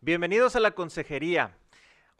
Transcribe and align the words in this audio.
Bienvenidos 0.00 0.54
a 0.54 0.60
la 0.60 0.76
consejería. 0.76 1.58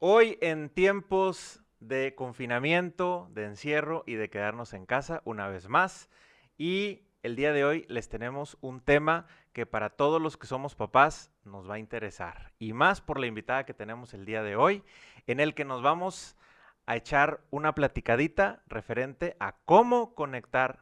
Hoy 0.01 0.37
en 0.41 0.69
tiempos 0.69 1.63
de 1.79 2.17
confinamiento, 2.17 3.29
de 3.31 3.45
encierro 3.45 4.03
y 4.05 4.15
de 4.15 4.29
quedarnos 4.29 4.73
en 4.73 4.85
casa 4.85 5.23
una 5.25 5.47
vez 5.47 5.69
más. 5.69 6.11
Y 6.57 7.03
el 7.23 7.37
día 7.37 7.53
de 7.53 7.65
hoy 7.65 7.87
les 7.89 8.09
tenemos 8.09 8.59
un 8.63 8.81
tema 8.81 9.29
que 9.53 9.65
para 9.65 9.91
todos 9.91 10.21
los 10.21 10.37
que 10.37 10.49
somos 10.49 10.75
papás 10.75 11.31
nos 11.45 11.71
va 11.71 11.75
a 11.75 11.79
interesar. 11.79 12.53
Y 12.59 12.73
más 12.73 13.01
por 13.01 13.21
la 13.21 13.29
invitada 13.29 13.65
que 13.65 13.75
tenemos 13.75 14.13
el 14.13 14.25
día 14.25 14.43
de 14.43 14.57
hoy, 14.57 14.83
en 15.29 15.39
el 15.39 15.55
que 15.55 15.65
nos 15.65 15.81
vamos 15.81 16.37
a 16.85 16.97
echar 16.97 17.43
una 17.51 17.77
platicadita 17.77 18.61
referente 18.67 19.37
a 19.39 19.55
cómo 19.67 20.17
conectar 20.17 20.81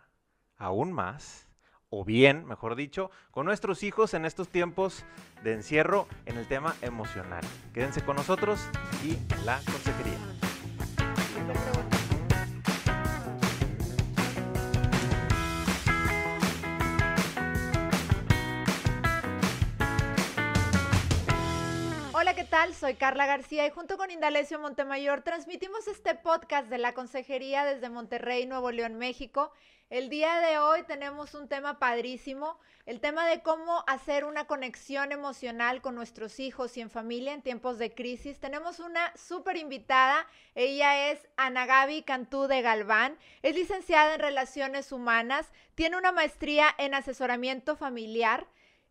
aún 0.56 0.94
más 0.94 1.45
o 1.90 2.04
bien, 2.04 2.44
mejor 2.46 2.76
dicho, 2.76 3.10
con 3.30 3.46
nuestros 3.46 3.82
hijos 3.82 4.14
en 4.14 4.24
estos 4.24 4.48
tiempos 4.48 5.04
de 5.42 5.52
encierro 5.54 6.08
en 6.26 6.36
el 6.36 6.46
tema 6.46 6.74
emocional. 6.82 7.44
Quédense 7.72 8.02
con 8.02 8.16
nosotros 8.16 8.60
y 9.04 9.16
la 9.44 9.60
consejería. 9.64 10.18
Tal? 22.56 22.74
Soy 22.74 22.94
Carla 22.94 23.26
García 23.26 23.66
y 23.66 23.70
junto 23.70 23.98
con 23.98 24.10
Indalecio 24.10 24.58
Montemayor 24.58 25.20
transmitimos 25.20 25.86
este 25.88 26.14
podcast 26.14 26.70
de 26.70 26.78
la 26.78 26.94
Consejería 26.94 27.66
desde 27.66 27.90
Monterrey, 27.90 28.46
Nuevo 28.46 28.70
León, 28.70 28.94
México. 28.94 29.52
El 29.90 30.08
día 30.08 30.40
de 30.40 30.56
hoy 30.56 30.82
tenemos 30.84 31.34
un 31.34 31.48
tema 31.48 31.78
padrísimo, 31.78 32.58
el 32.86 33.00
tema 33.00 33.26
de 33.26 33.42
cómo 33.42 33.84
hacer 33.86 34.24
una 34.24 34.46
conexión 34.46 35.12
emocional 35.12 35.82
con 35.82 35.94
nuestros 35.94 36.40
hijos 36.40 36.78
y 36.78 36.80
en 36.80 36.88
familia 36.88 37.34
en 37.34 37.42
tiempos 37.42 37.78
de 37.78 37.92
crisis. 37.92 38.40
Tenemos 38.40 38.80
una 38.80 39.12
súper 39.18 39.58
invitada, 39.58 40.26
ella 40.54 41.10
es 41.10 41.28
Ana 41.36 41.66
Gaby 41.66 42.04
Cantú 42.04 42.46
de 42.46 42.62
Galván, 42.62 43.18
es 43.42 43.54
licenciada 43.54 44.14
en 44.14 44.20
Relaciones 44.20 44.92
Humanas, 44.92 45.52
tiene 45.74 45.98
una 45.98 46.10
maestría 46.10 46.74
en 46.78 46.94
asesoramiento 46.94 47.76
familiar 47.76 48.46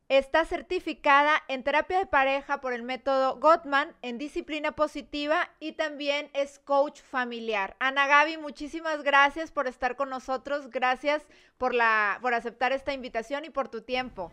Está 0.07 0.45
certificada 0.45 1.41
en 1.47 1.63
terapia 1.63 1.97
de 1.97 2.05
pareja 2.05 2.61
por 2.61 2.73
el 2.73 2.83
método 2.83 3.39
Gottman, 3.39 3.95
en 4.03 4.19
disciplina 4.19 4.73
positiva 4.73 5.49
y 5.59 5.71
también 5.71 6.29
es 6.33 6.59
coach 6.59 7.01
familiar. 7.01 7.75
Ana 7.79 8.05
Gaby, 8.05 8.37
muchísimas 8.37 9.01
gracias 9.01 9.51
por 9.51 9.65
estar 9.65 9.95
con 9.95 10.11
nosotros. 10.11 10.69
Gracias 10.69 11.25
por, 11.57 11.73
la, 11.73 12.19
por 12.21 12.35
aceptar 12.35 12.71
esta 12.71 12.93
invitación 12.93 13.45
y 13.45 13.49
por 13.49 13.67
tu 13.67 13.81
tiempo. 13.81 14.31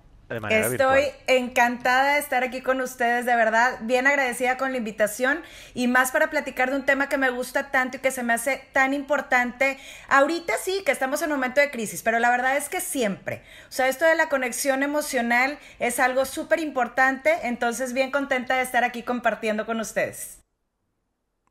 Estoy 0.51 1.05
encantada 1.27 2.15
de 2.15 2.21
estar 2.21 2.43
aquí 2.43 2.61
con 2.61 2.81
ustedes, 2.81 3.27
de 3.27 3.35
verdad, 3.37 3.79
bien 3.83 4.07
agradecida 4.07 4.57
con 4.57 4.73
la 4.73 4.79
invitación 4.79 5.43
y 5.75 5.89
más 5.89 6.11
para 6.13 6.31
platicar 6.31 6.71
de 6.71 6.77
un 6.77 6.85
tema 6.85 7.09
que 7.09 7.19
me 7.19 7.31
gusta 7.31 7.71
tanto 7.71 7.97
y 7.99 8.01
que 8.01 8.11
se 8.11 8.23
me 8.23 8.33
hace 8.33 8.65
tan 8.73 8.95
importante. 8.95 9.79
Ahorita 10.09 10.55
sí, 10.63 10.83
que 10.85 10.93
estamos 10.93 11.23
en 11.23 11.33
un 11.33 11.39
momento 11.39 11.61
de 11.61 11.71
crisis, 11.71 12.03
pero 12.03 12.19
la 12.19 12.31
verdad 12.31 12.57
es 12.57 12.69
que 12.69 12.81
siempre. 12.81 13.43
O 13.69 13.73
sea, 13.73 13.89
esto 13.89 14.05
de 14.05 14.15
la 14.15 14.29
conexión 14.29 14.83
emocional 14.83 15.59
es 15.79 16.01
algo 16.01 16.25
súper 16.25 16.61
importante, 16.61 17.33
entonces 17.43 17.93
bien 17.93 18.11
contenta 18.11 18.57
de 18.57 18.63
estar 18.63 18.85
aquí 18.85 19.03
compartiendo 19.03 19.67
con 19.67 19.81
ustedes. 19.81 20.43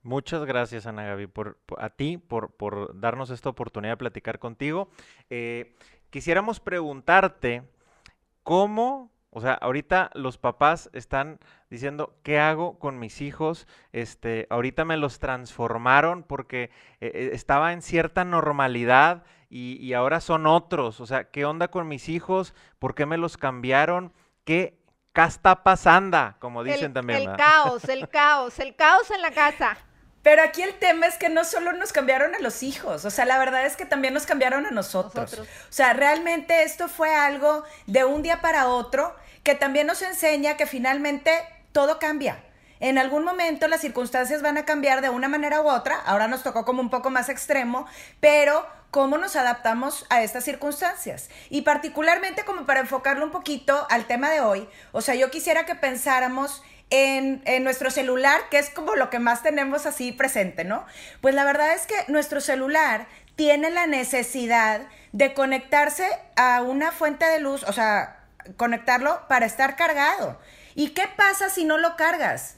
Muchas 0.04 0.45
gracias, 0.45 0.88
Ana 0.88 1.04
Gaby, 1.04 1.28
por, 1.28 1.60
a 1.78 1.92
ti 1.92 2.18
por, 2.18 2.56
por, 2.56 3.00
darnos 3.00 3.30
esta 3.30 3.50
oportunidad 3.50 3.94
de 3.94 3.98
platicar 3.98 4.40
contigo. 4.40 4.90
Eh, 5.30 5.76
quisiéramos 6.10 6.60
preguntarte 6.60 7.62
¿Cómo? 8.44 9.11
O 9.30 9.39
sea, 9.39 9.53
ahorita 9.53 10.11
los 10.14 10.38
papás 10.38 10.89
están 10.92 11.39
diciendo, 11.70 12.16
¿qué 12.22 12.39
hago 12.39 12.78
con 12.80 13.00
mis 13.00 13.22
hijos? 13.22 13.66
Este, 13.94 14.45
ahorita 14.50 14.83
me 14.83 14.98
los 14.98 15.20
transformaron 15.20 16.23
porque 16.23 16.64
eh, 17.00 17.11
eh, 17.14 17.30
estaba 17.33 17.72
en 17.72 17.81
cierta 17.81 18.25
normalidad 18.25 19.23
y, 19.50 19.93
ahora 19.93 20.21
son 20.21 20.48
otros. 20.48 21.02
O 21.02 21.05
sea, 21.05 21.26
¿qué 21.30 21.45
onda 21.45 21.70
con 21.70 21.88
mis 21.88 22.08
hijos? 22.10 22.54
¿Por 22.80 22.95
qué 22.95 23.05
me 23.05 23.17
los 23.17 23.38
cambiaron? 23.38 24.14
¿Qué 24.45 24.82
está 25.14 25.64
pasando? 25.64 26.36
Como 26.39 26.64
dicen 26.64 26.93
también. 26.93 27.30
El 27.30 27.36
caos, 27.36 27.83
el 27.89 28.08
caos, 28.10 28.60
el 28.60 28.76
caos 28.76 29.11
en 29.11 29.21
la 29.21 29.32
casa. 29.32 29.77
Pero 30.23 30.43
aquí 30.43 30.61
el 30.61 30.77
tema 30.77 31.08
es 31.08 31.17
que 31.17 31.30
no 31.30 31.43
solo 31.43 31.73
nos 31.73 31.92
cambiaron 31.93 32.36
a 32.36 32.39
los 32.39 32.61
hijos, 32.61 33.05
o 33.05 33.09
sea, 33.09 33.26
la 33.26 33.39
verdad 33.39 33.65
es 33.65 33.76
que 33.76 33.86
también 33.86 34.14
nos 34.14 34.26
cambiaron 34.26 34.65
a 34.65 34.71
nosotros. 34.71 35.39
O 35.39 35.45
sea, 35.70 35.93
realmente 35.93 36.64
esto 36.64 36.87
fue 36.87 37.14
algo 37.15 37.64
de 37.87 38.05
un 38.05 38.21
día 38.21 38.42
para 38.42 38.67
otro 38.67 39.15
que 39.43 39.55
también 39.55 39.87
nos 39.87 40.02
enseña 40.02 40.58
que 40.58 40.67
finalmente 40.67 41.31
todo 41.71 41.98
cambia. 41.98 42.43
En 42.80 42.98
algún 42.98 43.23
momento 43.23 43.67
las 43.67 43.81
circunstancias 43.81 44.42
van 44.42 44.58
a 44.58 44.65
cambiar 44.65 45.02
de 45.02 45.10
una 45.10 45.27
manera 45.27 45.61
u 45.61 45.70
otra, 45.70 45.99
ahora 45.99 46.27
nos 46.27 46.43
tocó 46.43 46.65
como 46.65 46.81
un 46.81 46.89
poco 46.89 47.11
más 47.11 47.30
extremo, 47.30 47.86
pero 48.20 48.65
cómo 48.89 49.17
nos 49.17 49.36
adaptamos 49.36 50.05
a 50.10 50.23
estas 50.23 50.43
circunstancias. 50.43 51.30
Y 51.49 51.61
particularmente 51.61 52.43
como 52.43 52.65
para 52.65 52.80
enfocarlo 52.81 53.23
un 53.23 53.31
poquito 53.31 53.87
al 53.89 54.05
tema 54.05 54.31
de 54.31 54.42
hoy, 54.42 54.67
o 54.92 55.02
sea, 55.02 55.15
yo 55.15 55.30
quisiera 55.30 55.65
que 55.65 55.76
pensáramos 55.76 56.64
en, 56.92 57.64
nuestro 57.64 57.90
celular, 57.90 58.42
que 58.52 58.60
es 58.60 58.70
como 58.70 58.96
lo 58.96 59.10
que 59.10 59.20
más 59.20 59.42
tenemos 59.42 59.86
así 59.86 60.12
presente, 60.12 60.64
¿no? 60.66 60.86
Pues 61.22 61.34
la 61.34 61.46
verdad 61.46 61.74
es 61.74 61.88
que 61.88 61.96
nuestro 62.10 62.42
celular 62.42 63.08
tiene 63.36 63.72
la 63.72 63.88
necesidad 63.88 64.82
de 65.14 65.34
conectarse 65.34 66.08
a 66.36 66.62
una 66.62 66.92
fuente 66.92 67.26
de 67.26 67.40
luz, 67.40 67.64
o 67.64 67.74
sea, 67.74 68.20
conectarlo 68.58 69.28
para 69.28 69.46
estar 69.46 69.76
cargado. 69.76 70.40
¿Y 70.76 70.90
qué 70.90 71.08
pasa 71.16 71.50
si 71.50 71.66
no 71.66 71.78
lo 71.78 71.96
cargas? 71.96 72.58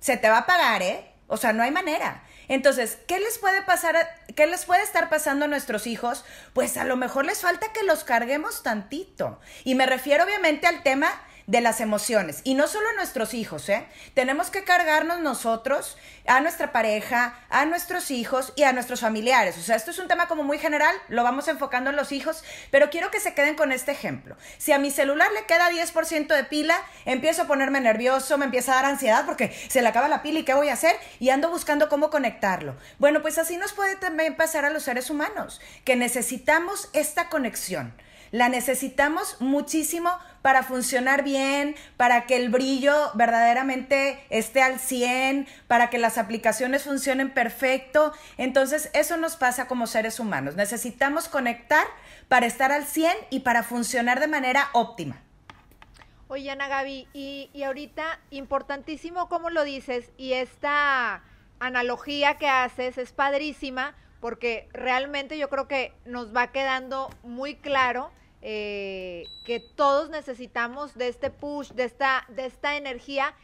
Se 0.00 0.16
te 0.16 0.28
va 0.28 0.36
a 0.36 0.40
apagar, 0.40 0.82
¿eh? 0.82 1.12
O 1.26 1.36
sea, 1.36 1.52
no 1.52 1.62
hay 1.62 1.70
manera. 1.70 2.22
Entonces, 2.48 2.98
¿qué 3.08 3.18
les 3.18 3.38
puede 3.38 3.62
pasar? 3.62 3.96
¿Qué 4.36 4.46
les 4.46 4.64
puede 4.64 4.82
estar 4.82 5.08
pasando 5.08 5.46
a 5.46 5.48
nuestros 5.48 5.86
hijos? 5.86 6.24
Pues 6.52 6.76
a 6.76 6.84
lo 6.84 6.96
mejor 6.96 7.24
les 7.24 7.40
falta 7.40 7.72
que 7.72 7.82
los 7.82 8.04
carguemos 8.04 8.62
tantito. 8.62 9.40
Y 9.64 9.74
me 9.74 9.86
refiero 9.86 10.24
obviamente 10.24 10.66
al 10.66 10.82
tema 10.82 11.08
de 11.46 11.60
las 11.60 11.80
emociones. 11.80 12.40
Y 12.44 12.54
no 12.54 12.68
solo 12.68 12.88
a 12.88 12.94
nuestros 12.94 13.34
hijos, 13.34 13.68
¿eh? 13.68 13.86
Tenemos 14.14 14.50
que 14.50 14.64
cargarnos 14.64 15.20
nosotros, 15.20 15.96
a 16.26 16.40
nuestra 16.40 16.72
pareja, 16.72 17.34
a 17.50 17.64
nuestros 17.64 18.10
hijos 18.10 18.52
y 18.56 18.62
a 18.62 18.72
nuestros 18.72 19.00
familiares. 19.00 19.58
O 19.58 19.62
sea, 19.62 19.76
esto 19.76 19.90
es 19.90 19.98
un 19.98 20.08
tema 20.08 20.28
como 20.28 20.42
muy 20.42 20.58
general, 20.58 20.94
lo 21.08 21.22
vamos 21.24 21.48
enfocando 21.48 21.90
en 21.90 21.96
los 21.96 22.12
hijos, 22.12 22.44
pero 22.70 22.90
quiero 22.90 23.10
que 23.10 23.20
se 23.20 23.34
queden 23.34 23.56
con 23.56 23.72
este 23.72 23.92
ejemplo. 23.92 24.36
Si 24.58 24.72
a 24.72 24.78
mi 24.78 24.90
celular 24.90 25.30
le 25.32 25.46
queda 25.46 25.70
10% 25.70 26.34
de 26.34 26.44
pila, 26.44 26.80
empiezo 27.04 27.42
a 27.42 27.46
ponerme 27.46 27.80
nervioso, 27.80 28.38
me 28.38 28.44
empieza 28.44 28.72
a 28.72 28.76
dar 28.76 28.84
ansiedad 28.86 29.26
porque 29.26 29.52
se 29.68 29.82
le 29.82 29.88
acaba 29.88 30.08
la 30.08 30.22
pila 30.22 30.40
y 30.40 30.44
qué 30.44 30.54
voy 30.54 30.68
a 30.68 30.74
hacer 30.74 30.96
y 31.18 31.30
ando 31.30 31.50
buscando 31.50 31.88
cómo 31.88 32.10
conectarlo. 32.10 32.76
Bueno, 32.98 33.22
pues 33.22 33.38
así 33.38 33.56
nos 33.56 33.72
puede 33.72 33.96
también 33.96 34.36
pasar 34.36 34.64
a 34.64 34.70
los 34.70 34.84
seres 34.84 35.10
humanos, 35.10 35.60
que 35.84 35.96
necesitamos 35.96 36.88
esta 36.92 37.28
conexión. 37.28 37.94
La 38.32 38.48
necesitamos 38.48 39.36
muchísimo 39.40 40.10
para 40.40 40.62
funcionar 40.62 41.22
bien, 41.22 41.76
para 41.98 42.24
que 42.24 42.36
el 42.36 42.48
brillo 42.48 43.10
verdaderamente 43.12 44.24
esté 44.30 44.62
al 44.62 44.80
100, 44.80 45.46
para 45.68 45.90
que 45.90 45.98
las 45.98 46.16
aplicaciones 46.16 46.84
funcionen 46.84 47.28
perfecto. 47.28 48.14
Entonces, 48.38 48.88
eso 48.94 49.18
nos 49.18 49.36
pasa 49.36 49.68
como 49.68 49.86
seres 49.86 50.18
humanos. 50.18 50.56
Necesitamos 50.56 51.28
conectar 51.28 51.86
para 52.28 52.46
estar 52.46 52.72
al 52.72 52.86
100 52.86 53.12
y 53.28 53.40
para 53.40 53.62
funcionar 53.62 54.18
de 54.18 54.28
manera 54.28 54.70
óptima. 54.72 55.20
Oye, 56.28 56.50
Ana 56.50 56.68
Gaby, 56.68 57.08
y, 57.12 57.50
y 57.52 57.62
ahorita 57.64 58.18
importantísimo 58.30 59.28
como 59.28 59.50
lo 59.50 59.62
dices, 59.62 60.10
y 60.16 60.32
esta 60.32 61.22
analogía 61.60 62.38
que 62.38 62.48
haces 62.48 62.96
es 62.96 63.12
padrísima, 63.12 63.94
porque 64.20 64.70
realmente 64.72 65.36
yo 65.36 65.50
creo 65.50 65.68
que 65.68 65.92
nos 66.06 66.34
va 66.34 66.50
quedando 66.50 67.10
muy 67.22 67.56
claro 67.56 68.10
eh, 68.42 69.24
que 69.44 69.60
todos 69.60 70.10
necesitamos 70.10 70.94
de 70.94 71.08
este 71.08 71.30
push, 71.30 71.70
de 71.70 71.84
esta, 71.84 72.26
de 72.28 72.46
esta 72.46 72.76
energía. 72.76 73.34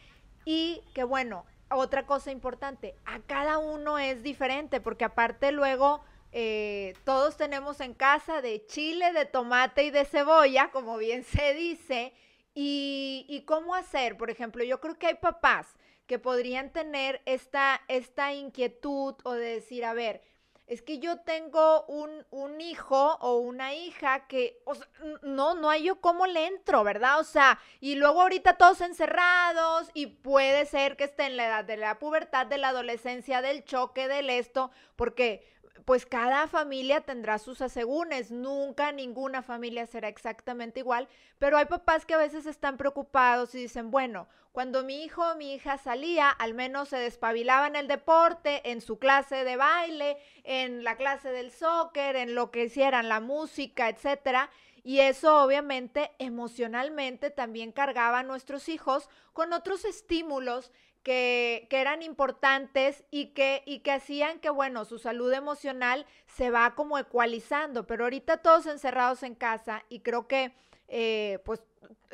Y 0.44 0.82
que 0.94 1.04
bueno, 1.04 1.46
otra 1.70 2.06
cosa 2.06 2.30
importante, 2.30 2.94
a 3.04 3.20
cada 3.20 3.58
uno 3.58 3.98
es 3.98 4.22
diferente 4.22 4.80
porque 4.80 5.04
aparte 5.04 5.52
luego 5.52 6.02
eh, 6.32 6.94
todos 7.04 7.36
tenemos 7.36 7.80
en 7.80 7.94
casa 7.94 8.42
de 8.42 8.66
chile, 8.66 9.12
de 9.12 9.24
tomate 9.24 9.84
y 9.84 9.90
de 9.90 10.04
cebolla, 10.04 10.70
como 10.70 10.96
bien 10.96 11.24
se 11.24 11.54
dice, 11.54 12.12
y, 12.54 13.24
y 13.28 13.42
cómo 13.42 13.74
hacer, 13.74 14.16
por 14.16 14.30
ejemplo, 14.30 14.64
yo 14.64 14.80
creo 14.80 14.98
que 14.98 15.06
hay 15.06 15.14
papás 15.14 15.76
que 16.06 16.18
podrían 16.18 16.72
tener 16.72 17.20
esta, 17.26 17.82
esta 17.86 18.32
inquietud 18.32 19.14
o 19.24 19.32
de 19.32 19.54
decir, 19.54 19.84
a 19.84 19.92
ver, 19.92 20.22
es 20.68 20.82
que 20.82 20.98
yo 20.98 21.18
tengo 21.20 21.84
un, 21.86 22.26
un, 22.30 22.60
hijo 22.60 23.16
o 23.20 23.38
una 23.38 23.74
hija 23.74 24.26
que, 24.26 24.60
o 24.66 24.74
sea, 24.74 24.86
no, 25.22 25.54
no 25.54 25.70
hay 25.70 25.84
yo 25.84 26.00
cómo 26.00 26.26
le 26.26 26.46
entro, 26.46 26.84
¿verdad? 26.84 27.18
O 27.20 27.24
sea, 27.24 27.58
y 27.80 27.94
luego 27.94 28.20
ahorita 28.20 28.58
todos 28.58 28.82
encerrados 28.82 29.90
y 29.94 30.06
puede 30.06 30.66
ser 30.66 30.96
que 30.96 31.04
esté 31.04 31.24
en 31.24 31.38
la 31.38 31.46
edad 31.46 31.64
de 31.64 31.78
la 31.78 31.98
pubertad, 31.98 32.46
de 32.46 32.58
la 32.58 32.68
adolescencia, 32.68 33.40
del 33.40 33.64
choque, 33.64 34.08
del 34.08 34.28
esto, 34.28 34.70
porque 34.94 35.57
pues 35.84 36.06
cada 36.06 36.46
familia 36.48 37.00
tendrá 37.00 37.38
sus 37.38 37.60
asegúnes, 37.60 38.30
nunca 38.30 38.92
ninguna 38.92 39.42
familia 39.42 39.86
será 39.86 40.08
exactamente 40.08 40.80
igual, 40.80 41.08
pero 41.38 41.56
hay 41.56 41.66
papás 41.66 42.04
que 42.04 42.14
a 42.14 42.18
veces 42.18 42.46
están 42.46 42.76
preocupados 42.76 43.54
y 43.54 43.58
dicen, 43.58 43.90
bueno, 43.90 44.28
cuando 44.52 44.82
mi 44.82 45.04
hijo 45.04 45.22
o 45.22 45.36
mi 45.36 45.54
hija 45.54 45.78
salía, 45.78 46.30
al 46.30 46.54
menos 46.54 46.88
se 46.88 46.96
despabilaba 46.96 47.68
en 47.68 47.76
el 47.76 47.86
deporte, 47.86 48.70
en 48.70 48.80
su 48.80 48.98
clase 48.98 49.44
de 49.44 49.56
baile, 49.56 50.16
en 50.42 50.82
la 50.82 50.96
clase 50.96 51.30
del 51.30 51.52
soccer, 51.52 52.16
en 52.16 52.34
lo 52.34 52.50
que 52.50 52.64
hicieran, 52.64 53.08
la 53.08 53.20
música, 53.20 53.88
etcétera. 53.88 54.50
Y 54.82 55.00
eso 55.00 55.44
obviamente 55.44 56.10
emocionalmente 56.18 57.30
también 57.30 57.72
cargaba 57.72 58.20
a 58.20 58.22
nuestros 58.22 58.68
hijos 58.68 59.08
con 59.32 59.52
otros 59.52 59.84
estímulos 59.84 60.72
que, 61.02 61.66
eran 61.70 62.02
importantes 62.02 63.04
y 63.10 63.26
que, 63.26 63.62
y 63.66 63.80
que 63.80 63.92
hacían 63.92 64.40
que, 64.40 64.50
bueno, 64.50 64.84
su 64.84 64.98
salud 64.98 65.32
emocional 65.32 66.06
se 66.26 66.50
va 66.50 66.74
como 66.74 66.98
ecualizando, 66.98 67.86
pero 67.86 68.04
ahorita 68.04 68.38
todos 68.38 68.66
encerrados 68.66 69.22
en 69.22 69.34
casa 69.34 69.84
y 69.88 70.00
creo 70.00 70.28
que, 70.28 70.52
eh, 70.88 71.38
pues, 71.44 71.62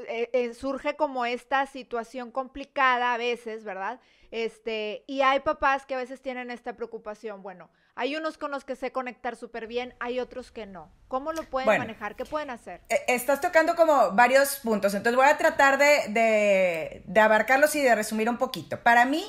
eh, 0.08 0.30
eh, 0.32 0.54
surge 0.54 0.96
como 0.96 1.24
esta 1.24 1.66
situación 1.66 2.30
complicada 2.30 3.14
a 3.14 3.18
veces, 3.18 3.64
¿verdad? 3.64 4.00
Este, 4.30 5.04
y 5.06 5.22
hay 5.22 5.40
papás 5.40 5.86
que 5.86 5.94
a 5.94 5.98
veces 5.98 6.20
tienen 6.20 6.50
esta 6.50 6.76
preocupación, 6.76 7.42
bueno, 7.42 7.70
hay 7.96 8.16
unos 8.16 8.38
con 8.38 8.50
los 8.50 8.64
que 8.64 8.76
sé 8.76 8.90
conectar 8.90 9.36
súper 9.36 9.66
bien, 9.66 9.94
hay 10.00 10.18
otros 10.18 10.50
que 10.50 10.66
no. 10.66 10.90
¿Cómo 11.08 11.32
lo 11.32 11.44
pueden 11.44 11.78
manejar? 11.78 12.16
¿Qué 12.16 12.24
pueden 12.24 12.50
hacer? 12.50 12.80
Eh, 12.88 13.00
estás 13.08 13.40
tocando 13.40 13.76
como 13.76 14.10
varios 14.12 14.56
puntos, 14.56 14.94
entonces 14.94 15.16
voy 15.16 15.26
a 15.26 15.38
tratar 15.38 15.78
de, 15.78 17.02
de, 17.04 17.20
abarcarlos 17.20 17.74
y 17.76 17.80
de 17.80 17.94
resumir 17.94 18.28
un 18.28 18.36
poquito. 18.36 18.82
Para 18.82 19.04
mí, 19.04 19.24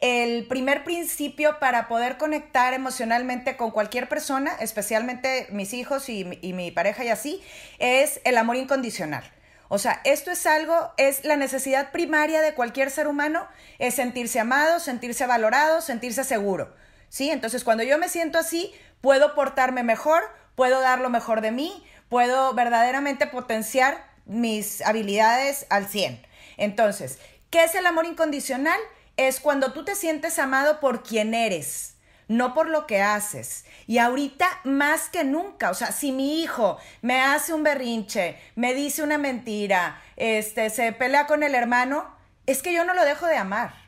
el 0.00 0.46
primer 0.46 0.82
principio 0.82 1.58
para 1.58 1.88
poder 1.88 2.16
conectar 2.16 2.72
emocionalmente 2.72 3.56
con 3.58 3.70
cualquier 3.70 4.08
persona, 4.08 4.52
especialmente 4.60 5.48
mis 5.50 5.74
hijos 5.74 6.08
y, 6.08 6.38
y 6.40 6.54
mi 6.54 6.70
pareja 6.70 7.04
y 7.04 7.08
así, 7.08 7.42
es 7.78 8.20
el 8.24 8.38
amor 8.38 8.56
incondicional. 8.56 9.24
O 9.68 9.78
sea, 9.78 10.00
esto 10.04 10.30
es 10.30 10.46
algo, 10.46 10.92
es 10.96 11.24
la 11.24 11.36
necesidad 11.36 11.90
primaria 11.90 12.40
de 12.40 12.54
cualquier 12.54 12.90
ser 12.90 13.08
humano, 13.08 13.46
es 13.78 13.94
sentirse 13.94 14.38
amado, 14.40 14.78
sentirse 14.80 15.26
valorado, 15.26 15.82
sentirse 15.82 16.24
seguro. 16.24 16.72
¿Sí? 17.08 17.30
Entonces, 17.30 17.64
cuando 17.64 17.84
yo 17.84 17.98
me 17.98 18.08
siento 18.08 18.38
así, 18.38 18.72
puedo 19.00 19.34
portarme 19.34 19.82
mejor, 19.82 20.22
puedo 20.54 20.80
dar 20.80 21.00
lo 21.00 21.10
mejor 21.10 21.40
de 21.40 21.52
mí, 21.52 21.86
puedo 22.08 22.54
verdaderamente 22.54 23.26
potenciar 23.26 24.04
mis 24.24 24.82
habilidades 24.82 25.66
al 25.70 25.86
100. 25.86 26.26
Entonces, 26.56 27.18
¿qué 27.50 27.64
es 27.64 27.74
el 27.74 27.86
amor 27.86 28.06
incondicional? 28.06 28.78
Es 29.16 29.40
cuando 29.40 29.72
tú 29.72 29.84
te 29.84 29.94
sientes 29.94 30.38
amado 30.38 30.80
por 30.80 31.02
quien 31.02 31.32
eres, 31.34 31.94
no 32.28 32.54
por 32.54 32.68
lo 32.68 32.86
que 32.86 33.00
haces. 33.00 33.64
Y 33.86 33.98
ahorita 33.98 34.48
más 34.64 35.08
que 35.08 35.24
nunca, 35.24 35.70
o 35.70 35.74
sea, 35.74 35.92
si 35.92 36.12
mi 36.12 36.42
hijo 36.42 36.78
me 37.02 37.20
hace 37.22 37.54
un 37.54 37.62
berrinche, 37.62 38.38
me 38.56 38.74
dice 38.74 39.02
una 39.02 39.18
mentira, 39.18 40.02
este, 40.16 40.70
se 40.70 40.92
pelea 40.92 41.26
con 41.26 41.42
el 41.42 41.54
hermano, 41.54 42.14
es 42.46 42.62
que 42.62 42.72
yo 42.72 42.84
no 42.84 42.94
lo 42.94 43.04
dejo 43.04 43.26
de 43.26 43.36
amar. 43.36 43.85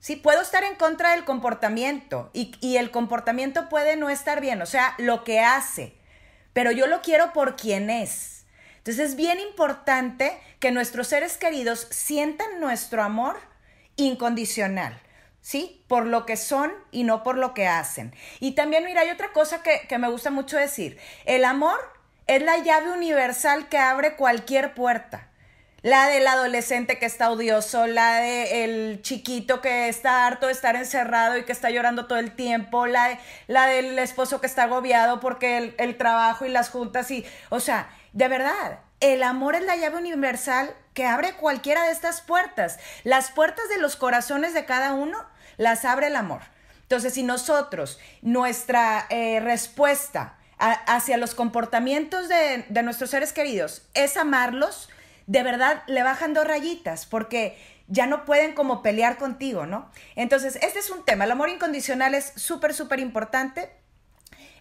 Sí, 0.00 0.16
puedo 0.16 0.40
estar 0.42 0.62
en 0.62 0.76
contra 0.76 1.12
del 1.12 1.24
comportamiento 1.24 2.30
y, 2.32 2.52
y, 2.60 2.76
el 2.76 2.90
comportamiento 2.90 3.68
puede 3.68 3.96
no 3.96 4.10
estar 4.10 4.40
bien, 4.40 4.62
o 4.62 4.66
sea, 4.66 4.94
lo 4.98 5.24
que 5.24 5.40
hace, 5.40 5.96
pero 6.52 6.70
yo 6.70 6.86
lo 6.86 7.02
quiero 7.02 7.32
por 7.32 7.56
quien 7.56 7.90
es. 7.90 8.46
Entonces 8.76 9.10
es 9.10 9.16
bien 9.16 9.40
importante 9.40 10.40
que 10.60 10.70
nuestros 10.70 11.08
seres 11.08 11.36
queridos 11.36 11.88
sientan 11.90 12.60
nuestro 12.60 13.02
amor 13.02 13.38
incondicional, 13.96 15.00
¿sí? 15.40 15.84
Por 15.88 16.06
lo 16.06 16.26
que 16.26 16.36
son 16.36 16.72
y 16.92 17.02
no 17.02 17.24
por 17.24 17.36
lo 17.36 17.52
que 17.52 17.66
hacen. 17.66 18.14
Y 18.38 18.52
también, 18.52 18.84
mira, 18.84 19.00
hay 19.00 19.10
otra 19.10 19.32
cosa 19.32 19.62
que, 19.62 19.86
que 19.88 19.98
me 19.98 20.08
gusta 20.08 20.30
mucho 20.30 20.56
decir, 20.56 20.98
el 21.26 21.44
amor 21.44 21.78
es 22.28 22.40
la 22.42 22.58
llave 22.58 22.92
universal 22.92 23.68
que 23.68 23.78
abre 23.78 24.14
cualquier 24.16 24.74
puerta. 24.74 25.27
La 25.82 26.08
del 26.08 26.26
adolescente 26.26 26.98
que 26.98 27.06
está 27.06 27.30
odioso, 27.30 27.86
la 27.86 28.16
del 28.16 29.00
chiquito 29.02 29.60
que 29.60 29.88
está 29.88 30.26
harto 30.26 30.46
de 30.46 30.52
estar 30.52 30.74
encerrado 30.74 31.38
y 31.38 31.44
que 31.44 31.52
está 31.52 31.70
llorando 31.70 32.06
todo 32.06 32.18
el 32.18 32.32
tiempo, 32.32 32.86
la, 32.86 33.18
la 33.46 33.66
del 33.66 33.96
esposo 34.00 34.40
que 34.40 34.48
está 34.48 34.64
agobiado 34.64 35.20
porque 35.20 35.56
el, 35.56 35.74
el 35.78 35.96
trabajo 35.96 36.44
y 36.44 36.48
las 36.48 36.68
juntas 36.68 37.10
y, 37.12 37.24
o 37.48 37.60
sea, 37.60 37.90
de 38.12 38.26
verdad, 38.26 38.80
el 39.00 39.22
amor 39.22 39.54
es 39.54 39.62
la 39.62 39.76
llave 39.76 39.98
universal 39.98 40.74
que 40.94 41.06
abre 41.06 41.34
cualquiera 41.34 41.84
de 41.84 41.92
estas 41.92 42.22
puertas. 42.22 42.80
Las 43.04 43.30
puertas 43.30 43.68
de 43.68 43.78
los 43.78 43.94
corazones 43.94 44.54
de 44.54 44.64
cada 44.64 44.94
uno 44.94 45.24
las 45.58 45.84
abre 45.84 46.08
el 46.08 46.16
amor. 46.16 46.42
Entonces, 46.82 47.14
si 47.14 47.22
nosotros, 47.22 48.00
nuestra 48.22 49.06
eh, 49.10 49.38
respuesta 49.40 50.34
hacia 50.58 51.18
los 51.18 51.36
comportamientos 51.36 52.28
de, 52.28 52.64
de 52.68 52.82
nuestros 52.82 53.10
seres 53.10 53.32
queridos 53.32 53.82
es 53.94 54.16
amarlos, 54.16 54.88
de 55.28 55.42
verdad 55.42 55.82
le 55.86 56.02
bajan 56.02 56.32
dos 56.34 56.46
rayitas 56.46 57.04
porque 57.06 57.56
ya 57.86 58.06
no 58.06 58.24
pueden 58.24 58.54
como 58.54 58.82
pelear 58.82 59.18
contigo, 59.18 59.66
¿no? 59.66 59.90
Entonces, 60.16 60.56
este 60.62 60.78
es 60.78 60.90
un 60.90 61.04
tema, 61.04 61.24
el 61.24 61.30
amor 61.30 61.50
incondicional 61.50 62.14
es 62.14 62.32
súper, 62.34 62.74
súper 62.74 62.98
importante. 62.98 63.70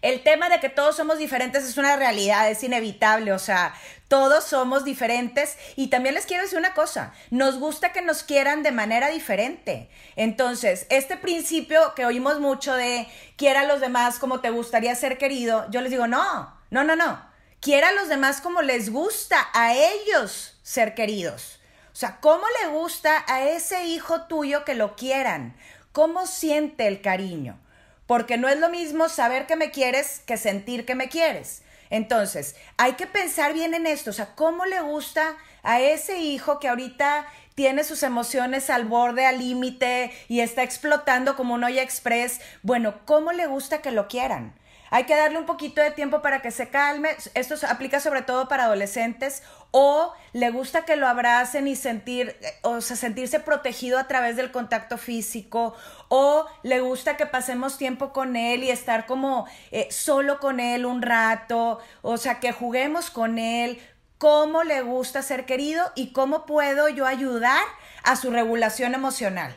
El 0.02 0.22
tema 0.24 0.48
de 0.50 0.60
que 0.60 0.70
todos 0.70 0.96
somos 0.96 1.18
diferentes 1.18 1.64
es 1.64 1.78
una 1.78 1.96
realidad, 1.96 2.52
es 2.52 2.64
inevitable, 2.64 3.32
o 3.32 3.40
sea, 3.40 3.74
todos 4.08 4.44
somos 4.44 4.84
diferentes 4.84 5.58
y 5.76 5.88
también 5.88 6.14
les 6.16 6.26
quiero 6.26 6.44
decir 6.44 6.60
una 6.60 6.74
cosa, 6.74 7.14
nos 7.32 7.58
gusta 7.60 7.94
que 7.94 8.02
nos 8.02 8.22
quieran 8.22 8.62
de 8.62 8.72
manera 8.72 9.10
diferente. 9.10 9.90
Entonces, 10.16 10.86
este 10.90 11.18
principio 11.18 11.96
que 11.96 12.06
oímos 12.06 12.40
mucho 12.40 12.76
de 12.76 13.08
quiera 13.38 13.62
a 13.62 13.66
los 13.66 13.80
demás 13.80 14.20
como 14.20 14.42
te 14.42 14.52
gustaría 14.52 14.94
ser 14.96 15.18
querido, 15.18 15.66
yo 15.72 15.82
les 15.82 15.92
digo, 15.92 16.08
no, 16.08 16.54
no, 16.70 16.84
no, 16.84 16.96
no, 16.96 17.26
quiera 17.60 17.90
a 17.90 17.94
los 17.94 18.10
demás 18.10 18.42
como 18.42 18.62
les 18.62 18.92
gusta 18.92 19.50
a 19.54 19.74
ellos 19.74 20.57
ser 20.68 20.96
queridos. 20.96 21.62
O 21.94 21.96
sea, 21.96 22.18
¿cómo 22.20 22.44
le 22.62 22.68
gusta 22.68 23.24
a 23.28 23.42
ese 23.48 23.86
hijo 23.86 24.24
tuyo 24.24 24.66
que 24.66 24.76
lo 24.76 24.98
quieran? 24.98 25.56
¿Cómo 25.94 26.28
siente 26.28 26.88
el 26.88 27.02
cariño? 27.02 27.58
Porque 28.06 28.36
no 28.36 28.50
es 28.50 28.60
lo 28.60 28.68
mismo 28.68 29.08
saber 29.08 29.48
que 29.48 29.56
me 29.56 29.72
quieres 29.72 30.20
que 30.26 30.36
sentir 30.36 30.86
que 30.86 30.94
me 30.94 31.08
quieres. 31.08 31.64
Entonces, 31.90 32.58
hay 32.76 32.94
que 32.94 33.08
pensar 33.08 33.54
bien 33.54 33.76
en 33.76 33.88
esto, 33.88 34.10
o 34.10 34.14
sea, 34.14 34.36
¿cómo 34.36 34.66
le 34.66 34.82
gusta 34.82 35.38
a 35.64 35.80
ese 35.80 36.18
hijo 36.18 36.60
que 36.60 36.68
ahorita 36.68 37.26
tiene 37.56 37.86
sus 37.86 38.04
emociones 38.04 38.70
al 38.70 38.84
borde, 38.84 39.26
al 39.26 39.40
límite 39.40 40.12
y 40.28 40.42
está 40.42 40.64
explotando 40.64 41.38
como 41.38 41.54
un 41.54 41.64
olla 41.64 41.82
express? 41.82 42.42
Bueno, 42.62 43.06
¿cómo 43.06 43.32
le 43.32 43.48
gusta 43.48 43.82
que 43.82 43.92
lo 43.92 44.10
quieran? 44.10 44.54
Hay 44.90 45.04
que 45.04 45.16
darle 45.16 45.38
un 45.38 45.46
poquito 45.46 45.82
de 45.82 45.92
tiempo 45.92 46.22
para 46.22 46.42
que 46.42 46.52
se 46.52 46.70
calme. 46.70 47.10
Esto 47.34 47.56
aplica 47.68 48.00
sobre 48.00 48.22
todo 48.22 48.48
para 48.48 48.66
adolescentes 48.66 49.44
o 49.72 50.14
le 50.34 50.50
gusta 50.50 50.86
que 50.86 50.96
lo 50.96 51.08
abracen 51.08 51.68
y 51.68 51.76
sentir, 51.76 52.36
o 52.62 52.82
sea, 52.82 52.96
sentirse 52.96 53.40
protegido 53.40 53.98
a 54.00 54.08
través 54.08 54.36
del 54.36 54.52
contacto 54.52 54.98
físico 54.98 55.76
o 56.10 56.46
le 56.64 56.80
gusta 56.80 57.18
que 57.18 57.26
pasemos 57.26 57.78
tiempo 57.78 58.14
con 58.14 58.36
él 58.36 58.64
y 58.64 58.70
estar 58.70 59.06
como 59.06 59.48
eh, 59.72 59.88
solo 59.92 60.40
con 60.40 60.60
él 60.60 60.86
un 60.86 61.02
rato, 61.02 61.80
o 62.02 62.18
sea, 62.18 62.40
que 62.40 62.52
juguemos 62.52 63.10
con 63.10 63.40
él, 63.40 63.82
cómo 64.18 64.64
le 64.64 64.82
gusta 64.82 65.22
ser 65.22 65.46
querido 65.46 65.92
y 65.96 66.12
cómo 66.12 66.46
puedo 66.46 66.90
yo 66.90 67.06
ayudar 67.06 67.64
a 68.04 68.16
su 68.16 68.32
regulación 68.32 68.94
emocional. 68.96 69.56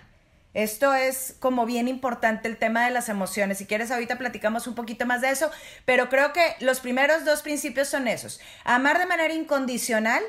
Esto 0.53 0.95
es 0.95 1.37
como 1.39 1.65
bien 1.65 1.87
importante 1.87 2.49
el 2.49 2.57
tema 2.57 2.85
de 2.85 2.91
las 2.91 3.09
emociones. 3.09 3.59
Si 3.59 3.67
quieres, 3.67 3.91
ahorita 3.91 4.19
platicamos 4.19 4.67
un 4.67 4.75
poquito 4.75 5.07
más 5.07 5.21
de 5.21 5.31
eso, 5.31 5.51
pero 5.85 6.09
creo 6.09 6.33
que 6.33 6.57
los 6.61 6.81
primeros 6.81 7.25
dos 7.25 7.43
principios 7.43 7.89
son 7.89 8.09
esos. 8.09 8.41
Amar 8.65 8.99
de 8.99 9.07
manera 9.07 9.33
incondicional 9.33 10.23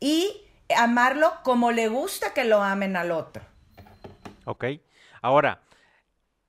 y 0.00 0.42
amarlo 0.76 1.32
como 1.44 1.72
le 1.72 1.88
gusta 1.88 2.34
que 2.34 2.44
lo 2.44 2.62
amen 2.62 2.96
al 2.96 3.10
otro. 3.10 3.42
Ok. 4.44 4.66
Ahora, 5.22 5.62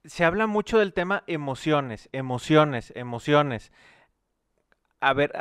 se 0.03 0.25
habla 0.25 0.45
mucho 0.45 0.77
del 0.77 0.91
tema 0.91 1.23
emociones, 1.25 2.09
emociones, 2.11 2.91
emociones. 2.95 3.71
A 4.99 5.13
ver, 5.13 5.31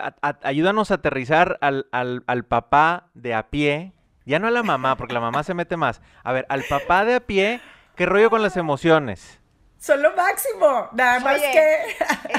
ayúdanos 0.43 0.93
a 0.93 0.95
aterrizar 0.95 1.59
al, 1.61 1.89
al 1.91 2.45
papá 2.45 3.11
de 3.15 3.35
a 3.35 3.51
pie 3.51 3.93
ya 4.25 4.39
no 4.39 4.49
a 4.49 4.51
la 4.51 4.63
mamá, 4.63 4.97
porque 4.97 5.15
la 5.15 5.21
mamá 5.21 5.45
se 5.45 5.55
mete 5.55 5.77
más. 5.77 6.01
A 6.23 6.33
ver, 6.33 6.47
al 6.49 6.65
papá 6.65 7.05
de 7.05 7.17
a 7.17 7.21
pie, 7.21 7.61
¿qué 7.97 8.07
rollo 8.07 8.31
con 8.31 8.43
las 8.43 8.57
emociones? 8.57 9.41
Son 9.79 10.01
lo 10.01 10.15
máximo. 10.15 10.89
Nada 10.93 11.21
más 11.21 11.41
que. 11.41 11.59
Eh, 11.59 11.97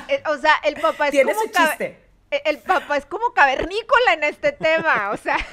eh, 0.07 0.23
o 0.27 0.37
sea, 0.37 0.55
el 0.63 0.75
papá 0.81 1.09
es 1.09 1.23
como. 1.23 1.43
Chiste? 1.43 1.99
Eh, 2.31 2.41
el 2.45 2.57
papá 2.57 2.97
es 2.97 3.05
como 3.05 3.33
cavernícola 3.33 4.13
en 4.13 4.23
este 4.23 4.51
tema. 4.51 5.11
O 5.11 5.17
sea. 5.17 5.37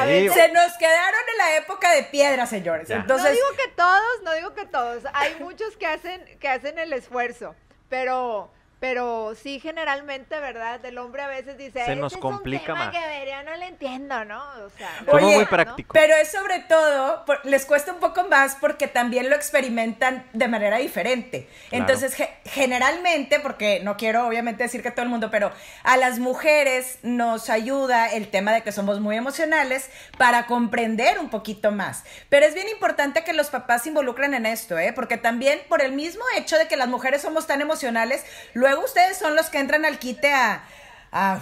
A 0.00 0.06
ver, 0.06 0.32
se 0.32 0.48
nos 0.52 0.72
quedaron 0.78 1.20
en 1.32 1.38
la 1.38 1.56
época 1.56 1.92
de 1.92 2.04
piedra, 2.04 2.46
señores. 2.46 2.88
Entonces... 2.88 3.28
No 3.28 3.32
digo 3.34 3.46
que 3.56 3.68
todos, 3.76 4.22
no 4.22 4.32
digo 4.32 4.54
que 4.54 4.64
todos. 4.64 5.02
Hay 5.12 5.36
muchos 5.38 5.76
que 5.76 5.86
hacen, 5.86 6.24
que 6.38 6.48
hacen 6.48 6.78
el 6.78 6.92
esfuerzo. 6.94 7.54
Pero, 7.88 8.50
pero 8.94 9.34
sí 9.34 9.60
generalmente, 9.60 10.38
¿verdad? 10.40 10.84
El 10.84 10.98
hombre 10.98 11.22
a 11.22 11.26
veces 11.26 11.56
dice, 11.56 11.86
se 11.86 11.96
nos 11.96 12.12
"Este 12.12 12.20
complica 12.20 12.56
es 12.64 12.68
un 12.68 12.74
tema 12.74 12.84
más. 12.84 12.94
que 12.94 13.06
vería, 13.18 13.42
no 13.42 13.56
le 13.56 13.66
entiendo, 13.68 14.26
¿no? 14.26 14.42
O 14.62 14.68
sea, 14.76 14.90
Oye, 15.06 15.24
muy 15.24 15.44
¿no? 15.44 15.48
prácticos. 15.48 15.94
Pero 15.98 16.14
es 16.16 16.30
sobre 16.30 16.58
todo, 16.68 17.24
por- 17.24 17.40
les 17.46 17.64
cuesta 17.64 17.94
un 17.94 17.98
poco 17.98 18.24
más 18.24 18.56
porque 18.60 18.86
también 18.86 19.30
lo 19.30 19.36
experimentan 19.36 20.26
de 20.34 20.48
manera 20.48 20.76
diferente. 20.76 21.48
Claro. 21.70 21.82
Entonces, 21.84 22.12
ge- 22.14 22.28
generalmente, 22.44 23.40
porque 23.40 23.80
no 23.82 23.96
quiero 23.96 24.26
obviamente 24.26 24.64
decir 24.64 24.82
que 24.82 24.90
todo 24.90 25.02
el 25.04 25.08
mundo, 25.08 25.30
pero 25.30 25.50
a 25.82 25.96
las 25.96 26.18
mujeres 26.18 26.98
nos 27.02 27.48
ayuda 27.48 28.08
el 28.12 28.28
tema 28.28 28.52
de 28.52 28.62
que 28.62 28.70
somos 28.70 29.00
muy 29.00 29.16
emocionales 29.16 29.88
para 30.18 30.44
comprender 30.46 31.18
un 31.20 31.30
poquito 31.30 31.70
más. 31.70 32.04
Pero 32.28 32.44
es 32.44 32.52
bien 32.54 32.68
importante 32.68 33.24
que 33.24 33.32
los 33.32 33.48
papás 33.48 33.84
se 33.84 33.88
involucren 33.88 34.34
en 34.34 34.44
esto, 34.44 34.78
¿eh? 34.78 34.92
Porque 34.92 35.16
también 35.16 35.58
por 35.70 35.80
el 35.80 35.92
mismo 35.92 36.22
hecho 36.36 36.58
de 36.58 36.68
que 36.68 36.76
las 36.76 36.88
mujeres 36.88 37.22
somos 37.22 37.46
tan 37.46 37.62
emocionales, 37.62 38.26
luego 38.52 38.73
ustedes 38.80 39.16
son 39.16 39.36
los 39.36 39.50
que 39.50 39.58
entran 39.58 39.84
al 39.84 39.98
quite 39.98 40.32
a... 40.32 40.64
a 41.12 41.40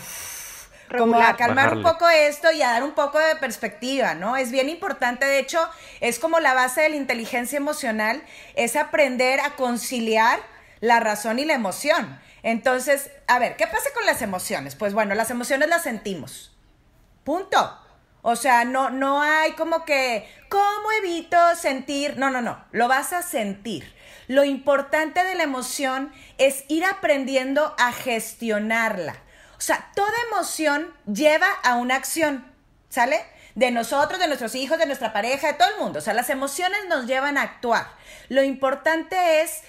como 0.98 1.18
a 1.18 1.36
calmar 1.36 1.74
un 1.74 1.82
poco 1.82 2.08
esto 2.08 2.52
y 2.52 2.60
a 2.62 2.72
dar 2.72 2.82
un 2.82 2.92
poco 2.92 3.18
de 3.18 3.36
perspectiva, 3.36 4.14
¿no? 4.14 4.36
Es 4.36 4.50
bien 4.50 4.68
importante, 4.68 5.24
de 5.24 5.38
hecho, 5.38 5.58
es 6.00 6.18
como 6.18 6.38
la 6.38 6.52
base 6.52 6.82
de 6.82 6.90
la 6.90 6.96
inteligencia 6.96 7.56
emocional, 7.56 8.22
es 8.56 8.76
aprender 8.76 9.40
a 9.40 9.56
conciliar 9.56 10.40
la 10.80 11.00
razón 11.00 11.38
y 11.38 11.44
la 11.44 11.54
emoción. 11.54 12.20
Entonces, 12.42 13.10
a 13.26 13.38
ver, 13.38 13.56
¿qué 13.56 13.66
pasa 13.66 13.88
con 13.94 14.04
las 14.04 14.20
emociones? 14.20 14.74
Pues 14.74 14.92
bueno, 14.94 15.14
las 15.14 15.30
emociones 15.30 15.68
las 15.68 15.82
sentimos. 15.82 16.54
Punto. 17.24 17.78
O 18.22 18.36
sea, 18.36 18.64
no, 18.64 18.88
no 18.90 19.20
hay 19.20 19.52
como 19.52 19.84
que, 19.84 20.32
¿cómo 20.48 20.92
evito 20.92 21.36
sentir? 21.56 22.16
No, 22.16 22.30
no, 22.30 22.40
no, 22.40 22.64
lo 22.70 22.86
vas 22.86 23.12
a 23.12 23.22
sentir. 23.22 23.92
Lo 24.28 24.44
importante 24.44 25.24
de 25.24 25.34
la 25.34 25.42
emoción 25.42 26.12
es 26.38 26.64
ir 26.68 26.84
aprendiendo 26.84 27.74
a 27.78 27.92
gestionarla. 27.92 29.16
O 29.58 29.60
sea, 29.60 29.90
toda 29.96 30.12
emoción 30.30 30.94
lleva 31.12 31.48
a 31.64 31.74
una 31.74 31.96
acción, 31.96 32.46
¿sale? 32.88 33.20
De 33.56 33.72
nosotros, 33.72 34.20
de 34.20 34.28
nuestros 34.28 34.54
hijos, 34.54 34.78
de 34.78 34.86
nuestra 34.86 35.12
pareja, 35.12 35.48
de 35.48 35.54
todo 35.54 35.68
el 35.70 35.80
mundo. 35.80 35.98
O 35.98 36.02
sea, 36.02 36.14
las 36.14 36.30
emociones 36.30 36.78
nos 36.88 37.06
llevan 37.06 37.36
a 37.36 37.42
actuar. 37.42 37.88
Lo 38.28 38.44
importante 38.44 39.42
es 39.42 39.62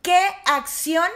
qué 0.00 0.20
acción 0.46 1.08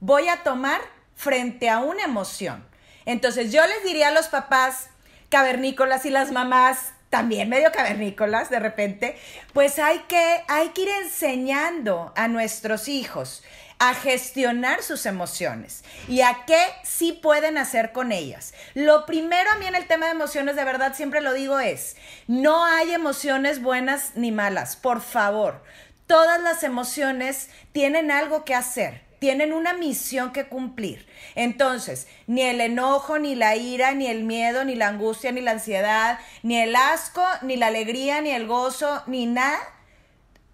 voy 0.00 0.28
a 0.28 0.42
tomar 0.42 0.82
frente 1.14 1.70
a 1.70 1.78
una 1.78 2.04
emoción. 2.04 2.66
Entonces 3.06 3.52
yo 3.52 3.66
les 3.66 3.84
diría 3.84 4.08
a 4.08 4.12
los 4.12 4.28
papás 4.28 4.90
cavernícolas 5.28 6.06
y 6.06 6.10
las 6.10 6.32
mamás 6.32 6.92
también 7.10 7.48
medio 7.48 7.72
cavernícolas 7.72 8.50
de 8.50 8.58
repente, 8.58 9.16
pues 9.52 9.78
hay 9.78 10.00
que, 10.08 10.42
hay 10.48 10.70
que 10.70 10.82
ir 10.82 10.88
enseñando 11.02 12.12
a 12.16 12.28
nuestros 12.28 12.88
hijos 12.88 13.42
a 13.78 13.94
gestionar 13.94 14.82
sus 14.82 15.04
emociones 15.04 15.84
y 16.08 16.22
a 16.22 16.44
qué 16.46 16.58
sí 16.82 17.12
pueden 17.12 17.58
hacer 17.58 17.92
con 17.92 18.10
ellas. 18.10 18.54
Lo 18.74 19.04
primero 19.06 19.50
a 19.50 19.56
mí 19.56 19.66
en 19.66 19.74
el 19.74 19.86
tema 19.86 20.06
de 20.06 20.12
emociones, 20.12 20.56
de 20.56 20.64
verdad 20.64 20.94
siempre 20.94 21.20
lo 21.20 21.34
digo, 21.34 21.60
es, 21.60 21.96
no 22.26 22.64
hay 22.64 22.92
emociones 22.92 23.60
buenas 23.60 24.12
ni 24.14 24.32
malas, 24.32 24.76
por 24.76 25.00
favor. 25.00 25.62
Todas 26.06 26.40
las 26.40 26.62
emociones 26.62 27.50
tienen 27.72 28.10
algo 28.10 28.44
que 28.44 28.54
hacer, 28.54 29.02
tienen 29.18 29.52
una 29.52 29.72
misión 29.72 30.32
que 30.32 30.46
cumplir. 30.46 31.06
Entonces, 31.34 32.06
ni 32.26 32.42
el 32.42 32.60
enojo, 32.60 33.18
ni 33.18 33.34
la 33.34 33.56
ira, 33.56 33.92
ni 33.92 34.06
el 34.06 34.24
miedo, 34.24 34.64
ni 34.64 34.74
la 34.74 34.88
angustia, 34.88 35.32
ni 35.32 35.40
la 35.40 35.52
ansiedad, 35.52 36.18
ni 36.42 36.58
el 36.58 36.76
asco, 36.76 37.24
ni 37.42 37.56
la 37.56 37.68
alegría, 37.68 38.20
ni 38.20 38.30
el 38.30 38.46
gozo, 38.46 39.02
ni 39.06 39.26
nada, 39.26 39.58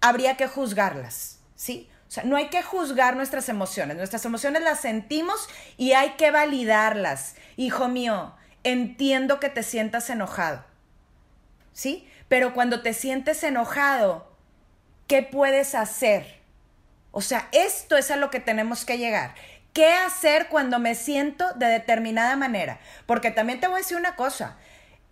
habría 0.01 0.37
que 0.37 0.47
juzgarlas, 0.47 1.39
¿sí? 1.55 1.89
O 2.07 2.11
sea, 2.11 2.23
no 2.25 2.35
hay 2.35 2.49
que 2.49 2.61
juzgar 2.61 3.15
nuestras 3.15 3.49
emociones. 3.49 3.97
Nuestras 3.97 4.23
emociones 4.25 4.61
las 4.61 4.81
sentimos 4.81 5.49
y 5.77 5.93
hay 5.93 6.11
que 6.11 6.29
validarlas. 6.29 7.35
Hijo 7.57 7.87
mío, 7.87 8.35
entiendo 8.63 9.39
que 9.39 9.49
te 9.49 9.63
sientas 9.63 10.11
enojado, 10.11 10.63
¿sí? 11.71 12.07
Pero 12.27 12.53
cuando 12.53 12.81
te 12.81 12.93
sientes 12.93 13.43
enojado, 13.43 14.31
¿qué 15.07 15.23
puedes 15.23 15.73
hacer? 15.73 16.42
O 17.13 17.21
sea, 17.21 17.47
esto 17.51 17.95
es 17.95 18.09
a 18.09 18.17
lo 18.17 18.31
que 18.31 18.39
tenemos 18.39 18.85
que 18.85 18.97
llegar. 18.97 19.35
¿Qué 19.71 19.93
hacer 19.93 20.47
cuando 20.49 20.79
me 20.79 20.95
siento 20.95 21.53
de 21.53 21.67
determinada 21.67 22.35
manera? 22.35 22.79
Porque 23.05 23.29
también 23.29 23.59
te 23.59 23.67
voy 23.67 23.75
a 23.75 23.77
decir 23.83 23.97
una 23.97 24.15
cosa. 24.15 24.57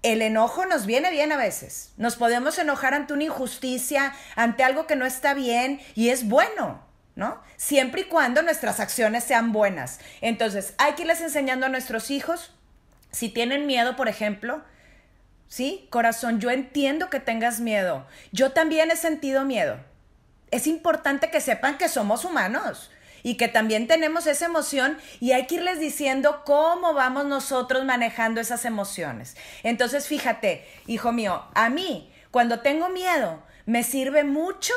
El 0.01 0.23
enojo 0.23 0.65
nos 0.65 0.87
viene 0.87 1.11
bien 1.11 1.31
a 1.31 1.37
veces. 1.37 1.93
Nos 1.97 2.15
podemos 2.15 2.57
enojar 2.57 2.95
ante 2.95 3.13
una 3.13 3.25
injusticia, 3.25 4.15
ante 4.35 4.63
algo 4.63 4.87
que 4.87 4.95
no 4.95 5.05
está 5.05 5.35
bien 5.35 5.79
y 5.93 6.09
es 6.09 6.27
bueno, 6.27 6.83
¿no? 7.13 7.39
Siempre 7.55 8.01
y 8.01 8.05
cuando 8.05 8.41
nuestras 8.41 8.79
acciones 8.79 9.23
sean 9.23 9.51
buenas. 9.51 9.99
Entonces, 10.21 10.73
hay 10.79 10.93
que 10.93 11.03
irles 11.03 11.21
enseñando 11.21 11.67
a 11.67 11.69
nuestros 11.69 12.09
hijos, 12.09 12.51
si 13.11 13.29
tienen 13.29 13.67
miedo, 13.67 13.95
por 13.95 14.07
ejemplo, 14.07 14.63
¿sí? 15.47 15.87
Corazón, 15.91 16.39
yo 16.39 16.49
entiendo 16.49 17.11
que 17.11 17.19
tengas 17.19 17.59
miedo. 17.59 18.07
Yo 18.31 18.53
también 18.53 18.89
he 18.89 18.95
sentido 18.95 19.45
miedo 19.45 19.90
es 20.51 20.67
importante 20.67 21.29
que 21.29 21.41
sepan 21.41 21.77
que 21.77 21.89
somos 21.89 22.25
humanos 22.25 22.91
y 23.23 23.35
que 23.35 23.47
también 23.47 23.87
tenemos 23.87 24.27
esa 24.27 24.45
emoción 24.45 24.97
y 25.19 25.31
hay 25.31 25.47
que 25.47 25.55
irles 25.55 25.79
diciendo 25.79 26.41
cómo 26.45 26.93
vamos 26.93 27.25
nosotros 27.25 27.85
manejando 27.85 28.41
esas 28.41 28.65
emociones. 28.65 29.35
Entonces, 29.63 30.07
fíjate, 30.07 30.67
hijo 30.87 31.11
mío, 31.11 31.43
a 31.53 31.69
mí, 31.69 32.11
cuando 32.31 32.59
tengo 32.59 32.89
miedo, 32.89 33.41
me 33.65 33.83
sirve 33.83 34.23
mucho 34.23 34.73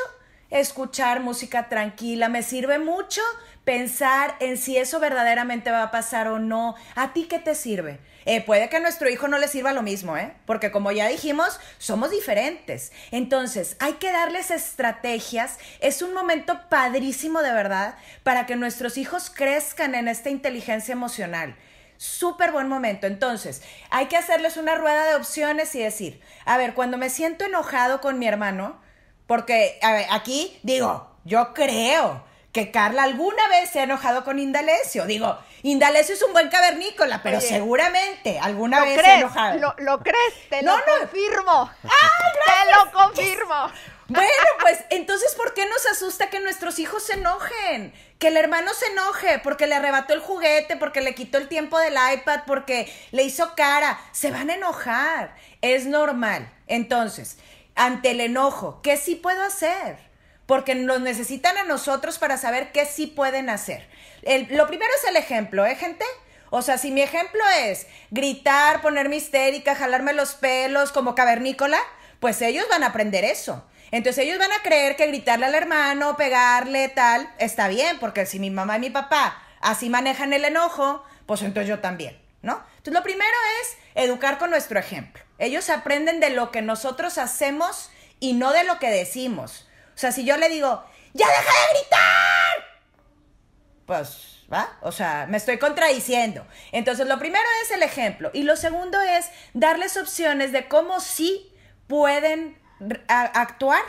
escuchar 0.49 1.21
música 1.21 1.69
tranquila, 1.69 2.29
me 2.29 2.43
sirve 2.43 2.79
mucho 2.79 3.21
pensar 3.63 4.35
en 4.39 4.57
si 4.57 4.77
eso 4.77 4.99
verdaderamente 4.99 5.71
va 5.71 5.83
a 5.83 5.91
pasar 5.91 6.27
o 6.27 6.39
no. 6.39 6.75
¿A 6.95 7.13
ti 7.13 7.23
qué 7.23 7.39
te 7.39 7.55
sirve? 7.55 7.99
Eh, 8.25 8.41
puede 8.41 8.69
que 8.69 8.77
a 8.77 8.79
nuestro 8.79 9.09
hijo 9.09 9.27
no 9.27 9.37
le 9.37 9.47
sirva 9.47 9.71
lo 9.71 9.83
mismo, 9.83 10.17
¿eh? 10.17 10.33
Porque 10.45 10.71
como 10.71 10.91
ya 10.91 11.07
dijimos, 11.07 11.59
somos 11.77 12.09
diferentes. 12.09 12.91
Entonces, 13.11 13.77
hay 13.79 13.93
que 13.93 14.11
darles 14.11 14.51
estrategias. 14.51 15.59
Es 15.79 16.01
un 16.01 16.13
momento 16.13 16.59
padrísimo 16.69 17.41
de 17.41 17.53
verdad 17.53 17.95
para 18.23 18.45
que 18.45 18.55
nuestros 18.55 18.97
hijos 18.97 19.29
crezcan 19.29 19.93
en 19.93 20.07
esta 20.07 20.29
inteligencia 20.29 20.93
emocional. 20.93 21.55
Súper 21.97 22.51
buen 22.51 22.67
momento. 22.67 23.07
Entonces, 23.07 23.61
hay 23.89 24.07
que 24.07 24.17
hacerles 24.17 24.57
una 24.57 24.75
rueda 24.75 25.05
de 25.05 25.15
opciones 25.15 25.73
y 25.75 25.79
decir, 25.81 26.19
a 26.45 26.57
ver, 26.57 26.73
cuando 26.73 26.97
me 26.97 27.09
siento 27.09 27.45
enojado 27.45 28.01
con 28.01 28.19
mi 28.19 28.27
hermano, 28.27 28.81
porque 29.27 29.79
a 29.81 29.93
ver, 29.93 30.05
aquí 30.11 30.59
digo, 30.63 31.15
yo 31.23 31.53
creo 31.53 32.23
que 32.55 32.71
Carla 32.71 33.03
alguna 33.03 33.45
vez 33.49 33.69
se 33.69 33.81
ha 33.81 33.83
enojado 33.83 34.23
con 34.23 34.39
Indalecio. 34.39 35.05
Digo, 35.05 35.37
Indalecio 35.63 36.15
es 36.15 36.23
un 36.23 36.31
buen 36.31 36.47
cavernícola, 36.47 37.21
pero 37.21 37.39
Oye, 37.39 37.47
seguramente 37.49 38.39
alguna 38.39 38.79
¿Lo 38.79 38.85
vez 38.85 39.01
se 39.01 39.07
ha 39.07 39.19
enojado. 39.19 39.59
¿Lo, 39.59 39.75
lo 39.79 39.99
crees? 39.99 40.49
Te 40.49 40.61
No, 40.63 40.77
lo 40.77 40.85
no. 40.85 40.99
confirmo. 41.01 41.71
Te 41.83 42.71
lo 42.71 42.91
confirmo. 42.93 43.55
Bueno, 44.07 44.29
pues 44.61 44.77
entonces, 44.91 45.33
¿por 45.33 45.55
qué 45.55 45.65
nos 45.65 45.83
asusta 45.87 46.29
que 46.29 46.39
nuestros 46.39 46.77
hijos 46.77 47.01
se 47.03 47.13
enojen? 47.13 47.91
Que 48.19 48.27
el 48.27 48.37
hermano 48.37 48.71
se 48.75 48.85
enoje 48.91 49.39
porque 49.39 49.65
le 49.65 49.73
arrebató 49.73 50.13
el 50.13 50.19
juguete, 50.19 50.77
porque 50.77 51.01
le 51.01 51.15
quitó 51.15 51.39
el 51.39 51.47
tiempo 51.47 51.79
del 51.79 51.95
iPad, 52.13 52.41
porque 52.45 52.93
le 53.09 53.23
hizo 53.23 53.55
cara. 53.55 53.99
Se 54.11 54.29
van 54.29 54.51
a 54.51 54.53
enojar. 54.53 55.35
Es 55.63 55.87
normal. 55.87 56.53
Entonces, 56.67 57.37
ante 57.73 58.11
el 58.11 58.21
enojo, 58.21 58.79
¿qué 58.83 58.95
sí 58.95 59.15
puedo 59.15 59.41
hacer? 59.43 59.97
Porque 60.45 60.75
nos 60.75 61.01
necesitan 61.01 61.57
a 61.57 61.63
nosotros 61.63 62.17
para 62.19 62.37
saber 62.37 62.71
qué 62.71 62.85
sí 62.85 63.07
pueden 63.07 63.49
hacer. 63.49 63.87
El- 64.21 64.47
lo 64.55 64.67
primero 64.67 64.91
es 65.01 65.09
el 65.09 65.15
ejemplo, 65.15 65.65
¿eh, 65.65 65.75
gente? 65.75 66.05
O 66.51 66.61
sea, 66.61 66.77
si 66.77 66.91
mi 66.91 67.01
ejemplo 67.01 67.41
es 67.63 67.87
gritar, 68.11 68.81
ponerme 68.81 69.15
histérica, 69.17 69.75
jalarme 69.75 70.13
los 70.13 70.35
pelos 70.35 70.91
como 70.91 71.15
cavernícola, 71.15 71.79
pues 72.19 72.41
ellos 72.41 72.65
van 72.69 72.83
a 72.83 72.87
aprender 72.87 73.23
eso. 73.25 73.65
Entonces 73.91 74.23
ellos 74.25 74.39
van 74.39 74.51
a 74.51 74.61
creer 74.61 74.95
que 74.95 75.07
gritarle 75.07 75.45
al 75.47 75.55
hermano, 75.55 76.17
pegarle, 76.17 76.89
tal, 76.89 77.29
está 77.39 77.67
bien, 77.67 77.99
porque 77.99 78.25
si 78.25 78.39
mi 78.39 78.49
mamá 78.49 78.77
y 78.77 78.81
mi 78.81 78.89
papá 78.89 79.41
así 79.61 79.89
manejan 79.89 80.33
el 80.33 80.45
enojo, 80.45 81.03
pues 81.25 81.41
entonces 81.41 81.67
yo 81.69 81.79
también, 81.79 82.19
¿no? 82.41 82.63
Entonces 82.77 82.93
lo 82.93 83.03
primero 83.03 83.35
es 83.61 83.77
educar 84.03 84.37
con 84.37 84.49
nuestro 84.49 84.79
ejemplo. 84.79 85.23
Ellos 85.39 85.69
aprenden 85.69 86.19
de 86.19 86.29
lo 86.29 86.51
que 86.51 86.61
nosotros 86.61 87.17
hacemos 87.17 87.89
y 88.19 88.33
no 88.33 88.53
de 88.53 88.63
lo 88.63 88.79
que 88.79 88.89
decimos. 88.89 89.64
O 89.95 89.97
sea, 89.97 90.11
si 90.11 90.25
yo 90.25 90.35
le 90.37 90.49
digo, 90.49 90.83
¡ya 91.13 91.27
deja 91.27 91.41
de 91.41 91.79
gritar! 91.79 92.65
Pues, 93.85 94.43
¿va? 94.51 94.77
O 94.81 94.91
sea, 94.91 95.25
me 95.29 95.37
estoy 95.37 95.57
contradiciendo. 95.57 96.45
Entonces, 96.71 97.07
lo 97.07 97.17
primero 97.17 97.45
es 97.63 97.71
el 97.71 97.81
ejemplo. 97.81 98.29
Y 98.33 98.43
lo 98.43 98.57
segundo 98.57 98.99
es 99.01 99.29
darles 99.53 99.95
opciones 99.95 100.51
de 100.51 100.67
cómo 100.67 100.99
sí 100.99 101.51
pueden 101.87 102.59
actuar 103.07 103.81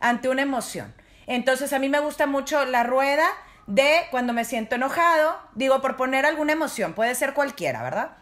ante 0.00 0.28
una 0.28 0.42
emoción. 0.42 0.94
Entonces, 1.26 1.72
a 1.72 1.78
mí 1.78 1.88
me 1.88 2.00
gusta 2.00 2.26
mucho 2.26 2.66
la 2.66 2.82
rueda 2.82 3.26
de 3.66 4.06
cuando 4.10 4.34
me 4.34 4.44
siento 4.44 4.74
enojado, 4.74 5.40
digo, 5.54 5.80
por 5.80 5.96
poner 5.96 6.26
alguna 6.26 6.52
emoción, 6.52 6.92
puede 6.92 7.14
ser 7.14 7.32
cualquiera, 7.32 7.82
¿verdad? 7.82 8.18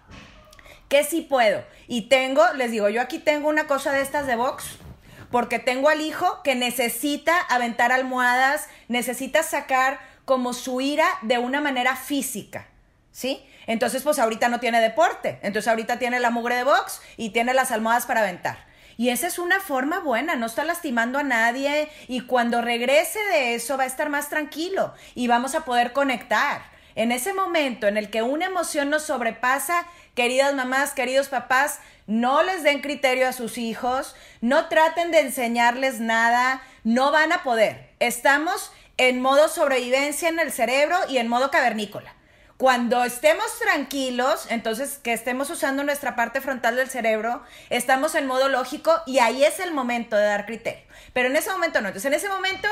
que 0.93 1.05
sí 1.05 1.23
puedo. 1.23 1.65
Y 1.89 2.11
tengo, 2.11 2.43
les 2.53 2.71
digo, 2.71 2.91
yo 2.91 3.01
aquí 3.01 3.19
tengo 3.19 3.49
una 3.49 3.67
cosa 3.67 3.93
de 3.93 4.03
estas 4.03 4.27
de 4.27 4.37
box, 4.37 4.77
porque 5.33 5.59
tengo 5.59 5.89
al 5.89 6.01
hijo 6.01 6.43
que 6.45 6.55
necesita 6.55 7.37
aventar 7.41 7.91
almohadas, 7.91 8.69
necesita 8.87 9.43
sacar 9.43 9.99
como 10.25 10.53
su 10.53 10.81
ira 10.81 11.07
de 11.23 11.39
una 11.39 11.61
manera 11.61 11.97
física, 11.97 12.69
¿sí? 13.11 13.45
Entonces, 13.67 14.03
pues 14.03 14.19
ahorita 14.19 14.49
no 14.49 14.61
tiene 14.61 14.81
deporte, 14.81 15.41
entonces 15.43 15.69
ahorita 15.69 15.99
tiene 15.99 16.21
la 16.21 16.31
mugre 16.31 16.57
de 16.57 16.65
box 16.65 17.01
y 17.17 17.31
tiene 17.31 17.55
las 17.55 17.73
almohadas 17.73 18.07
para 18.07 18.21
aventar. 18.21 18.67
Y 18.97 19.09
esa 19.09 19.27
es 19.27 19.39
una 19.39 19.59
forma 19.59 20.01
buena, 20.01 20.37
no 20.37 20.47
está 20.47 20.65
lastimando 20.65 21.19
a 21.19 21.23
nadie 21.23 21.89
y 22.09 22.21
cuando 22.21 22.61
regrese 22.61 23.19
de 23.33 23.55
eso 23.55 23.77
va 23.77 23.85
a 23.85 23.87
estar 23.87 24.11
más 24.11 24.29
tranquilo 24.29 24.95
y 25.15 25.27
vamos 25.29 25.55
a 25.55 25.65
poder 25.65 25.93
conectar. 25.93 26.63
En 26.95 27.11
ese 27.11 27.33
momento 27.33 27.87
en 27.87 27.97
el 27.97 28.11
que 28.11 28.23
una 28.23 28.47
emoción 28.47 28.91
nos 28.91 29.05
sobrepasa, 29.05 29.87
queridas 30.15 30.55
mamás, 30.55 30.93
queridos 30.93 31.29
papás, 31.29 31.81
no 32.07 32.43
les 32.43 32.63
den 32.63 32.81
criterio 32.81 33.29
a 33.29 33.33
sus 33.33 33.59
hijos, 33.59 34.15
no 34.41 34.69
traten 34.69 35.11
de 35.11 35.21
enseñarles 35.21 36.01
nada, 36.01 36.63
no 36.85 37.13
van 37.13 37.33
a 37.33 37.43
poder. 37.43 37.91
Estamos 38.01 38.73
en 38.97 39.21
modo 39.21 39.49
sobrevivencia 39.49 40.29
en 40.29 40.39
el 40.39 40.53
cerebro 40.53 40.97
y 41.09 41.19
en 41.19 41.29
modo 41.29 41.51
cavernícola. 41.51 42.15
Cuando 42.59 43.03
estemos 43.03 43.59
tranquilos, 43.59 44.47
entonces 44.49 44.99
que 45.03 45.13
estemos 45.13 45.51
usando 45.51 45.83
nuestra 45.83 46.15
parte 46.15 46.41
frontal 46.41 46.77
del 46.77 46.89
cerebro, 46.89 47.43
estamos 47.71 48.15
en 48.15 48.27
modo 48.27 48.49
lógico 48.49 49.03
y 49.05 49.19
ahí 49.19 49.43
es 49.43 49.59
el 49.59 49.73
momento 49.73 50.15
de 50.15 50.27
dar 50.27 50.47
criterio. 50.47 50.83
Pero 51.13 51.29
en 51.29 51.35
ese 51.35 51.51
momento 51.51 51.81
no. 51.81 51.89
Entonces, 51.89 52.07
en 52.07 52.15
ese 52.15 52.29
momento 52.29 52.69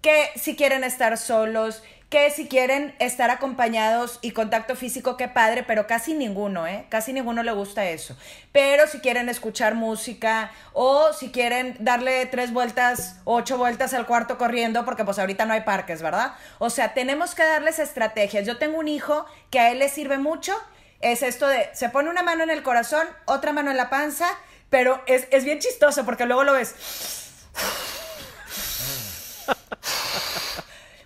que 0.00 0.30
si 0.36 0.56
quieren 0.56 0.82
estar 0.82 1.18
solos, 1.18 1.82
que 2.08 2.30
si 2.30 2.48
quieren 2.48 2.94
estar 3.00 3.30
acompañados 3.30 4.18
y 4.22 4.30
contacto 4.30 4.76
físico, 4.76 5.18
qué 5.18 5.28
padre, 5.28 5.62
pero 5.62 5.86
casi 5.86 6.14
ninguno, 6.14 6.66
¿eh? 6.66 6.86
Casi 6.88 7.12
ninguno 7.12 7.42
le 7.42 7.52
gusta 7.52 7.84
eso. 7.84 8.16
Pero 8.50 8.86
si 8.86 9.00
quieren 9.00 9.28
escuchar 9.28 9.74
música 9.74 10.50
o 10.72 11.12
si 11.12 11.30
quieren 11.30 11.76
darle 11.80 12.24
tres 12.26 12.52
vueltas, 12.52 13.16
ocho 13.24 13.58
vueltas 13.58 13.92
al 13.92 14.06
cuarto 14.06 14.38
corriendo, 14.38 14.86
porque 14.86 15.04
pues 15.04 15.18
ahorita 15.18 15.44
no 15.44 15.52
hay 15.52 15.60
parques, 15.62 16.00
¿verdad? 16.00 16.32
O 16.58 16.70
sea, 16.70 16.94
tenemos 16.94 17.34
que 17.34 17.44
darles 17.44 17.78
estrategias. 17.78 18.46
Yo 18.46 18.56
tengo 18.56 18.78
un 18.78 18.88
hijo 18.88 19.26
que 19.50 19.60
a 19.60 19.70
él 19.70 19.78
le 19.80 19.90
sirve 19.90 20.16
mucho, 20.16 20.54
es 21.00 21.22
esto 21.22 21.46
de, 21.46 21.68
se 21.74 21.90
pone 21.90 22.08
una 22.08 22.22
mano 22.22 22.42
en 22.42 22.50
el 22.50 22.62
corazón, 22.62 23.06
otra 23.26 23.52
mano 23.52 23.70
en 23.70 23.76
la 23.76 23.90
panza, 23.90 24.26
pero 24.70 25.02
es, 25.06 25.28
es 25.30 25.44
bien 25.44 25.58
chistoso 25.58 26.06
porque 26.06 26.24
luego 26.24 26.44
lo 26.44 26.54
ves. 26.54 26.74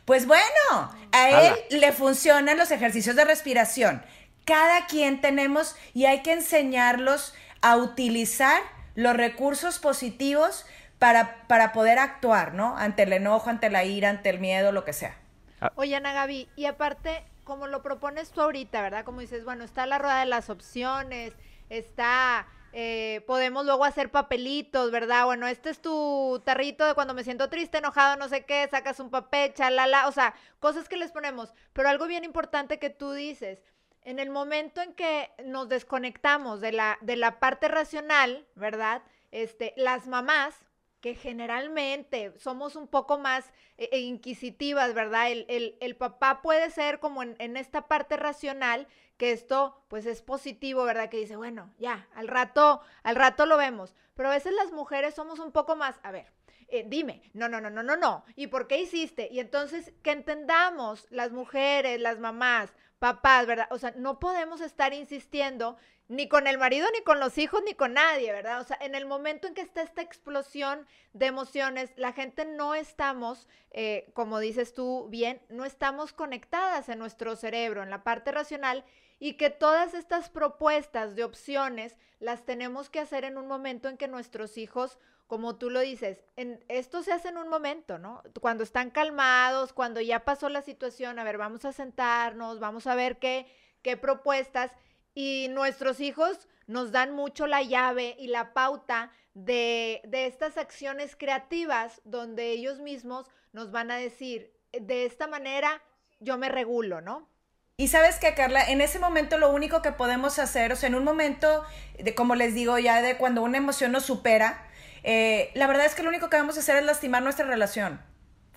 Pues 0.05 0.27
bueno, 0.27 0.93
a 1.13 1.31
él 1.31 1.55
le 1.71 1.93
funcionan 1.93 2.59
los 2.59 2.71
ejercicios 2.71 3.17
de 3.17 3.25
respiración. 3.25 4.03
Cada 4.45 4.87
quien 4.87 5.21
tenemos 5.21 5.77
y 5.95 6.07
hay 6.07 6.23
que 6.23 6.33
enseñarlos 6.33 7.35
a 7.61 7.77
utilizar 7.77 8.61
los 8.95 9.17
recursos 9.17 9.79
positivos 9.79 10.67
para, 10.99 11.47
para 11.47 11.73
poder 11.73 11.99
actuar, 11.99 12.55
¿no? 12.55 12.77
Ante 12.77 13.05
el 13.05 13.13
enojo, 13.13 13.51
ante 13.51 13.71
la 13.71 13.85
ira, 13.85 14.11
ante 14.11 14.31
el 14.31 14.41
miedo, 14.41 14.73
lo 14.73 14.85
que 14.85 14.93
sea. 14.93 15.17
Ah. 15.61 15.73
Oye, 15.77 15.97
Ana 15.97 16.13
Gaby, 16.13 16.49
y 16.57 16.67
aparte, 16.67 17.25
como 17.45 17.67
lo 17.69 17.83
propones 17.83 18.31
tú 18.31 18.41
ahorita, 18.41 18.83
¿verdad? 18.83 19.05
Como 19.05 19.21
dices, 19.21 19.45
bueno, 19.45 19.65
está 19.65 19.87
la 19.87 19.99
rueda 19.99 20.21
de 20.21 20.27
las 20.27 20.51
opciones, 20.51 21.33
está 21.71 22.47
eh, 22.73 23.23
podemos 23.27 23.67
luego 23.67 23.85
hacer 23.85 24.11
papelitos, 24.11 24.91
¿verdad? 24.91 25.27
Bueno, 25.27 25.47
este 25.47 25.71
es 25.71 25.81
tu 25.81 26.41
tarrito 26.45 26.87
de 26.87 26.95
cuando 26.95 27.13
me 27.13 27.25
siento 27.25 27.49
triste, 27.49 27.79
enojado, 27.79 28.17
no 28.17 28.29
sé 28.29 28.45
qué, 28.45 28.67
sacas 28.71 28.99
un 28.99 29.11
papel, 29.11 29.53
chalala, 29.53 30.09
o 30.09 30.13
sea, 30.13 30.35
cosas 30.59 30.89
que 30.89 30.97
les 30.97 31.13
ponemos. 31.13 31.53
Pero 31.73 31.89
algo 31.89 32.07
bien 32.07 32.25
importante 32.25 32.79
que 32.79 32.91
tú 32.91 33.13
dices, 33.13 33.63
en 34.05 34.19
el 34.19 34.31
momento 34.31 34.81
en 34.81 34.95
que 34.95 35.31
nos 35.45 35.69
desconectamos 35.69 36.61
de 36.61 36.73
la, 36.73 36.99
de 37.03 37.17
la 37.17 37.39
parte 37.39 37.69
racional, 37.69 38.47
¿verdad? 38.55 39.03
Este, 39.31 39.75
las 39.77 40.07
mamás, 40.07 40.55
que 41.03 41.17
generalmente 41.17 42.33
somos 42.39 42.77
un 42.77 42.87
poco 42.87 43.19
más 43.19 43.53
eh, 43.77 43.91
eh, 43.93 43.99
inquisitivas, 43.99 44.95
¿verdad? 44.95 45.31
El, 45.31 45.77
el, 45.81 45.97
papá 45.97 46.41
puede 46.43 46.71
ser 46.71 47.01
como 47.01 47.25
en, 47.25 47.35
en, 47.41 47.57
esta 47.57 47.89
parte 47.89 48.17
racional 48.17 48.87
que 49.19 49.33
esto 49.33 49.85
pues 49.89 50.07
es 50.07 50.23
positivo, 50.23 50.85
¿verdad? 50.85 51.11
Que 51.11 51.19
dice, 51.19 51.37
bueno, 51.37 51.75
ya, 51.77 52.09
al 52.15 52.29
rato, 52.29 52.81
al 53.03 53.17
rato 53.17 53.47
lo 53.47 53.57
vemos. 53.57 53.97
Pero 54.15 54.29
a 54.29 54.33
veces 54.33 54.53
las 54.55 54.73
mujeres 54.73 55.15
somos 55.15 55.41
un 55.41 55.51
poco 55.51 55.75
más, 55.75 55.99
a 56.05 56.13
ver, 56.13 56.33
eh, 56.69 56.85
dime, 56.87 57.21
no, 57.35 57.49
no, 57.49 57.61
no, 57.61 57.69
no, 57.69 57.83
no, 57.83 57.97
no, 57.97 58.25
¿y 58.37 58.47
por 58.47 58.69
qué 58.69 58.81
hiciste? 58.81 59.29
Y 59.31 59.41
entonces 59.41 59.93
que 60.03 60.13
entendamos 60.13 61.07
las 61.11 61.33
mujeres, 61.33 62.01
las 62.01 62.21
mamás, 62.21 62.73
papás, 63.03 63.49
¿verdad? 63.49 63.67
O 63.73 63.79
sea, 63.79 63.93
no 63.97 64.21
podemos 64.21 64.61
estar 64.61 64.95
insistiendo 64.95 65.77
ni 66.07 66.29
con 66.29 66.47
el 66.47 66.57
marido, 66.57 66.87
ni 66.93 67.03
con 67.03 67.19
los 67.19 67.37
hijos, 67.37 67.61
ni 67.67 67.75
con 67.75 67.95
nadie, 67.95 68.31
¿verdad? 68.31 68.61
O 68.61 68.65
sea, 68.65 68.79
en 68.81 68.95
el 68.95 69.07
momento 69.07 69.49
en 69.49 69.55
que 69.55 69.61
está 69.61 69.83
esta 69.83 70.03
explosión 70.03 70.87
de 71.13 71.27
emociones, 71.27 71.91
la 71.97 72.13
gente 72.13 72.45
no 72.45 72.77
estamos, 72.77 73.49
eh, 73.73 74.13
como 74.15 74.39
dices 74.39 74.73
tú 74.73 75.09
bien, 75.11 75.43
no 75.49 75.65
estamos 75.65 76.13
conectadas 76.13 76.89
en 76.89 77.01
nuestro 77.01 77.35
cerebro, 77.35 77.83
en 77.83 77.91
la 77.91 78.05
parte 78.05 78.31
racional, 78.31 78.85
y 79.19 79.33
que 79.33 79.51
todas 79.51 79.95
estas 79.95 80.31
propuestas 80.31 81.17
de 81.17 81.25
opciones 81.25 81.97
las 82.21 82.45
tenemos 82.45 82.89
que 82.89 83.01
hacer 83.01 83.25
en 83.25 83.37
un 83.37 83.49
momento 83.49 83.89
en 83.89 83.97
que 83.97 84.07
nuestros 84.07 84.57
hijos, 84.59 85.01
como 85.27 85.57
tú 85.57 85.71
lo 85.71 85.81
dices, 85.81 86.25
en, 86.37 86.65
esto 86.69 87.03
se 87.03 87.13
hace 87.13 87.29
en 87.29 87.39
un 87.39 87.49
momento, 87.49 87.99
¿no? 87.99 88.23
Cuando 88.41 88.65
están 88.65 88.91
calmados, 88.91 89.73
cuando 89.73 90.01
ya 90.01 90.25
pasó 90.25 90.49
la 90.49 90.63
situación, 90.63 91.19
a 91.19 91.25
ver, 91.25 91.39
vamos 91.39 91.65
a 91.65 91.73
sentarnos, 91.73 92.61
vamos 92.61 92.87
a 92.87 92.95
ver 92.95 93.19
qué, 93.19 93.47
qué 93.83 93.97
propuestas, 93.97 94.73
y 95.15 95.49
nuestros 95.51 96.01
hijos 96.01 96.49
nos 96.67 96.93
dan 96.93 97.15
mucho 97.15 97.47
la 97.47 97.63
llave 97.63 98.17
y 98.19 98.29
la 98.29 98.53
pauta 98.53 99.11
de, 99.35 100.03
estas 100.13 100.57
acciones 100.59 101.17
creativas 101.17 102.01
donde 102.05 102.51
ellos 102.51 102.81
mismos 102.81 103.27
nos 103.53 103.71
van 103.71 103.91
a 103.91 103.97
decir, 103.97 104.53
de 104.73 105.05
esta 105.05 105.27
manera 105.27 105.83
yo 106.21 106.39
me 106.39 106.49
regulo, 106.49 107.01
¿no? 107.01 107.29
Y 107.77 107.89
sabes 107.89 108.19
que, 108.19 108.35
Carla, 108.35 108.65
en 108.71 108.81
ese 108.81 108.99
momento 108.99 109.39
lo 109.39 109.51
único 109.51 109.83
que 109.83 109.93
podemos 109.93 110.39
hacer, 110.39 110.73
o 110.73 110.77
sea, 110.77 110.89
en 110.89 110.95
un 110.95 111.05
momento, 111.05 111.65
de, 111.99 112.15
como 112.15 112.35
les 112.35 112.55
digo, 112.55 112.79
ya 112.79 113.03
de 113.03 113.17
cuando 113.17 113.43
una 113.43 113.59
emoción 113.59 113.93
nos 113.93 114.05
supera, 114.05 114.69
eh, 115.03 115.51
la 115.55 115.67
verdad 115.67 115.87
es 115.87 115.95
que 115.95 116.03
lo 116.03 116.09
único 116.09 116.31
que 116.31 116.37
vamos 116.37 116.57
a 116.57 116.61
hacer 116.61 116.77
es 116.77 116.85
lastimar 116.85 117.23
nuestra 117.23 117.47
relación. 117.47 118.01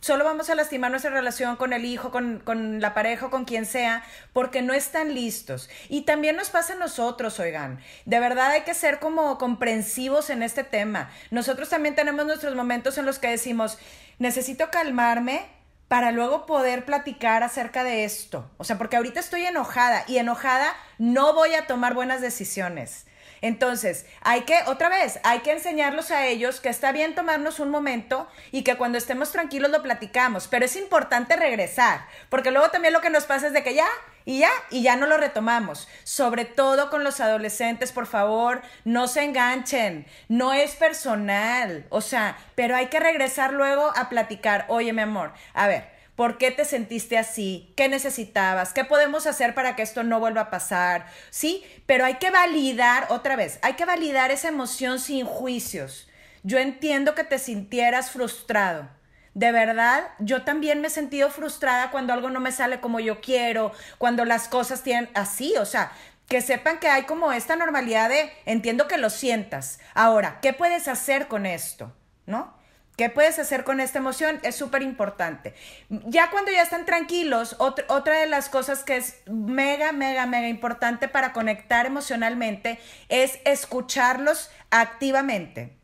Solo 0.01 0.23
vamos 0.23 0.49
a 0.49 0.55
lastimar 0.55 0.91
nuestra 0.91 1.09
relación 1.09 1.55
con 1.55 1.73
el 1.73 1.83
hijo, 1.83 2.11
con, 2.11 2.39
con 2.39 2.79
la 2.79 2.93
pareja, 2.93 3.29
con 3.29 3.45
quien 3.45 3.65
sea, 3.65 4.03
porque 4.33 4.61
no 4.61 4.73
están 4.73 5.15
listos. 5.15 5.69
Y 5.89 6.01
también 6.01 6.35
nos 6.35 6.51
pasa 6.51 6.73
a 6.73 6.77
nosotros, 6.77 7.39
oigan. 7.39 7.79
De 8.05 8.19
verdad 8.19 8.51
hay 8.51 8.61
que 8.61 8.75
ser 8.75 8.99
como 8.99 9.39
comprensivos 9.39 10.29
en 10.29 10.43
este 10.43 10.63
tema. 10.63 11.09
Nosotros 11.31 11.69
también 11.69 11.95
tenemos 11.95 12.25
nuestros 12.25 12.55
momentos 12.55 12.99
en 12.99 13.05
los 13.07 13.17
que 13.17 13.29
decimos, 13.29 13.79
necesito 14.19 14.69
calmarme, 14.69 15.47
para 15.87 16.11
luego 16.11 16.45
poder 16.45 16.85
platicar 16.85 17.43
acerca 17.43 17.83
de 17.83 18.05
esto. 18.05 18.49
O 18.57 18.63
sea, 18.63 18.77
porque 18.77 18.97
ahorita 18.97 19.19
estoy 19.19 19.45
enojada 19.45 20.03
y 20.07 20.17
enojada 20.17 20.73
no 20.97 21.33
voy 21.33 21.53
a 21.53 21.67
tomar 21.67 21.93
buenas 21.93 22.21
decisiones. 22.21 23.05
Entonces, 23.45 24.07
hay 24.21 24.41
que, 24.41 24.57
otra 24.65 24.89
vez, 24.89 25.19
hay 25.23 25.41
que 25.41 25.51
enseñarlos 25.51 26.09
a 26.09 26.25
ellos 26.25 26.59
que 26.59 26.69
está 26.69 26.91
bien 26.91 27.13
tomarnos 27.13 27.59
un 27.59 27.69
momento 27.69 28.27
y 28.51 28.63
que 28.63 28.75
cuando 28.75 28.97
estemos 28.97 29.31
tranquilos 29.31 29.69
lo 29.69 29.83
platicamos, 29.83 30.47
pero 30.47 30.65
es 30.65 30.75
importante 30.75 31.35
regresar, 31.35 32.07
porque 32.29 32.49
luego 32.49 32.71
también 32.71 32.91
lo 32.91 33.01
que 33.01 33.11
nos 33.11 33.25
pasa 33.25 33.45
es 33.45 33.53
de 33.53 33.61
que 33.61 33.75
ya, 33.75 33.85
y 34.25 34.39
ya, 34.39 34.49
y 34.71 34.81
ya 34.81 34.95
no 34.95 35.05
lo 35.05 35.17
retomamos. 35.17 35.87
Sobre 36.03 36.45
todo 36.45 36.89
con 36.89 37.03
los 37.03 37.19
adolescentes, 37.19 37.91
por 37.91 38.07
favor, 38.07 38.63
no 38.83 39.07
se 39.07 39.23
enganchen, 39.23 40.07
no 40.27 40.51
es 40.51 40.75
personal, 40.75 41.85
o 41.89 42.01
sea, 42.01 42.39
pero 42.55 42.75
hay 42.75 42.87
que 42.87 42.99
regresar 42.99 43.53
luego 43.53 43.93
a 43.95 44.09
platicar, 44.09 44.65
oye 44.69 44.91
mi 44.91 45.03
amor, 45.03 45.33
a 45.53 45.67
ver, 45.67 45.94
¿Por 46.15 46.37
qué 46.37 46.51
te 46.51 46.63
sentiste 46.63 47.17
así? 47.17 47.73
¿Qué 47.75 47.89
necesitabas? 47.89 48.71
¿Qué 48.71 48.85
podemos 48.85 49.27
hacer 49.27 49.53
para 49.53 49.75
que 49.75 49.81
esto 49.81 50.03
no 50.03 50.19
vuelva 50.19 50.41
a 50.41 50.49
pasar? 50.49 51.07
Sí, 51.29 51.63
pero 51.85 52.05
hay 52.05 52.15
que 52.15 52.31
validar, 52.31 53.07
otra 53.09 53.35
vez, 53.35 53.59
hay 53.61 53.73
que 53.73 53.85
validar 53.85 54.31
esa 54.31 54.47
emoción 54.47 54.99
sin 54.99 55.25
juicios. 55.25 56.07
Yo 56.43 56.57
entiendo 56.57 57.15
que 57.15 57.25
te 57.25 57.37
sintieras 57.37 58.11
frustrado. 58.11 58.87
De 59.33 59.51
verdad, 59.51 60.07
yo 60.19 60.43
también 60.43 60.79
me 60.79 60.87
he 60.87 60.91
sentido 60.91 61.29
frustrada 61.29 61.91
cuando 61.91 62.13
algo 62.13 62.29
no 62.29 62.39
me 62.39 62.53
sale 62.53 62.79
como 62.79 63.01
yo 63.01 63.19
quiero, 63.19 63.73
cuando 63.97 64.23
las 64.23 64.47
cosas 64.47 64.81
tienen 64.83 65.09
así, 65.13 65.55
o 65.57 65.65
sea, 65.65 65.91
que 66.29 66.39
sepan 66.39 66.79
que 66.79 66.87
hay 66.87 67.03
como 67.03 67.33
esta 67.33 67.57
normalidad 67.57 68.07
de 68.07 68.31
entiendo 68.45 68.87
que 68.87 68.97
lo 68.97 69.09
sientas. 69.09 69.79
Ahora, 69.93 70.39
¿qué 70.41 70.53
puedes 70.53 70.87
hacer 70.87 71.27
con 71.27 71.45
esto? 71.45 71.91
¿No? 72.25 72.55
¿Qué 72.97 73.09
puedes 73.09 73.39
hacer 73.39 73.65
con 73.65 73.81
esta 73.81 73.99
emoción? 73.99 74.39
Es 74.43 74.55
súper 74.55 74.81
importante. 74.81 75.53
Ya 75.89 76.29
cuando 76.29 76.51
ya 76.51 76.61
están 76.61 76.85
tranquilos, 76.85 77.57
otra 77.59 78.19
de 78.19 78.25
las 78.27 78.47
cosas 78.47 78.83
que 78.83 78.95
es 78.95 79.17
mega, 79.25 79.91
mega, 79.91 80.25
mega 80.25 80.47
importante 80.47 81.09
para 81.09 81.33
conectar 81.33 81.85
emocionalmente 81.85 82.79
es 83.09 83.39
escucharlos 83.43 84.49
activamente. 84.69 85.75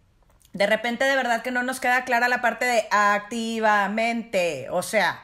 De 0.53 0.67
repente 0.67 1.03
de 1.05 1.15
verdad 1.15 1.41
que 1.41 1.51
no 1.51 1.63
nos 1.63 1.79
queda 1.79 2.05
clara 2.05 2.29
la 2.29 2.41
parte 2.41 2.65
de 2.65 2.87
activamente, 2.91 4.67
o 4.69 4.81
sea, 4.81 5.21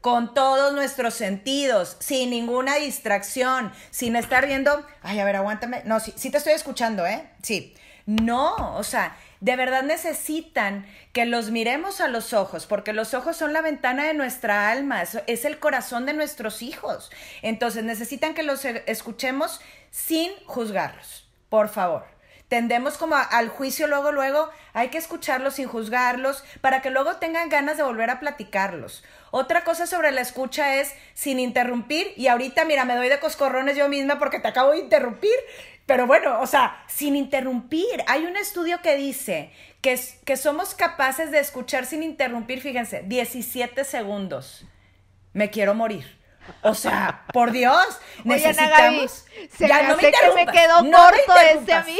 con 0.00 0.34
todos 0.34 0.72
nuestros 0.74 1.14
sentidos, 1.14 1.96
sin 1.98 2.30
ninguna 2.30 2.74
distracción, 2.76 3.72
sin 3.90 4.16
estar 4.16 4.46
viendo, 4.46 4.86
ay, 5.02 5.18
a 5.18 5.24
ver, 5.24 5.36
aguántame, 5.36 5.82
no, 5.84 5.98
sí, 5.98 6.12
sí 6.16 6.30
te 6.30 6.38
estoy 6.38 6.52
escuchando, 6.52 7.06
¿eh? 7.06 7.24
Sí, 7.42 7.74
No, 8.06 8.76
o 8.76 8.84
sea, 8.84 9.16
de 9.40 9.56
verdad 9.56 9.82
necesitan 9.82 10.86
que 11.12 11.24
los 11.24 11.50
miremos 11.50 12.00
a 12.00 12.08
los 12.08 12.34
ojos, 12.34 12.66
porque 12.66 12.92
los 12.92 13.14
ojos 13.14 13.36
son 13.36 13.52
la 13.52 13.62
ventana 13.62 14.04
de 14.04 14.14
nuestra 14.14 14.70
alma, 14.70 15.02
es 15.02 15.44
el 15.44 15.58
corazón 15.58 16.04
de 16.04 16.12
nuestros 16.12 16.60
hijos. 16.60 17.10
Entonces 17.40 17.82
necesitan 17.84 18.34
que 18.34 18.42
los 18.42 18.64
e, 18.64 18.84
escuchemos 18.86 19.60
sin 19.90 20.32
juzgarlos, 20.46 21.28
por 21.48 21.68
favor. 21.68 22.14
Tendemos 22.48 22.98
como 22.98 23.16
al 23.16 23.48
juicio 23.48 23.86
luego, 23.86 24.12
luego, 24.12 24.50
hay 24.74 24.88
que 24.88 24.98
escucharlos 24.98 25.54
sin 25.54 25.66
juzgarlos 25.66 26.44
para 26.60 26.82
que 26.82 26.90
luego 26.90 27.16
tengan 27.16 27.48
ganas 27.48 27.78
de 27.78 27.82
volver 27.82 28.10
a 28.10 28.20
platicarlos. 28.20 29.02
Otra 29.30 29.64
cosa 29.64 29.86
sobre 29.86 30.12
la 30.12 30.20
escucha 30.20 30.76
es 30.76 30.94
sin 31.14 31.40
interrumpir 31.40 32.12
y 32.16 32.28
ahorita, 32.28 32.64
mira, 32.66 32.84
me 32.84 32.96
doy 32.96 33.08
de 33.08 33.18
coscorrones 33.18 33.76
yo 33.76 33.88
misma 33.88 34.18
porque 34.18 34.40
te 34.40 34.48
acabo 34.48 34.72
de 34.72 34.78
interrumpir, 34.78 35.34
pero 35.86 36.06
bueno, 36.06 36.40
o 36.40 36.46
sea, 36.46 36.82
sin 36.86 37.14
interrumpir. 37.16 38.02
Hay 38.06 38.24
un 38.24 38.36
estudio 38.36 38.80
que 38.82 38.96
dice 38.96 39.52
que, 39.82 40.00
que 40.24 40.36
somos 40.36 40.74
capaces 40.74 41.30
de 41.30 41.40
escuchar 41.40 41.84
sin 41.84 42.02
interrumpir, 42.02 42.60
fíjense, 42.60 43.02
17 43.04 43.84
segundos. 43.84 44.66
Me 45.32 45.50
quiero 45.50 45.74
morir. 45.74 46.18
O 46.62 46.74
sea, 46.74 47.24
por 47.32 47.52
Dios, 47.52 48.00
necesitamos. 48.24 49.24
se 49.56 49.68
ya 49.68 49.88
no 49.88 49.96
me, 49.96 50.02
que 50.02 50.12
me 50.34 50.46
quedó 50.46 50.76
corto 50.78 51.34
ese 51.52 51.72
a 51.72 51.82
mí. 51.84 51.98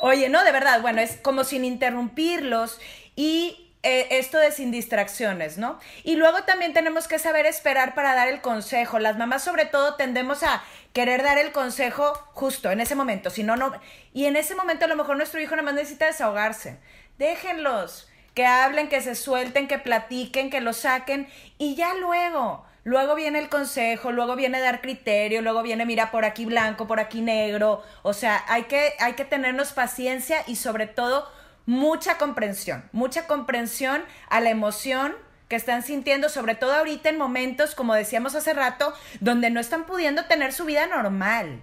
Oye, 0.00 0.28
no, 0.28 0.44
de 0.44 0.52
verdad, 0.52 0.80
bueno, 0.80 1.00
es 1.00 1.16
como 1.18 1.44
sin 1.44 1.64
interrumpirlos 1.64 2.80
y 3.16 3.69
eh, 3.82 4.08
esto 4.10 4.38
de 4.38 4.52
sin 4.52 4.70
distracciones, 4.70 5.56
¿no? 5.56 5.78
Y 6.04 6.16
luego 6.16 6.42
también 6.42 6.74
tenemos 6.74 7.08
que 7.08 7.18
saber 7.18 7.46
esperar 7.46 7.94
para 7.94 8.14
dar 8.14 8.28
el 8.28 8.42
consejo. 8.42 8.98
Las 8.98 9.16
mamás 9.16 9.42
sobre 9.42 9.64
todo 9.64 9.94
tendemos 9.94 10.42
a 10.42 10.62
querer 10.92 11.22
dar 11.22 11.38
el 11.38 11.52
consejo 11.52 12.12
justo 12.34 12.70
en 12.70 12.80
ese 12.80 12.94
momento, 12.94 13.30
si 13.30 13.42
no, 13.42 13.56
no. 13.56 13.72
Y 14.12 14.26
en 14.26 14.36
ese 14.36 14.54
momento 14.54 14.84
a 14.84 14.88
lo 14.88 14.96
mejor 14.96 15.16
nuestro 15.16 15.40
hijo 15.40 15.52
nada 15.52 15.62
más 15.62 15.74
necesita 15.74 16.06
desahogarse. 16.06 16.78
Déjenlos, 17.18 18.10
que 18.34 18.46
hablen, 18.46 18.88
que 18.88 19.00
se 19.00 19.14
suelten, 19.14 19.68
que 19.68 19.78
platiquen, 19.78 20.50
que 20.50 20.60
lo 20.60 20.72
saquen 20.72 21.28
y 21.58 21.74
ya 21.74 21.94
luego. 21.94 22.64
Luego 22.84 23.14
viene 23.14 23.38
el 23.38 23.50
consejo, 23.50 24.10
luego 24.10 24.36
viene 24.36 24.58
dar 24.60 24.80
criterio, 24.80 25.42
luego 25.42 25.62
viene 25.62 25.84
mira 25.84 26.10
por 26.10 26.24
aquí 26.24 26.46
blanco, 26.46 26.86
por 26.86 26.98
aquí 26.98 27.20
negro. 27.20 27.82
O 28.02 28.14
sea, 28.14 28.42
hay 28.48 28.64
que, 28.64 28.94
hay 28.98 29.14
que 29.14 29.24
tenernos 29.24 29.72
paciencia 29.72 30.42
y 30.46 30.56
sobre 30.56 30.86
todo 30.86 31.30
mucha 31.70 32.18
comprensión, 32.18 32.82
mucha 32.90 33.28
comprensión 33.28 34.02
a 34.28 34.40
la 34.40 34.50
emoción 34.50 35.14
que 35.46 35.54
están 35.54 35.84
sintiendo, 35.84 36.28
sobre 36.28 36.56
todo 36.56 36.72
ahorita 36.72 37.10
en 37.10 37.16
momentos, 37.16 37.76
como 37.76 37.94
decíamos 37.94 38.34
hace 38.34 38.52
rato, 38.54 38.92
donde 39.20 39.50
no 39.50 39.60
están 39.60 39.86
pudiendo 39.86 40.24
tener 40.24 40.52
su 40.52 40.64
vida 40.64 40.88
normal. 40.88 41.62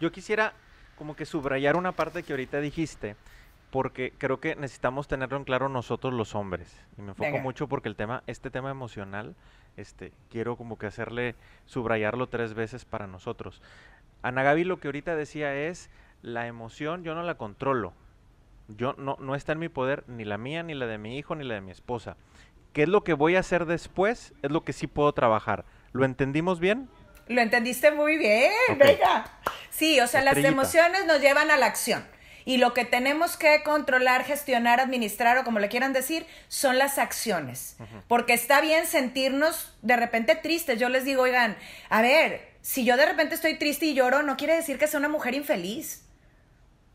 Yo 0.00 0.10
quisiera 0.10 0.54
como 0.98 1.14
que 1.14 1.24
subrayar 1.24 1.76
una 1.76 1.92
parte 1.92 2.24
que 2.24 2.32
ahorita 2.32 2.58
dijiste, 2.58 3.14
porque 3.70 4.12
creo 4.18 4.40
que 4.40 4.56
necesitamos 4.56 5.06
tenerlo 5.06 5.36
en 5.36 5.44
claro 5.44 5.68
nosotros 5.68 6.12
los 6.12 6.34
hombres. 6.34 6.76
Y 6.98 7.02
me 7.02 7.10
enfoco 7.10 7.38
mucho 7.38 7.68
porque 7.68 7.88
el 7.88 7.94
tema, 7.94 8.24
este 8.26 8.50
tema 8.50 8.72
emocional, 8.72 9.36
este, 9.76 10.10
quiero 10.30 10.56
como 10.56 10.78
que 10.78 10.86
hacerle, 10.86 11.36
subrayarlo 11.66 12.26
tres 12.26 12.54
veces 12.54 12.84
para 12.84 13.06
nosotros. 13.06 13.62
Ana 14.22 14.42
Gaby 14.42 14.64
lo 14.64 14.80
que 14.80 14.88
ahorita 14.88 15.14
decía 15.14 15.54
es, 15.54 15.90
la 16.22 16.48
emoción 16.48 17.04
yo 17.04 17.14
no 17.14 17.22
la 17.22 17.36
controlo, 17.36 17.94
yo 18.68 18.94
no, 18.98 19.16
no 19.20 19.34
está 19.34 19.52
en 19.52 19.58
mi 19.58 19.68
poder 19.68 20.04
ni 20.06 20.24
la 20.24 20.38
mía, 20.38 20.62
ni 20.62 20.74
la 20.74 20.86
de 20.86 20.98
mi 20.98 21.18
hijo, 21.18 21.34
ni 21.34 21.44
la 21.44 21.54
de 21.54 21.60
mi 21.60 21.70
esposa. 21.70 22.16
¿Qué 22.72 22.82
es 22.82 22.88
lo 22.88 23.04
que 23.04 23.14
voy 23.14 23.36
a 23.36 23.40
hacer 23.40 23.66
después? 23.66 24.32
Es 24.42 24.50
lo 24.50 24.64
que 24.64 24.72
sí 24.72 24.86
puedo 24.86 25.12
trabajar. 25.12 25.64
¿Lo 25.92 26.04
entendimos 26.04 26.58
bien? 26.58 26.88
Lo 27.28 27.40
entendiste 27.40 27.92
muy 27.92 28.18
bien, 28.18 28.52
venga. 28.78 29.26
Sí, 29.70 30.00
o 30.00 30.06
sea, 30.06 30.22
las 30.22 30.36
emociones 30.38 31.06
nos 31.06 31.20
llevan 31.20 31.50
a 31.50 31.56
la 31.56 31.66
acción. 31.66 32.04
Y 32.44 32.58
lo 32.58 32.74
que 32.74 32.84
tenemos 32.84 33.36
que 33.36 33.62
controlar, 33.62 34.24
gestionar, 34.24 34.78
administrar 34.78 35.38
o 35.38 35.44
como 35.44 35.60
le 35.60 35.68
quieran 35.68 35.92
decir, 35.92 36.26
son 36.48 36.76
las 36.76 36.98
acciones. 36.98 37.76
Porque 38.06 38.34
está 38.34 38.60
bien 38.60 38.86
sentirnos 38.86 39.74
de 39.80 39.96
repente 39.96 40.36
tristes. 40.36 40.78
Yo 40.78 40.88
les 40.90 41.04
digo, 41.04 41.22
oigan, 41.22 41.56
a 41.88 42.02
ver, 42.02 42.54
si 42.60 42.84
yo 42.84 42.96
de 42.96 43.06
repente 43.06 43.34
estoy 43.34 43.54
triste 43.54 43.86
y 43.86 43.94
lloro, 43.94 44.22
no 44.22 44.36
quiere 44.36 44.56
decir 44.56 44.78
que 44.78 44.86
sea 44.86 44.98
una 44.98 45.08
mujer 45.08 45.34
infeliz. 45.34 46.03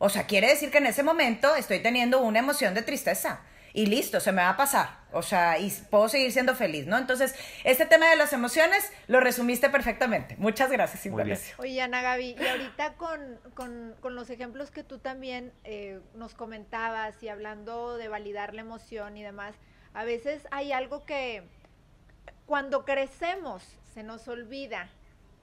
O 0.02 0.08
sea, 0.08 0.26
quiere 0.26 0.48
decir 0.48 0.70
que 0.70 0.78
en 0.78 0.86
ese 0.86 1.02
momento 1.02 1.54
estoy 1.54 1.78
teniendo 1.80 2.22
una 2.22 2.38
emoción 2.38 2.72
de 2.72 2.80
tristeza. 2.80 3.42
Y 3.74 3.84
listo, 3.84 4.18
se 4.18 4.32
me 4.32 4.40
va 4.40 4.48
a 4.48 4.56
pasar. 4.56 4.98
O 5.12 5.20
sea, 5.20 5.58
y 5.58 5.70
puedo 5.90 6.08
seguir 6.08 6.32
siendo 6.32 6.54
feliz, 6.54 6.86
¿no? 6.86 6.96
Entonces, 6.96 7.34
este 7.64 7.84
tema 7.84 8.08
de 8.08 8.16
las 8.16 8.32
emociones 8.32 8.90
lo 9.08 9.20
resumiste 9.20 9.68
perfectamente. 9.68 10.36
Muchas 10.38 10.70
gracias, 10.70 11.04
Indonesia. 11.04 11.54
Oye, 11.58 11.82
Ana 11.82 12.00
Gaby, 12.00 12.34
y 12.40 12.46
ahorita 12.46 12.94
con, 12.94 13.38
con, 14.00 14.14
los 14.14 14.30
ejemplos 14.30 14.70
que 14.70 14.84
tú 14.84 14.98
también 14.98 15.52
eh, 15.64 16.00
nos 16.14 16.34
comentabas 16.34 17.22
y 17.22 17.28
hablando 17.28 17.98
de 17.98 18.08
validar 18.08 18.54
la 18.54 18.62
emoción 18.62 19.18
y 19.18 19.22
demás, 19.22 19.54
a 19.92 20.04
veces 20.04 20.48
hay 20.50 20.72
algo 20.72 21.04
que 21.04 21.42
cuando 22.46 22.86
crecemos 22.86 23.62
se 23.92 24.02
nos 24.02 24.26
olvida, 24.28 24.88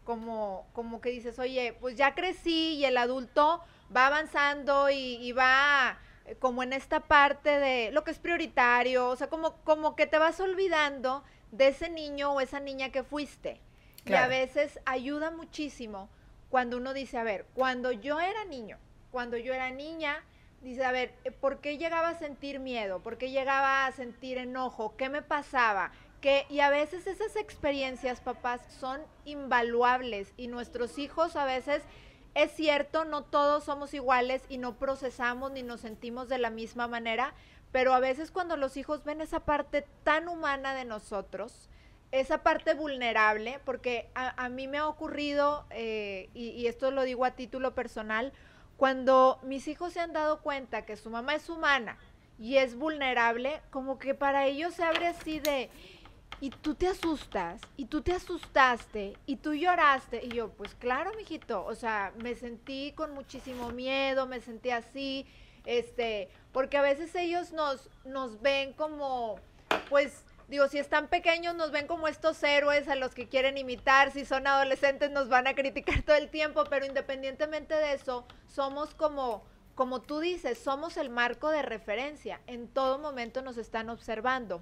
como, 0.03 0.67
como 0.73 0.99
que 0.99 1.09
dices, 1.09 1.37
oye, 1.37 1.77
pues 1.79 1.95
ya 1.95 2.15
crecí 2.15 2.75
y 2.75 2.85
el 2.85 2.97
adulto 2.97 3.61
va 3.95 4.07
avanzando 4.07 4.89
y, 4.89 5.31
va 5.31 5.97
eh, 6.25 6.35
como 6.39 6.63
en 6.63 6.73
esta 6.73 7.01
parte 7.01 7.59
de 7.59 7.91
lo 7.91 8.03
que 8.03 8.11
es 8.11 8.19
prioritario, 8.19 9.09
o 9.09 9.15
sea, 9.15 9.27
como, 9.27 9.53
como 9.63 9.95
que 9.95 10.07
te 10.07 10.17
vas 10.17 10.39
olvidando 10.39 11.23
de 11.51 11.69
ese 11.69 11.89
niño 11.89 12.33
o 12.33 12.41
esa 12.41 12.59
niña 12.59 12.89
que 12.89 13.03
fuiste. 13.03 13.61
Y 14.05 14.13
a 14.13 14.27
veces 14.27 14.79
ayuda 14.85 15.31
muchísimo 15.31 16.09
cuando 16.49 16.77
uno 16.77 16.93
dice, 16.93 17.17
a 17.17 17.23
ver, 17.23 17.45
cuando 17.53 17.91
yo 17.91 18.21
era 18.21 18.45
niño, 18.45 18.77
cuando 19.11 19.35
yo 19.35 19.53
era 19.53 19.69
niña, 19.69 20.23
dice, 20.61 20.85
a 20.85 20.91
ver, 20.91 21.13
eh, 21.25 21.31
¿por 21.31 21.59
qué 21.59 21.77
llegaba 21.77 22.09
a 22.09 22.15
sentir 22.15 22.59
miedo? 22.59 23.01
¿Por 23.01 23.17
qué 23.17 23.31
llegaba 23.31 23.85
a 23.85 23.91
sentir 23.91 24.37
enojo? 24.37 24.95
¿Qué 24.95 25.09
me 25.09 25.21
pasaba? 25.21 25.91
Que, 26.21 26.45
y 26.49 26.61
a 26.61 26.69
veces 26.69 27.05
esas 27.05 27.35
experiencias, 27.35 28.21
papás, 28.21 28.61
son 28.79 29.01
invaluables 29.25 30.33
y 30.37 30.47
nuestros 30.47 30.97
hijos 30.97 31.35
a 31.35 31.45
veces 31.45 31.83
es 32.37 32.51
cierto, 32.51 33.03
no 33.03 33.23
todos 33.23 33.63
somos 33.63 33.95
iguales 33.95 34.43
y 34.47 34.59
no 34.59 34.75
procesamos 34.75 35.51
ni 35.51 35.63
nos 35.63 35.81
sentimos 35.81 36.29
de 36.29 36.37
la 36.37 36.51
misma 36.51 36.87
manera, 36.87 37.33
pero 37.71 37.95
a 37.95 37.99
veces 37.99 38.29
cuando 38.29 38.57
los 38.57 38.77
hijos 38.77 39.03
ven 39.03 39.21
esa 39.21 39.39
parte 39.39 39.87
tan 40.03 40.27
humana 40.27 40.75
de 40.75 40.85
nosotros, 40.85 41.67
esa 42.11 42.43
parte 42.43 42.75
vulnerable, 42.75 43.59
porque 43.65 44.11
a, 44.13 44.49
mí 44.49 44.67
me 44.67 44.77
ha 44.77 44.87
ocurrido, 44.87 45.65
eh, 45.71 46.29
y, 46.35 46.49
y, 46.49 46.67
esto 46.67 46.91
lo 46.91 47.01
digo 47.03 47.25
a 47.25 47.31
título 47.31 47.73
personal, 47.73 48.31
cuando 48.77 49.39
mis 49.41 49.67
hijos 49.67 49.93
se 49.93 49.99
han 49.99 50.13
dado 50.13 50.41
cuenta 50.41 50.85
que 50.85 50.95
su 50.95 51.09
mamá 51.09 51.33
es 51.33 51.49
humana 51.49 51.97
y 52.37 52.57
es 52.57 52.75
vulnerable, 52.75 53.61
como 53.71 53.97
que 53.97 54.13
para 54.13 54.45
ellos 54.45 54.75
se 54.75 54.83
abre 54.83 55.07
así 55.07 55.39
de, 55.39 55.71
y 56.39 56.51
tú 56.51 56.75
te 56.75 56.87
asustas, 56.87 57.61
y 57.77 57.85
tú 57.85 58.01
te 58.01 58.13
asustaste, 58.13 59.17
y 59.25 59.37
tú 59.37 59.53
lloraste. 59.53 60.23
Y 60.23 60.29
yo, 60.29 60.49
pues 60.49 60.75
claro, 60.75 61.11
mijito, 61.15 61.65
o 61.65 61.73
sea, 61.73 62.13
me 62.21 62.35
sentí 62.35 62.91
con 62.93 63.13
muchísimo 63.13 63.71
miedo, 63.71 64.27
me 64.27 64.39
sentí 64.39 64.69
así, 64.69 65.25
este, 65.65 66.29
porque 66.51 66.77
a 66.77 66.81
veces 66.81 67.13
ellos 67.15 67.51
nos, 67.53 67.89
nos 68.05 68.41
ven 68.41 68.73
como, 68.73 69.39
pues, 69.89 70.23
digo, 70.47 70.67
si 70.67 70.77
están 70.77 71.07
pequeños 71.07 71.55
nos 71.55 71.71
ven 71.71 71.87
como 71.87 72.07
estos 72.07 72.41
héroes 72.43 72.87
a 72.87 72.95
los 72.95 73.15
que 73.15 73.27
quieren 73.27 73.57
imitar, 73.57 74.11
si 74.11 74.23
son 74.23 74.45
adolescentes 74.45 75.11
nos 75.11 75.29
van 75.29 75.47
a 75.47 75.55
criticar 75.55 76.01
todo 76.05 76.15
el 76.15 76.29
tiempo, 76.29 76.65
pero 76.69 76.85
independientemente 76.85 77.73
de 77.73 77.93
eso, 77.93 78.25
somos 78.47 78.93
como, 78.93 79.43
como 79.73 80.01
tú 80.01 80.19
dices, 80.19 80.59
somos 80.59 80.97
el 80.97 81.09
marco 81.09 81.49
de 81.49 81.63
referencia, 81.63 82.41
en 82.45 82.67
todo 82.67 82.99
momento 82.99 83.41
nos 83.41 83.57
están 83.57 83.89
observando. 83.89 84.61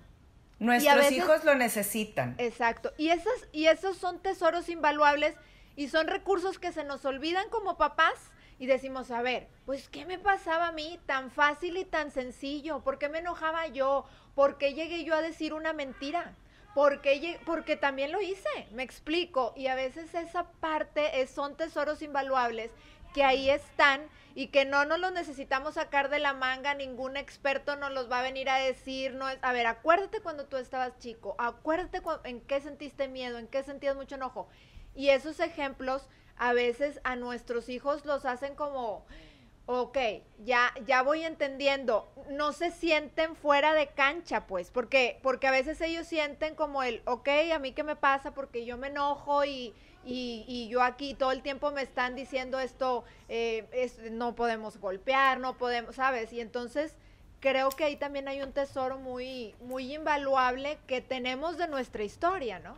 Nuestros 0.60 1.12
hijos 1.12 1.44
lo 1.44 1.56
necesitan. 1.56 2.36
Exacto. 2.38 2.94
Y, 2.98 3.10
esas, 3.10 3.48
y 3.52 3.68
esos 3.68 3.98
son 3.98 4.20
tesoros 4.20 4.70
invaluables 4.70 5.36
y 5.76 5.90
son 5.90 6.08
recursos 6.08 6.60
que 6.60 6.72
se 6.72 6.84
nos 6.84 7.04
olvidan 7.06 7.50
como 7.50 7.78
papás 7.78 8.32
y 8.58 8.68
decimos, 8.68 9.12
a 9.12 9.22
ver, 9.22 9.50
pues 9.66 9.90
¿qué 9.90 10.06
me 10.06 10.18
pasaba 10.18 10.68
a 10.68 10.72
mí 10.72 11.00
tan 11.06 11.30
fácil 11.30 11.78
y 11.78 11.86
tan 11.86 12.12
sencillo? 12.12 12.82
¿Por 12.84 12.98
qué 12.98 13.10
me 13.10 13.20
enojaba 13.20 13.68
yo? 13.68 14.06
¿Por 14.34 14.58
qué 14.58 14.74
llegué 14.74 15.04
yo 15.04 15.14
a 15.14 15.22
decir 15.22 15.54
una 15.54 15.74
mentira? 15.74 16.36
Porque, 16.74 17.40
porque 17.46 17.76
también 17.78 18.12
lo 18.12 18.22
hice, 18.22 18.50
me 18.72 18.84
explico. 18.84 19.54
Y 19.56 19.68
a 19.68 19.76
veces 19.76 20.14
esa 20.14 20.52
parte 20.60 21.22
es, 21.22 21.30
son 21.30 21.56
tesoros 21.56 22.02
invaluables 22.02 22.72
que 23.16 23.24
ahí 23.24 23.50
están 23.50 24.02
y 24.36 24.48
que 24.48 24.66
no 24.66 24.84
nos 24.84 25.00
los 25.00 25.14
necesitamos 25.14 25.76
sacar 25.76 26.10
de 26.10 26.20
la 26.20 26.34
manga, 26.34 26.74
ningún 26.74 27.16
experto 27.16 27.78
nos 27.78 27.94
los 27.94 28.12
va 28.12 28.20
a 28.20 28.24
venir 28.24 28.50
a 28.50 28.58
decir, 28.58 29.14
no 29.14 29.30
es, 29.30 29.40
a 29.42 29.54
ver, 29.54 29.68
acuérdate 29.68 30.20
cuando 30.20 30.48
tú 30.48 30.58
estabas 30.58 31.00
chico, 31.00 31.34
acuérdate 31.38 32.02
en 32.26 32.42
qué 32.42 32.60
sentiste 32.60 33.08
miedo, 33.08 33.38
en 33.38 33.48
qué 33.48 33.64
sentías 33.64 33.96
mucho 33.96 34.16
enojo. 34.16 34.50
Y 34.96 35.12
esos 35.12 35.40
ejemplos 35.40 36.10
a 36.36 36.52
veces 36.52 37.00
a 37.06 37.16
nuestros 37.16 37.70
hijos 37.70 38.04
los 38.04 38.26
hacen 38.26 38.54
como, 38.56 39.06
ok, 39.66 39.98
ya, 40.44 40.74
ya 40.86 41.02
voy 41.02 41.24
entendiendo, 41.24 42.12
no 42.32 42.52
se 42.52 42.72
sienten 42.72 43.38
fuera 43.38 43.74
de 43.74 43.88
cancha, 43.88 44.46
pues, 44.46 44.72
porque, 44.72 45.22
porque 45.24 45.48
a 45.48 45.52
veces 45.52 45.80
ellos 45.80 46.06
sienten 46.06 46.54
como 46.54 46.84
el, 46.84 47.02
ok, 47.06 47.30
a 47.54 47.60
mí 47.60 47.72
qué 47.72 47.84
me 47.84 47.96
pasa 47.96 48.34
porque 48.34 48.66
yo 48.66 48.78
me 48.78 48.88
enojo 48.88 49.46
y, 49.46 49.74
y, 50.06 50.68
yo 50.70 50.82
aquí 50.82 51.14
todo 51.14 51.32
el 51.32 51.42
tiempo 51.42 51.72
me 51.72 51.82
están 51.82 52.16
diciendo 52.16 52.60
esto, 52.60 53.04
eh, 53.30 53.66
es, 53.72 54.00
no 54.12 54.36
podemos 54.36 54.78
golpear, 54.78 55.40
no 55.40 55.58
podemos, 55.58 55.96
¿sabes? 55.96 56.32
Y 56.34 56.42
entonces 56.42 56.96
creo 57.40 57.70
que 57.70 57.84
ahí 57.84 57.96
también 57.96 58.28
hay 58.28 58.42
un 58.42 58.52
tesoro 58.52 58.98
muy, 58.98 59.56
muy 59.62 59.94
invaluable 59.94 60.78
que 60.88 61.02
tenemos 61.02 61.58
de 61.58 61.68
nuestra 61.68 62.04
historia, 62.04 62.60
¿no? 62.60 62.78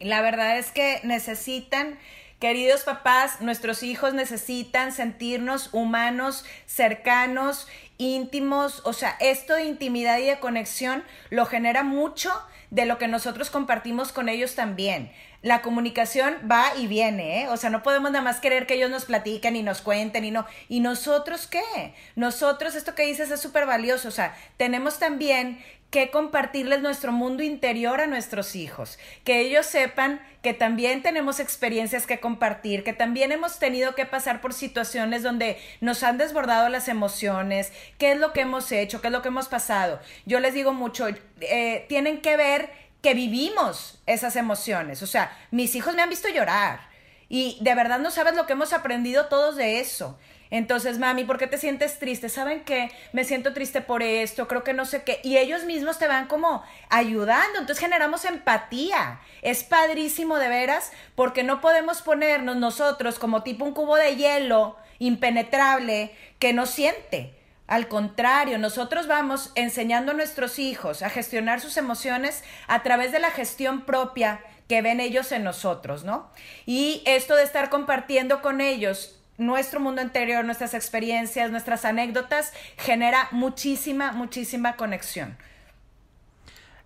La 0.00 0.22
verdad 0.22 0.58
es 0.58 0.70
que 0.70 1.00
necesitan 1.02 1.98
Queridos 2.38 2.84
papás, 2.84 3.40
nuestros 3.40 3.82
hijos 3.82 4.14
necesitan 4.14 4.92
sentirnos 4.92 5.70
humanos, 5.72 6.44
cercanos, 6.66 7.66
íntimos, 7.96 8.80
o 8.84 8.92
sea, 8.92 9.16
esto 9.18 9.54
de 9.54 9.64
intimidad 9.64 10.18
y 10.18 10.26
de 10.26 10.38
conexión 10.38 11.02
lo 11.30 11.46
genera 11.46 11.82
mucho 11.82 12.30
de 12.70 12.86
lo 12.86 12.96
que 12.96 13.08
nosotros 13.08 13.50
compartimos 13.50 14.12
con 14.12 14.28
ellos 14.28 14.54
también. 14.54 15.10
La 15.42 15.62
comunicación 15.62 16.36
va 16.50 16.72
y 16.76 16.88
viene, 16.88 17.42
¿eh? 17.42 17.48
O 17.48 17.56
sea, 17.56 17.70
no 17.70 17.82
podemos 17.82 18.10
nada 18.10 18.24
más 18.24 18.40
querer 18.40 18.66
que 18.66 18.74
ellos 18.74 18.90
nos 18.90 19.04
platiquen 19.04 19.54
y 19.54 19.62
nos 19.62 19.80
cuenten 19.80 20.24
y 20.24 20.32
no. 20.32 20.46
¿Y 20.68 20.80
nosotros 20.80 21.46
qué? 21.46 21.94
Nosotros, 22.16 22.74
esto 22.74 22.94
que 22.94 23.04
dices 23.06 23.30
es 23.30 23.40
súper 23.40 23.64
valioso. 23.64 24.08
O 24.08 24.12
sea, 24.12 24.36
tenemos 24.56 24.98
también 24.98 25.60
que 25.90 26.10
compartirles 26.10 26.82
nuestro 26.82 27.12
mundo 27.12 27.42
interior 27.42 28.00
a 28.00 28.06
nuestros 28.06 28.54
hijos, 28.56 28.98
que 29.24 29.40
ellos 29.40 29.64
sepan 29.64 30.20
que 30.42 30.52
también 30.52 31.02
tenemos 31.02 31.40
experiencias 31.40 32.06
que 32.06 32.20
compartir, 32.20 32.84
que 32.84 32.92
también 32.92 33.32
hemos 33.32 33.58
tenido 33.58 33.94
que 33.94 34.04
pasar 34.04 34.40
por 34.40 34.52
situaciones 34.52 35.22
donde 35.22 35.56
nos 35.80 36.02
han 36.02 36.18
desbordado 36.18 36.68
las 36.68 36.88
emociones, 36.88 37.72
qué 37.96 38.12
es 38.12 38.18
lo 38.18 38.32
que 38.32 38.42
hemos 38.42 38.70
hecho, 38.70 39.00
qué 39.00 39.08
es 39.08 39.12
lo 39.12 39.22
que 39.22 39.28
hemos 39.28 39.48
pasado. 39.48 39.98
Yo 40.26 40.40
les 40.40 40.52
digo 40.52 40.74
mucho, 40.74 41.08
eh, 41.40 41.86
tienen 41.88 42.20
que 42.20 42.36
ver 42.36 42.70
que 43.08 43.14
vivimos 43.14 43.98
esas 44.04 44.36
emociones, 44.36 45.02
o 45.02 45.06
sea, 45.06 45.34
mis 45.50 45.74
hijos 45.74 45.94
me 45.94 46.02
han 46.02 46.10
visto 46.10 46.28
llorar 46.28 46.90
y 47.30 47.56
de 47.62 47.74
verdad 47.74 48.00
no 48.00 48.10
sabes 48.10 48.36
lo 48.36 48.44
que 48.44 48.52
hemos 48.52 48.74
aprendido 48.74 49.28
todos 49.28 49.56
de 49.56 49.80
eso. 49.80 50.18
Entonces, 50.50 50.98
mami, 50.98 51.24
¿por 51.24 51.38
qué 51.38 51.46
te 51.46 51.56
sientes 51.56 51.98
triste? 51.98 52.28
¿Saben 52.28 52.64
qué? 52.64 52.90
Me 53.14 53.24
siento 53.24 53.54
triste 53.54 53.80
por 53.80 54.02
esto, 54.02 54.46
creo 54.46 54.62
que 54.62 54.74
no 54.74 54.84
sé 54.84 55.04
qué. 55.04 55.22
Y 55.24 55.38
ellos 55.38 55.64
mismos 55.64 55.98
te 55.98 56.06
van 56.06 56.26
como 56.26 56.62
ayudando. 56.90 57.60
Entonces 57.60 57.78
generamos 57.78 58.26
empatía. 58.26 59.20
Es 59.40 59.64
padrísimo 59.64 60.36
de 60.36 60.48
veras 60.48 60.92
porque 61.14 61.44
no 61.44 61.62
podemos 61.62 62.02
ponernos 62.02 62.56
nosotros 62.56 63.18
como 63.18 63.42
tipo 63.42 63.64
un 63.64 63.72
cubo 63.72 63.96
de 63.96 64.16
hielo 64.16 64.76
impenetrable 64.98 66.14
que 66.38 66.52
no 66.52 66.66
siente. 66.66 67.37
Al 67.68 67.86
contrario, 67.86 68.58
nosotros 68.58 69.06
vamos 69.06 69.52
enseñando 69.54 70.12
a 70.12 70.14
nuestros 70.14 70.58
hijos 70.58 71.02
a 71.02 71.10
gestionar 71.10 71.60
sus 71.60 71.76
emociones 71.76 72.42
a 72.66 72.82
través 72.82 73.12
de 73.12 73.20
la 73.20 73.30
gestión 73.30 73.82
propia 73.82 74.40
que 74.68 74.80
ven 74.80 75.00
ellos 75.00 75.30
en 75.32 75.44
nosotros, 75.44 76.02
¿no? 76.02 76.30
Y 76.64 77.02
esto 77.04 77.36
de 77.36 77.42
estar 77.42 77.68
compartiendo 77.68 78.40
con 78.40 78.62
ellos 78.62 79.20
nuestro 79.36 79.80
mundo 79.80 80.00
interior, 80.00 80.46
nuestras 80.46 80.72
experiencias, 80.72 81.50
nuestras 81.50 81.84
anécdotas, 81.84 82.54
genera 82.78 83.28
muchísima, 83.32 84.12
muchísima 84.12 84.76
conexión. 84.76 85.36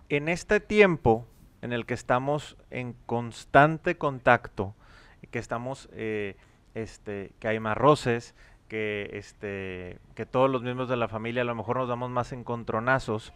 En 0.09 0.27
este 0.27 0.59
tiempo 0.59 1.25
en 1.61 1.71
el 1.71 1.85
que 1.85 1.93
estamos 1.93 2.57
en 2.71 2.93
constante 3.05 3.97
contacto, 3.97 4.75
que 5.31 5.39
estamos, 5.39 5.87
eh, 5.93 6.35
este, 6.75 7.31
que 7.39 7.47
hay 7.47 7.59
más 7.61 7.77
roces, 7.77 8.35
que, 8.73 9.11
este, 9.13 9.99
que 10.15 10.25
todos 10.25 10.49
los 10.49 10.63
miembros 10.63 10.89
de 10.89 10.95
la 10.95 11.07
familia 11.07 11.43
a 11.43 11.45
lo 11.45 11.53
mejor 11.53 11.77
nos 11.77 11.87
damos 11.87 12.09
más 12.09 12.31
encontronazos, 12.31 13.31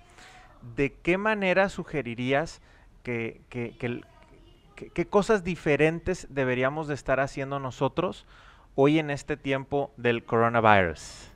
¿de 0.76 0.96
qué 0.96 1.20
manera 1.20 1.70
sugerirías 1.70 2.60
que, 3.04 3.42
qué 3.52 5.08
cosas 5.08 5.44
diferentes 5.44 6.26
deberíamos 6.32 6.88
de 6.88 6.96
estar 6.96 7.20
haciendo 7.20 7.60
nosotros 7.60 8.26
hoy 8.74 8.98
en 8.98 9.12
este 9.12 9.38
tiempo 9.38 9.94
del 9.96 10.26
coronavirus? 10.26 11.30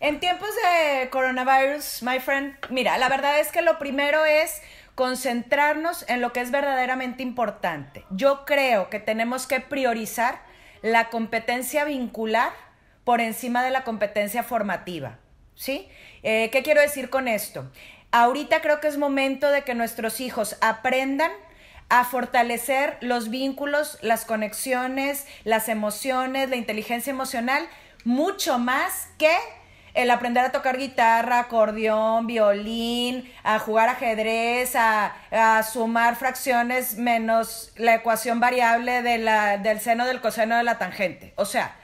En 0.00 0.18
tiempos 0.18 0.48
de 0.54 1.10
coronavirus, 1.10 2.04
my 2.04 2.20
friend, 2.20 2.56
mira, 2.70 2.96
la 2.96 3.10
verdad 3.10 3.38
es 3.38 3.52
que 3.52 3.60
lo 3.60 3.78
primero 3.78 4.24
es 4.24 4.62
concentrarnos 4.94 6.08
en 6.08 6.22
lo 6.22 6.32
que 6.32 6.40
es 6.40 6.50
verdaderamente 6.50 7.22
importante. 7.22 8.06
Yo 8.08 8.46
creo 8.46 8.88
que 8.88 8.98
tenemos 8.98 9.46
que 9.46 9.60
priorizar 9.60 10.40
la 10.80 11.10
competencia 11.10 11.84
vincular 11.84 12.65
por 13.06 13.20
encima 13.20 13.62
de 13.62 13.70
la 13.70 13.84
competencia 13.84 14.42
formativa. 14.42 15.20
¿Sí? 15.54 15.88
Eh, 16.24 16.50
¿Qué 16.50 16.64
quiero 16.64 16.80
decir 16.80 17.08
con 17.08 17.28
esto? 17.28 17.70
Ahorita 18.10 18.60
creo 18.60 18.80
que 18.80 18.88
es 18.88 18.98
momento 18.98 19.48
de 19.48 19.62
que 19.62 19.76
nuestros 19.76 20.20
hijos 20.20 20.56
aprendan 20.60 21.30
a 21.88 22.02
fortalecer 22.04 22.98
los 23.00 23.30
vínculos, 23.30 23.96
las 24.02 24.24
conexiones, 24.24 25.24
las 25.44 25.68
emociones, 25.68 26.50
la 26.50 26.56
inteligencia 26.56 27.12
emocional, 27.12 27.68
mucho 28.04 28.58
más 28.58 29.08
que 29.18 29.32
el 29.94 30.10
aprender 30.10 30.44
a 30.44 30.50
tocar 30.50 30.76
guitarra, 30.76 31.38
acordeón, 31.38 32.26
violín, 32.26 33.32
a 33.44 33.60
jugar 33.60 33.88
ajedrez, 33.88 34.74
a, 34.74 35.62
sumar 35.62 36.16
fracciones 36.16 36.96
menos 36.96 37.72
la 37.76 37.94
ecuación 37.94 38.40
variable 38.40 39.02
de 39.02 39.18
la, 39.18 39.58
del 39.58 39.78
seno 39.78 40.06
del 40.06 40.20
coseno 40.20 40.56
de 40.56 40.64
la 40.64 40.76
tangente. 40.78 41.32
O 41.36 41.44
sea, 41.44 41.76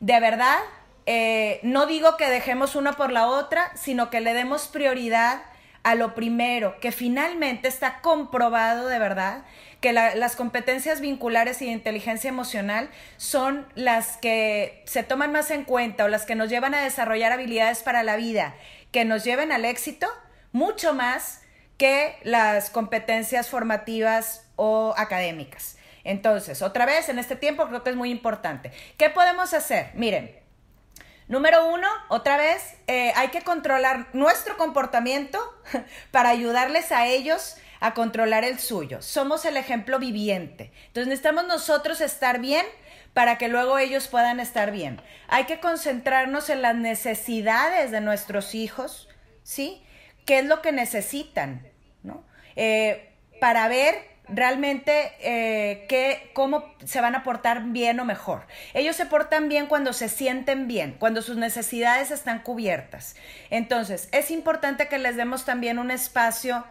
de 0.00 0.20
verdad, 0.20 0.58
eh, 1.06 1.60
no 1.62 1.86
digo 1.86 2.16
que 2.16 2.28
dejemos 2.28 2.76
una 2.76 2.92
por 2.92 3.12
la 3.12 3.26
otra, 3.26 3.72
sino 3.76 4.10
que 4.10 4.20
le 4.20 4.34
demos 4.34 4.68
prioridad 4.68 5.42
a 5.82 5.94
lo 5.94 6.14
primero, 6.14 6.78
que 6.80 6.92
finalmente 6.92 7.68
está 7.68 8.00
comprobado 8.00 8.88
de 8.88 8.98
verdad 8.98 9.44
que 9.80 9.92
las 9.92 10.34
competencias 10.34 11.00
vinculares 11.00 11.62
y 11.62 11.66
de 11.66 11.70
inteligencia 11.70 12.28
emocional 12.28 12.90
son 13.16 13.66
las 13.76 14.16
que 14.16 14.82
se 14.86 15.04
toman 15.04 15.30
más 15.30 15.50
en 15.52 15.64
cuenta 15.64 16.04
o 16.04 16.08
las 16.08 16.26
que 16.26 16.34
nos 16.34 16.50
llevan 16.50 16.74
a 16.74 16.82
desarrollar 16.82 17.30
habilidades 17.32 17.82
para 17.84 18.02
la 18.02 18.16
vida, 18.16 18.54
que 18.90 19.04
nos 19.04 19.24
lleven 19.24 19.52
al 19.52 19.64
éxito, 19.64 20.08
mucho 20.50 20.94
más 20.94 21.42
que 21.76 22.16
las 22.24 22.70
competencias 22.70 23.48
formativas 23.48 24.44
o 24.56 24.94
académicas. 24.96 25.77
Entonces, 26.04 26.62
otra 26.62 26.86
vez, 26.86 27.08
en 27.08 27.18
este 27.18 27.36
tiempo 27.36 27.66
creo 27.68 27.82
que 27.82 27.90
es 27.90 27.96
muy 27.96 28.10
importante. 28.10 28.72
¿Qué 28.96 29.10
podemos 29.10 29.54
hacer? 29.54 29.90
Miren, 29.94 30.38
Número 31.28 31.68
uno, 31.68 31.86
otra 32.08 32.38
vez, 32.38 32.78
eh, 32.86 33.12
hay 33.14 33.28
que 33.28 33.42
controlar 33.42 34.08
nuestro 34.14 34.56
comportamiento 34.56 35.38
para 36.10 36.30
ayudarles 36.30 36.90
a 36.90 37.06
ellos 37.06 37.58
a 37.80 37.92
controlar 37.92 38.44
el 38.44 38.58
suyo. 38.58 39.02
Somos 39.02 39.44
el 39.44 39.58
ejemplo 39.58 39.98
viviente. 39.98 40.72
Entonces 40.86 41.08
necesitamos 41.08 41.46
nosotros 41.46 42.00
estar 42.00 42.40
bien 42.40 42.64
para 43.12 43.36
que 43.36 43.48
luego 43.48 43.78
ellos 43.78 44.08
puedan 44.08 44.40
estar 44.40 44.70
bien. 44.70 45.02
Hay 45.28 45.44
que 45.44 45.60
concentrarnos 45.60 46.48
en 46.48 46.62
las 46.62 46.74
necesidades 46.74 47.90
de 47.90 48.00
nuestros 48.00 48.54
hijos, 48.54 49.08
¿sí? 49.42 49.84
¿Qué 50.24 50.38
es 50.38 50.46
lo 50.46 50.62
que 50.62 50.72
necesitan? 50.72 51.68
¿no? 52.02 52.24
Eh, 52.56 53.12
para 53.40 53.68
ver 53.68 53.96
realmente 54.28 55.12
eh, 55.20 56.30
cómo 56.32 56.74
se 56.84 57.00
van 57.00 57.14
a 57.14 57.22
portar 57.22 57.64
bien 57.64 58.00
o 58.00 58.04
mejor. 58.04 58.42
Ellos 58.74 58.96
se 58.96 59.06
portan 59.06 59.48
bien 59.48 59.66
cuando 59.66 59.92
se 59.92 60.08
sienten 60.08 60.68
bien, 60.68 60.96
cuando 60.98 61.22
sus 61.22 61.36
necesidades 61.36 62.10
están 62.10 62.40
cubiertas. 62.40 63.16
Entonces, 63.50 64.08
es 64.12 64.30
importante 64.30 64.88
que 64.88 64.98
les 64.98 65.16
demos 65.16 65.44
también 65.44 65.78
un 65.78 65.90
espacio, 65.90 66.64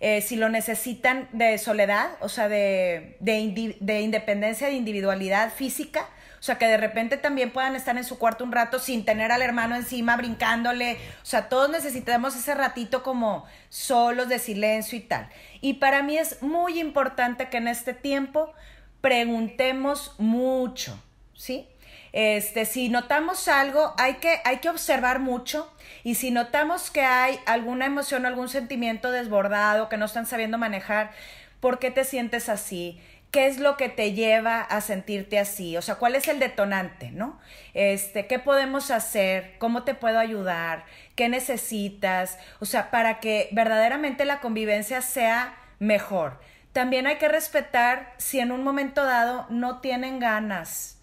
eh, 0.00 0.22
si 0.22 0.36
lo 0.36 0.48
necesitan, 0.48 1.28
de 1.32 1.58
soledad, 1.58 2.10
o 2.20 2.28
sea, 2.28 2.48
de, 2.48 3.16
de 3.20 4.00
independencia, 4.00 4.68
de 4.68 4.74
individualidad 4.74 5.52
física, 5.52 6.08
o 6.40 6.42
sea, 6.42 6.56
que 6.56 6.66
de 6.66 6.78
repente 6.78 7.18
también 7.18 7.50
puedan 7.50 7.76
estar 7.76 7.98
en 7.98 8.04
su 8.04 8.18
cuarto 8.18 8.44
un 8.44 8.52
rato 8.52 8.78
sin 8.78 9.04
tener 9.04 9.30
al 9.30 9.42
hermano 9.42 9.76
encima 9.76 10.16
brincándole. 10.16 10.94
O 11.22 11.26
sea, 11.26 11.50
todos 11.50 11.68
necesitamos 11.68 12.34
ese 12.34 12.54
ratito 12.54 13.02
como 13.02 13.44
solos 13.68 14.30
de 14.30 14.38
silencio 14.38 14.96
y 14.96 15.02
tal. 15.02 15.28
Y 15.60 15.74
para 15.74 16.02
mí 16.02 16.16
es 16.16 16.40
muy 16.40 16.80
importante 16.80 17.50
que 17.50 17.58
en 17.58 17.68
este 17.68 17.92
tiempo 17.92 18.54
preguntemos 19.02 20.14
mucho, 20.16 20.98
¿sí? 21.34 21.68
Este, 22.12 22.64
si 22.64 22.88
notamos 22.88 23.46
algo, 23.46 23.92
hay 23.98 24.14
que, 24.14 24.40
hay 24.46 24.58
que 24.58 24.70
observar 24.70 25.20
mucho 25.20 25.70
y 26.04 26.14
si 26.14 26.30
notamos 26.30 26.90
que 26.90 27.02
hay 27.02 27.38
alguna 27.44 27.84
emoción, 27.84 28.24
algún 28.24 28.48
sentimiento 28.48 29.10
desbordado 29.10 29.90
que 29.90 29.98
no 29.98 30.06
están 30.06 30.24
sabiendo 30.24 30.56
manejar, 30.56 31.12
¿por 31.60 31.78
qué 31.78 31.90
te 31.90 32.04
sientes 32.04 32.48
así? 32.48 32.98
¿Qué 33.30 33.46
es 33.46 33.60
lo 33.60 33.76
que 33.76 33.88
te 33.88 34.12
lleva 34.12 34.60
a 34.60 34.80
sentirte 34.80 35.38
así? 35.38 35.76
O 35.76 35.82
sea, 35.82 35.94
¿cuál 35.96 36.16
es 36.16 36.26
el 36.26 36.40
detonante, 36.40 37.12
no? 37.12 37.38
Este, 37.74 38.26
¿qué 38.26 38.40
podemos 38.40 38.90
hacer? 38.90 39.54
¿Cómo 39.58 39.84
te 39.84 39.94
puedo 39.94 40.18
ayudar? 40.18 40.84
¿Qué 41.14 41.28
necesitas? 41.28 42.38
O 42.58 42.64
sea, 42.64 42.90
para 42.90 43.20
que 43.20 43.48
verdaderamente 43.52 44.24
la 44.24 44.40
convivencia 44.40 45.00
sea 45.00 45.54
mejor. 45.78 46.40
También 46.72 47.06
hay 47.06 47.18
que 47.18 47.28
respetar 47.28 48.14
si 48.16 48.40
en 48.40 48.50
un 48.50 48.64
momento 48.64 49.04
dado 49.04 49.46
no 49.48 49.80
tienen 49.80 50.18
ganas. 50.18 50.98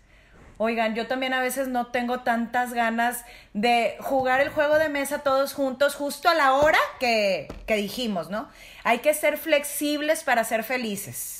Oigan, 0.57 0.95
yo 0.95 1.07
también 1.07 1.33
a 1.33 1.39
veces 1.39 1.69
no 1.69 1.87
tengo 1.87 2.21
tantas 2.21 2.73
ganas 2.73 3.23
de 3.53 3.95
jugar 4.01 4.41
el 4.41 4.49
juego 4.49 4.79
de 4.79 4.89
mesa 4.89 5.19
todos 5.19 5.53
juntos 5.53 5.95
justo 5.95 6.27
a 6.27 6.33
la 6.33 6.53
hora 6.53 6.79
que, 6.99 7.47
que 7.65 7.75
dijimos, 7.75 8.29
¿no? 8.29 8.49
Hay 8.83 8.99
que 8.99 9.13
ser 9.13 9.37
flexibles 9.37 10.23
para 10.23 10.43
ser 10.43 10.63
felices 10.63 11.36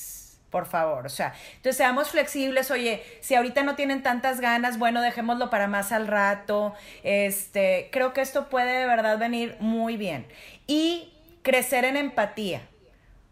por 0.50 0.66
favor. 0.66 1.06
O 1.06 1.10
sea, 1.10 1.34
entonces 1.56 1.78
seamos 1.78 2.10
flexibles, 2.10 2.72
oye, 2.72 3.04
si 3.22 3.36
ahorita 3.36 3.64
no 3.64 3.76
tienen 3.76 4.04
tantas 4.04 4.40
ganas, 4.40 4.80
bueno, 4.80 5.02
dejémoslo 5.02 5.50
para 5.50 5.68
más 5.68 5.92
al 5.92 6.08
rato. 6.08 6.74
Este, 7.04 7.90
creo 7.92 8.14
que 8.14 8.22
esto 8.22 8.50
puede 8.50 8.80
de 8.80 8.86
verdad 8.86 9.18
venir 9.18 9.58
muy 9.60 9.98
bien. 9.98 10.28
Y 10.68 11.14
crecer 11.44 11.86
en 11.86 11.98
empatía. 11.98 12.62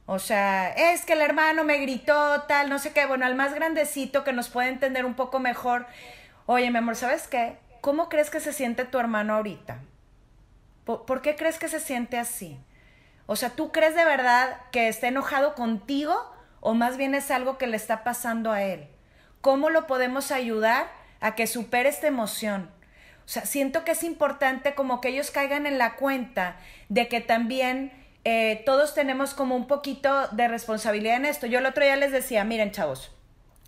O 0.08 0.20
sea, 0.20 0.70
es 0.70 1.04
que 1.04 1.14
el 1.14 1.22
hermano 1.22 1.64
me 1.64 1.78
gritó, 1.78 2.44
tal, 2.44 2.70
no 2.70 2.78
sé 2.78 2.94
qué. 2.94 3.06
Bueno, 3.06 3.26
al 3.26 3.36
más 3.36 3.54
grandecito 3.56 4.24
que 4.24 4.34
nos 4.34 4.50
puede 4.50 4.70
entender 4.70 5.06
un 5.06 5.16
poco 5.16 5.40
mejor. 5.40 5.88
Oye, 6.46 6.70
mi 6.70 6.78
amor, 6.78 6.96
¿sabes 6.96 7.28
qué? 7.28 7.58
¿Cómo 7.82 8.08
crees 8.08 8.30
que 8.30 8.40
se 8.40 8.54
siente 8.54 8.86
tu 8.86 9.00
hermano 9.00 9.36
ahorita? 9.36 9.80
¿Por, 10.86 11.22
qué 11.24 11.36
crees 11.36 11.58
que 11.58 11.68
se 11.68 11.80
siente 11.80 12.20
así? 12.20 12.60
O 13.26 13.36
sea, 13.36 13.50
¿tú 13.50 13.72
crees 13.72 13.96
de 13.96 14.06
verdad 14.06 14.62
que 14.72 14.88
está 14.88 15.08
enojado 15.08 15.56
contigo 15.56 16.35
o 16.66 16.74
más 16.74 16.98
bien 16.98 17.14
es 17.14 17.30
algo 17.30 17.60
que 17.60 17.68
le 17.68 17.78
está 17.78 18.04
pasando 18.04 18.52
a 18.52 18.64
él? 18.64 18.88
¿Cómo 19.42 19.70
lo 19.70 19.86
podemos 19.86 20.32
ayudar 20.32 20.92
a 21.22 21.36
que 21.36 21.46
supere 21.46 21.90
esta 21.90 22.08
emoción? 22.08 22.72
O 23.24 23.28
sea, 23.28 23.46
siento 23.46 23.86
que 23.86 23.92
es 23.92 24.02
importante 24.02 24.74
como 24.74 25.00
que 25.00 25.10
ellos 25.10 25.30
caigan 25.30 25.68
en 25.68 25.78
la 25.78 25.96
cuenta 25.96 26.58
de 26.90 27.08
que 27.08 27.22
también 27.22 27.92
eh, 28.24 28.64
todos 28.66 28.96
tenemos 28.96 29.36
como 29.36 29.56
un 29.56 29.68
poquito 29.68 30.28
de 30.30 30.48
responsabilidad 30.48 31.18
en 31.18 31.26
esto. 31.26 31.46
Yo 31.46 31.60
el 31.60 31.68
otro 31.68 31.84
día 31.84 31.98
les 31.98 32.12
decía, 32.12 32.44
miren 32.44 32.72
chavos, 32.72 33.12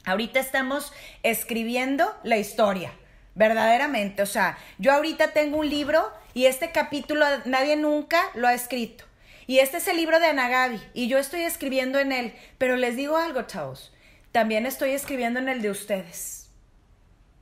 ahorita 0.05 0.39
estamos 0.39 0.91
escribiendo 1.21 2.17
la 2.23 2.37
historia, 2.37 2.93
verdaderamente. 3.35 4.23
O 4.23 4.27
sea, 4.27 4.57
yo 4.79 4.91
ahorita 4.91 5.33
tengo 5.33 5.57
un 5.57 5.69
libro 5.69 6.11
y 6.33 6.47
este 6.47 6.71
capítulo 6.71 7.27
nadie 7.45 7.75
nunca 7.75 8.23
lo 8.33 8.47
ha 8.47 8.55
escrito. 8.55 9.06
Y 9.47 9.59
este 9.59 9.77
es 9.77 9.87
el 9.87 9.97
libro 9.97 10.19
de 10.19 10.27
Anagabi 10.27 10.81
y 10.93 11.07
yo 11.07 11.17
estoy 11.17 11.41
escribiendo 11.41 11.99
en 11.99 12.11
él. 12.11 12.33
Pero 12.57 12.75
les 12.75 12.97
digo 12.97 13.17
algo, 13.17 13.43
chavos, 13.43 13.93
también 14.33 14.65
estoy 14.65 14.91
escribiendo 14.91 15.39
en 15.39 15.47
el 15.47 15.61
de 15.61 15.71
ustedes. 15.71 16.51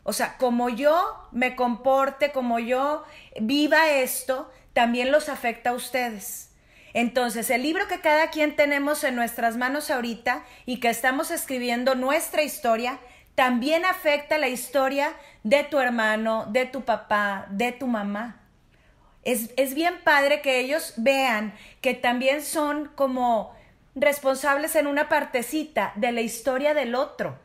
O 0.03 0.13
sea, 0.13 0.37
como 0.37 0.69
yo 0.69 1.27
me 1.31 1.55
comporte, 1.55 2.31
como 2.31 2.59
yo 2.59 3.03
viva 3.41 3.89
esto, 3.89 4.51
también 4.73 5.11
los 5.11 5.29
afecta 5.29 5.71
a 5.71 5.73
ustedes. 5.73 6.51
Entonces, 6.93 7.49
el 7.49 7.63
libro 7.63 7.87
que 7.87 7.99
cada 7.99 8.29
quien 8.29 8.55
tenemos 8.55 9.03
en 9.03 9.15
nuestras 9.15 9.57
manos 9.57 9.89
ahorita 9.89 10.45
y 10.67 10.79
que 10.79 10.89
estamos 10.89 11.31
escribiendo 11.31 11.95
nuestra 11.95 12.43
historia, 12.43 12.99
también 13.33 13.83
afecta 13.83 14.37
la 14.37 14.47
historia 14.47 15.13
de 15.43 15.63
tu 15.63 15.79
hermano, 15.79 16.45
de 16.49 16.65
tu 16.65 16.83
papá, 16.85 17.47
de 17.49 17.71
tu 17.71 17.87
mamá. 17.87 18.44
Es, 19.25 19.51
es 19.57 19.75
bien 19.75 19.95
padre 20.03 20.41
que 20.41 20.59
ellos 20.59 20.93
vean 20.97 21.53
que 21.81 21.93
también 21.93 22.41
son 22.41 22.91
como 22.95 23.53
responsables 23.95 24.75
en 24.75 24.87
una 24.87 25.09
partecita 25.09 25.93
de 25.95 26.11
la 26.11 26.21
historia 26.21 26.73
del 26.73 26.95
otro 26.95 27.37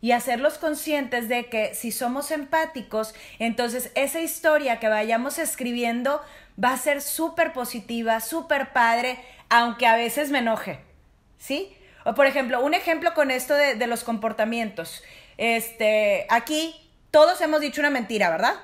y 0.00 0.12
hacerlos 0.12 0.58
conscientes 0.58 1.28
de 1.28 1.46
que 1.46 1.74
si 1.74 1.90
somos 1.90 2.30
empáticos, 2.30 3.14
entonces 3.38 3.90
esa 3.94 4.20
historia 4.20 4.78
que 4.78 4.88
vayamos 4.88 5.38
escribiendo 5.38 6.22
va 6.62 6.72
a 6.72 6.76
ser 6.76 7.02
súper 7.02 7.52
positiva, 7.52 8.20
súper 8.20 8.72
padre, 8.72 9.18
aunque 9.48 9.86
a 9.86 9.96
veces 9.96 10.30
me 10.30 10.38
enoje, 10.38 10.80
¿sí? 11.38 11.74
O 12.04 12.14
por 12.14 12.26
ejemplo, 12.26 12.64
un 12.64 12.74
ejemplo 12.74 13.12
con 13.14 13.30
esto 13.30 13.54
de, 13.54 13.86
los 13.86 14.04
comportamientos. 14.04 15.02
Este, 15.36 16.26
aquí 16.30 16.74
todos 17.10 17.40
hemos 17.40 17.60
dicho 17.60 17.80
una 17.80 17.90
mentira, 17.90 18.30
¿verdad? 18.30 18.54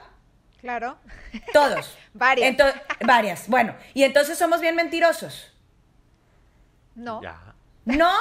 Claro. 0.61 0.97
Todos. 1.53 1.99
Varias. 2.15 2.57
varias. 3.01 3.49
Bueno, 3.49 3.77
y 3.93 4.05
entonces 4.05 4.39
somos 4.39 4.61
bien 4.61 4.75
mentirosos. 4.75 5.53
No. 6.95 7.21
No, 7.85 8.15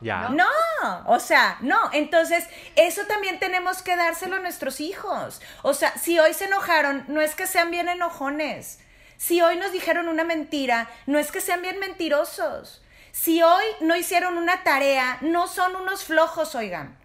ya. 0.00 0.30
no, 0.30 0.48
o 1.06 1.20
sea, 1.20 1.58
no. 1.60 1.78
Entonces, 1.92 2.44
eso 2.74 3.02
también 3.06 3.38
tenemos 3.38 3.82
que 3.82 3.94
dárselo 3.94 4.36
a 4.36 4.40
nuestros 4.40 4.80
hijos. 4.80 5.40
O 5.62 5.74
sea, 5.74 5.96
si 5.96 6.18
hoy 6.18 6.34
se 6.34 6.46
enojaron, 6.46 7.04
no 7.06 7.20
es 7.20 7.36
que 7.36 7.46
sean 7.46 7.70
bien 7.70 7.88
enojones. 7.88 8.80
Si 9.16 9.40
hoy 9.42 9.56
nos 9.56 9.70
dijeron 9.70 10.08
una 10.08 10.24
mentira, 10.24 10.90
no 11.06 11.20
es 11.20 11.30
que 11.30 11.40
sean 11.40 11.62
bien 11.62 11.78
mentirosos. 11.78 12.82
Si 13.12 13.42
hoy 13.42 13.64
no 13.80 13.96
hicieron 13.96 14.38
una 14.38 14.64
tarea, 14.64 15.18
no 15.20 15.46
son 15.46 15.76
unos 15.76 16.04
flojos, 16.04 16.56
oigan. 16.56 16.98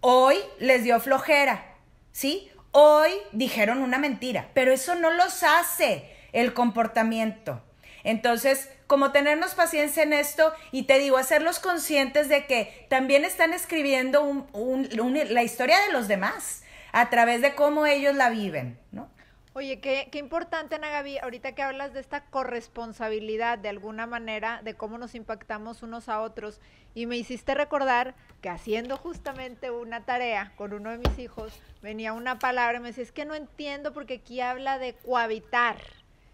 Hoy 0.00 0.38
les 0.60 0.84
dio 0.84 1.00
flojera, 1.00 1.74
¿sí? 2.12 2.52
Hoy 2.78 3.10
dijeron 3.32 3.80
una 3.80 3.96
mentira, 3.96 4.50
pero 4.52 4.70
eso 4.70 4.94
no 4.96 5.10
los 5.10 5.42
hace 5.42 6.14
el 6.34 6.52
comportamiento. 6.52 7.62
Entonces, 8.04 8.68
como 8.86 9.12
tenernos 9.12 9.54
paciencia 9.54 10.02
en 10.02 10.12
esto 10.12 10.52
y 10.72 10.82
te 10.82 10.98
digo, 10.98 11.16
hacerlos 11.16 11.58
conscientes 11.58 12.28
de 12.28 12.44
que 12.44 12.86
también 12.90 13.24
están 13.24 13.54
escribiendo 13.54 14.46
la 14.92 15.42
historia 15.42 15.80
de 15.86 15.92
los 15.94 16.06
demás 16.06 16.64
a 16.92 17.08
través 17.08 17.40
de 17.40 17.54
cómo 17.54 17.86
ellos 17.86 18.14
la 18.14 18.28
viven, 18.28 18.78
¿no? 18.92 19.08
Oye, 19.56 19.80
qué, 19.80 20.10
qué 20.12 20.18
importante, 20.18 20.74
Ana 20.74 20.90
Gaby, 20.90 21.16
ahorita 21.16 21.54
que 21.54 21.62
hablas 21.62 21.94
de 21.94 22.00
esta 22.00 22.26
corresponsabilidad 22.26 23.56
de 23.56 23.70
alguna 23.70 24.06
manera, 24.06 24.60
de 24.62 24.74
cómo 24.74 24.98
nos 24.98 25.14
impactamos 25.14 25.82
unos 25.82 26.10
a 26.10 26.20
otros, 26.20 26.60
y 26.94 27.06
me 27.06 27.16
hiciste 27.16 27.54
recordar 27.54 28.14
que 28.42 28.50
haciendo 28.50 28.98
justamente 28.98 29.70
una 29.70 30.04
tarea 30.04 30.52
con 30.56 30.74
uno 30.74 30.90
de 30.90 30.98
mis 30.98 31.18
hijos, 31.18 31.58
venía 31.80 32.12
una 32.12 32.38
palabra 32.38 32.76
y 32.76 32.80
me 32.82 32.88
decía, 32.88 33.04
es 33.04 33.12
que 33.12 33.24
no 33.24 33.34
entiendo 33.34 33.94
porque 33.94 34.16
aquí 34.16 34.42
habla 34.42 34.78
de 34.78 34.92
cohabitar. 34.92 35.78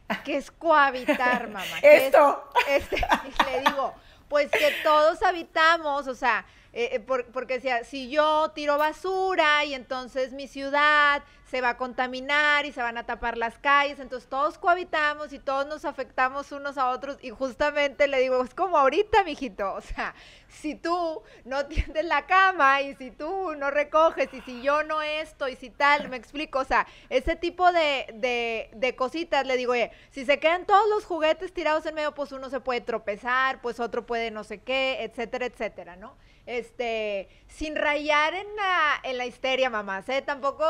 ¿Qué 0.24 0.36
es 0.36 0.50
cohabitar, 0.50 1.46
mamá? 1.46 1.78
Esto. 1.80 2.50
este, 2.68 2.96
le 2.96 3.60
digo, 3.60 3.94
pues 4.28 4.50
que 4.50 4.72
todos 4.82 5.22
habitamos, 5.22 6.08
o 6.08 6.16
sea, 6.16 6.44
eh, 6.72 6.88
eh, 6.94 7.00
porque 7.00 7.54
decía, 7.54 7.84
si 7.84 8.10
yo 8.10 8.50
tiro 8.52 8.78
basura 8.78 9.64
y 9.64 9.74
entonces 9.74 10.32
mi 10.32 10.48
ciudad 10.48 11.22
se 11.52 11.60
va 11.60 11.68
a 11.68 11.76
contaminar 11.76 12.64
y 12.64 12.72
se 12.72 12.80
van 12.80 12.96
a 12.96 13.04
tapar 13.04 13.36
las 13.36 13.58
calles, 13.58 14.00
entonces 14.00 14.26
todos 14.26 14.56
cohabitamos 14.56 15.34
y 15.34 15.38
todos 15.38 15.66
nos 15.66 15.84
afectamos 15.84 16.50
unos 16.50 16.78
a 16.78 16.88
otros. 16.88 17.18
Y 17.20 17.28
justamente 17.28 18.08
le 18.08 18.20
digo, 18.20 18.42
es 18.42 18.54
como 18.54 18.78
ahorita, 18.78 19.22
mijito, 19.22 19.74
o 19.74 19.82
sea, 19.82 20.14
si 20.48 20.74
tú 20.76 21.22
no 21.44 21.66
tiendes 21.66 22.06
la 22.06 22.24
cama 22.24 22.80
y 22.80 22.94
si 22.94 23.10
tú 23.10 23.54
no 23.54 23.70
recoges 23.70 24.32
y 24.32 24.40
si 24.40 24.62
yo 24.62 24.82
no 24.82 25.02
esto 25.02 25.46
y 25.46 25.56
si 25.56 25.68
tal, 25.68 26.08
me 26.08 26.16
explico, 26.16 26.60
o 26.60 26.64
sea, 26.64 26.86
ese 27.10 27.36
tipo 27.36 27.70
de, 27.70 28.06
de, 28.14 28.70
de 28.72 28.96
cositas, 28.96 29.46
le 29.46 29.58
digo, 29.58 29.72
oye, 29.72 29.92
si 30.10 30.24
se 30.24 30.38
quedan 30.38 30.64
todos 30.64 30.88
los 30.88 31.04
juguetes 31.04 31.52
tirados 31.52 31.84
en 31.84 31.94
medio, 31.94 32.14
pues 32.14 32.32
uno 32.32 32.48
se 32.48 32.60
puede 32.60 32.80
tropezar, 32.80 33.60
pues 33.60 33.78
otro 33.78 34.06
puede 34.06 34.30
no 34.30 34.42
sé 34.42 34.62
qué, 34.62 35.02
etcétera, 35.02 35.44
etcétera, 35.44 35.96
¿no? 35.96 36.16
Este, 36.46 37.28
sin 37.46 37.76
rayar 37.76 38.34
en 38.34 38.56
la, 38.56 39.00
en 39.04 39.18
la 39.18 39.26
histeria, 39.26 39.70
mamás, 39.70 40.08
¿eh? 40.08 40.22
Tampoco, 40.22 40.64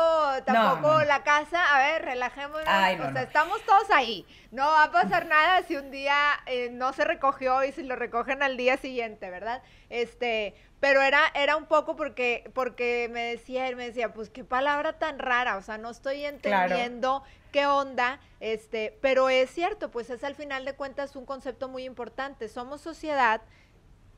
tampoco 0.45 1.03
la 1.03 1.23
casa, 1.23 1.75
a 1.75 1.79
ver, 1.79 2.05
relajémonos, 2.05 2.67
o 2.67 3.11
sea, 3.13 3.21
estamos 3.23 3.61
todos 3.63 3.89
ahí, 3.91 4.25
no 4.51 4.65
va 4.65 4.83
a 4.83 4.91
pasar 4.91 5.25
nada 5.25 5.63
si 5.63 5.75
un 5.75 5.89
día 5.89 6.15
eh, 6.45 6.69
no 6.71 6.93
se 6.93 7.05
recogió 7.05 7.63
y 7.63 7.71
si 7.71 7.83
lo 7.83 7.95
recogen 7.95 8.43
al 8.43 8.57
día 8.57 8.77
siguiente, 8.77 9.29
¿verdad? 9.29 9.63
Este, 9.89 10.53
pero 10.79 11.01
era, 11.01 11.21
era 11.33 11.55
un 11.55 11.65
poco 11.65 11.95
porque, 11.95 12.51
porque 12.53 13.09
me 13.11 13.21
decía, 13.23 13.67
él 13.67 13.75
me 13.75 13.85
decía, 13.85 14.13
pues 14.13 14.29
qué 14.29 14.43
palabra 14.43 14.99
tan 14.99 15.17
rara, 15.17 15.57
o 15.57 15.61
sea, 15.61 15.77
no 15.77 15.89
estoy 15.89 16.25
entendiendo 16.25 17.23
qué 17.53 17.65
onda, 17.67 18.19
este, 18.39 18.97
pero 19.01 19.29
es 19.29 19.49
cierto, 19.49 19.91
pues 19.91 20.09
es 20.09 20.23
al 20.23 20.35
final 20.35 20.65
de 20.65 20.73
cuentas 20.73 21.15
un 21.15 21.25
concepto 21.25 21.69
muy 21.69 21.85
importante, 21.85 22.49
somos 22.49 22.81
sociedad, 22.81 23.41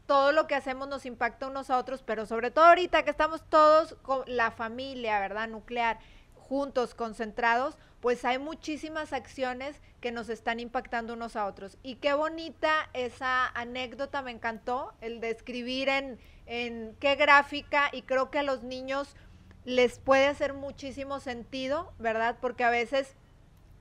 todo 0.06 0.32
lo 0.32 0.48
que 0.48 0.56
hacemos 0.56 0.88
nos 0.88 1.06
impacta 1.06 1.48
unos 1.48 1.70
a 1.70 1.78
otros, 1.78 2.04
pero 2.04 2.26
sobre 2.26 2.52
todo 2.52 2.66
ahorita 2.66 3.04
que 3.04 3.10
estamos 3.10 3.44
todos 3.50 3.96
con 4.02 4.24
la 4.28 4.52
familia, 4.52 5.20
¿verdad? 5.20 5.48
Nuclear, 5.48 6.00
juntos, 6.34 6.94
concentrados, 6.94 7.78
pues 8.02 8.24
hay 8.24 8.38
muchísimas 8.38 9.14
acciones 9.14 9.82
que 10.00 10.12
nos 10.12 10.30
están 10.30 10.60
impactando 10.60 11.14
unos 11.14 11.36
a 11.36 11.48
otros. 11.48 11.78
Y 11.82 11.96
qué 11.96 12.14
bonita 12.14 12.90
esa 12.94 13.48
anécdota, 13.48 14.22
me 14.22 14.32
encantó, 14.32 14.94
el 15.02 15.20
de 15.20 15.32
escribir 15.32 15.90
en, 15.90 16.20
en 16.46 16.96
qué 17.00 17.16
gráfica, 17.16 17.90
y 17.92 18.04
creo 18.04 18.30
que 18.30 18.40
a 18.40 18.44
los 18.44 18.64
niños 18.64 19.16
les 19.64 19.98
puede 19.98 20.28
hacer 20.28 20.54
muchísimo 20.54 21.20
sentido, 21.20 21.94
¿verdad? 21.98 22.38
Porque 22.40 22.64
a 22.64 22.70
veces 22.70 23.16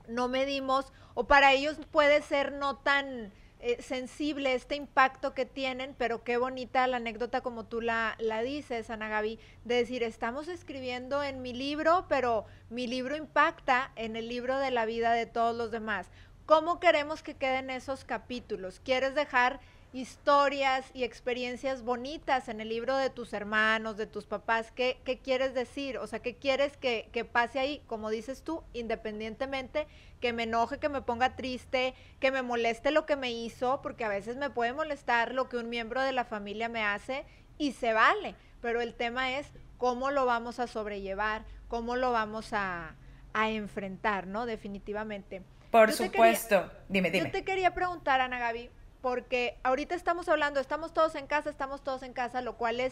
no 0.07 0.27
medimos, 0.27 0.91
o 1.13 1.27
para 1.27 1.53
ellos 1.53 1.77
puede 1.91 2.23
ser 2.23 2.51
no 2.53 2.77
tan 2.77 3.31
eh, 3.59 3.81
sensible 3.81 4.53
este 4.53 4.75
impacto 4.75 5.33
que 5.33 5.45
tienen, 5.45 5.95
pero 5.97 6.23
qué 6.23 6.37
bonita 6.37 6.85
la 6.87 6.97
anécdota 6.97 7.41
como 7.41 7.65
tú 7.65 7.81
la, 7.81 8.15
la 8.19 8.41
dices, 8.41 8.89
Ana 8.89 9.09
Gaby, 9.09 9.39
de 9.63 9.75
decir, 9.75 10.03
estamos 10.03 10.47
escribiendo 10.47 11.23
en 11.23 11.41
mi 11.41 11.53
libro, 11.53 12.05
pero 12.09 12.45
mi 12.69 12.85
libro 12.87 13.15
impacta 13.15 13.91
en 13.95 14.15
el 14.15 14.27
libro 14.27 14.59
de 14.59 14.71
la 14.71 14.85
vida 14.85 15.13
de 15.13 15.25
todos 15.25 15.55
los 15.55 15.71
demás. 15.71 16.09
¿Cómo 16.45 16.79
queremos 16.79 17.23
que 17.23 17.35
queden 17.35 17.71
esos 17.71 18.05
capítulos? 18.05 18.79
¿Quieres 18.79 19.15
dejar 19.15 19.59
historias 19.95 20.91
y 20.93 21.05
experiencias 21.05 21.81
bonitas 21.81 22.49
en 22.49 22.59
el 22.59 22.67
libro 22.67 22.97
de 22.97 23.09
tus 23.09 23.31
hermanos, 23.31 23.95
de 23.95 24.05
tus 24.05 24.25
papás. 24.25 24.71
¿Qué, 24.71 24.99
qué 25.05 25.19
quieres 25.19 25.53
decir? 25.53 25.97
O 25.99 26.05
sea, 26.05 26.19
¿qué 26.19 26.35
quieres 26.35 26.75
que, 26.75 27.07
que, 27.13 27.23
pase 27.23 27.59
ahí? 27.59 27.81
Como 27.87 28.09
dices 28.09 28.43
tú, 28.43 28.61
independientemente 28.73 29.87
que 30.19 30.33
me 30.33 30.43
enoje, 30.43 30.79
que 30.79 30.89
me 30.89 31.01
ponga 31.01 31.37
triste, 31.37 31.93
que 32.19 32.29
me 32.29 32.41
moleste 32.41 32.91
lo 32.91 33.05
que 33.05 33.15
me 33.15 33.31
hizo, 33.31 33.81
porque 33.81 34.03
a 34.03 34.09
veces 34.09 34.35
me 34.35 34.49
puede 34.49 34.73
molestar 34.73 35.33
lo 35.33 35.47
que 35.47 35.55
un 35.55 35.69
miembro 35.69 36.01
de 36.01 36.11
la 36.11 36.25
familia 36.25 36.67
me 36.67 36.83
hace 36.83 37.23
y 37.57 37.71
se 37.71 37.93
vale, 37.93 38.35
pero 38.61 38.81
el 38.81 38.95
tema 38.95 39.37
es 39.37 39.47
cómo 39.77 40.11
lo 40.11 40.25
vamos 40.25 40.59
a 40.59 40.67
sobrellevar, 40.67 41.45
cómo 41.69 41.95
lo 41.95 42.11
vamos 42.11 42.49
a, 42.51 42.95
enfrentar, 43.33 44.27
¿no? 44.27 44.45
Definitivamente. 44.45 45.41
Por 45.69 45.91
supuesto. 45.91 46.71
dime, 46.87 47.11
dime. 47.11 47.25
Yo 47.25 47.31
te 47.31 47.43
quería 47.43 47.73
preguntar, 47.73 48.21
Ana 48.21 48.39
Gaby, 48.39 48.69
porque 49.05 49.59
ahorita 49.61 49.93
estamos 49.93 50.27
hablando, 50.29 50.59
estamos 50.59 50.91
todos 50.91 51.13
en 51.13 51.27
casa, 51.27 51.51
estamos 51.51 51.83
todos 51.83 52.01
en 52.01 52.11
casa, 52.11 52.41
lo 52.41 52.57
cual 52.57 52.79
es 52.79 52.91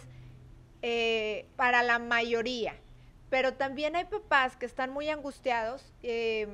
eh, 0.84 1.48
para 1.56 1.82
la 1.82 1.98
mayoría. 1.98 2.76
Pero 3.32 3.56
también 3.56 3.96
hay 3.96 4.06
papás 4.06 4.56
que 4.56 4.68
están 4.68 4.92
muy 4.92 5.10
angustiados, 5.10 5.92
eh, 6.04 6.48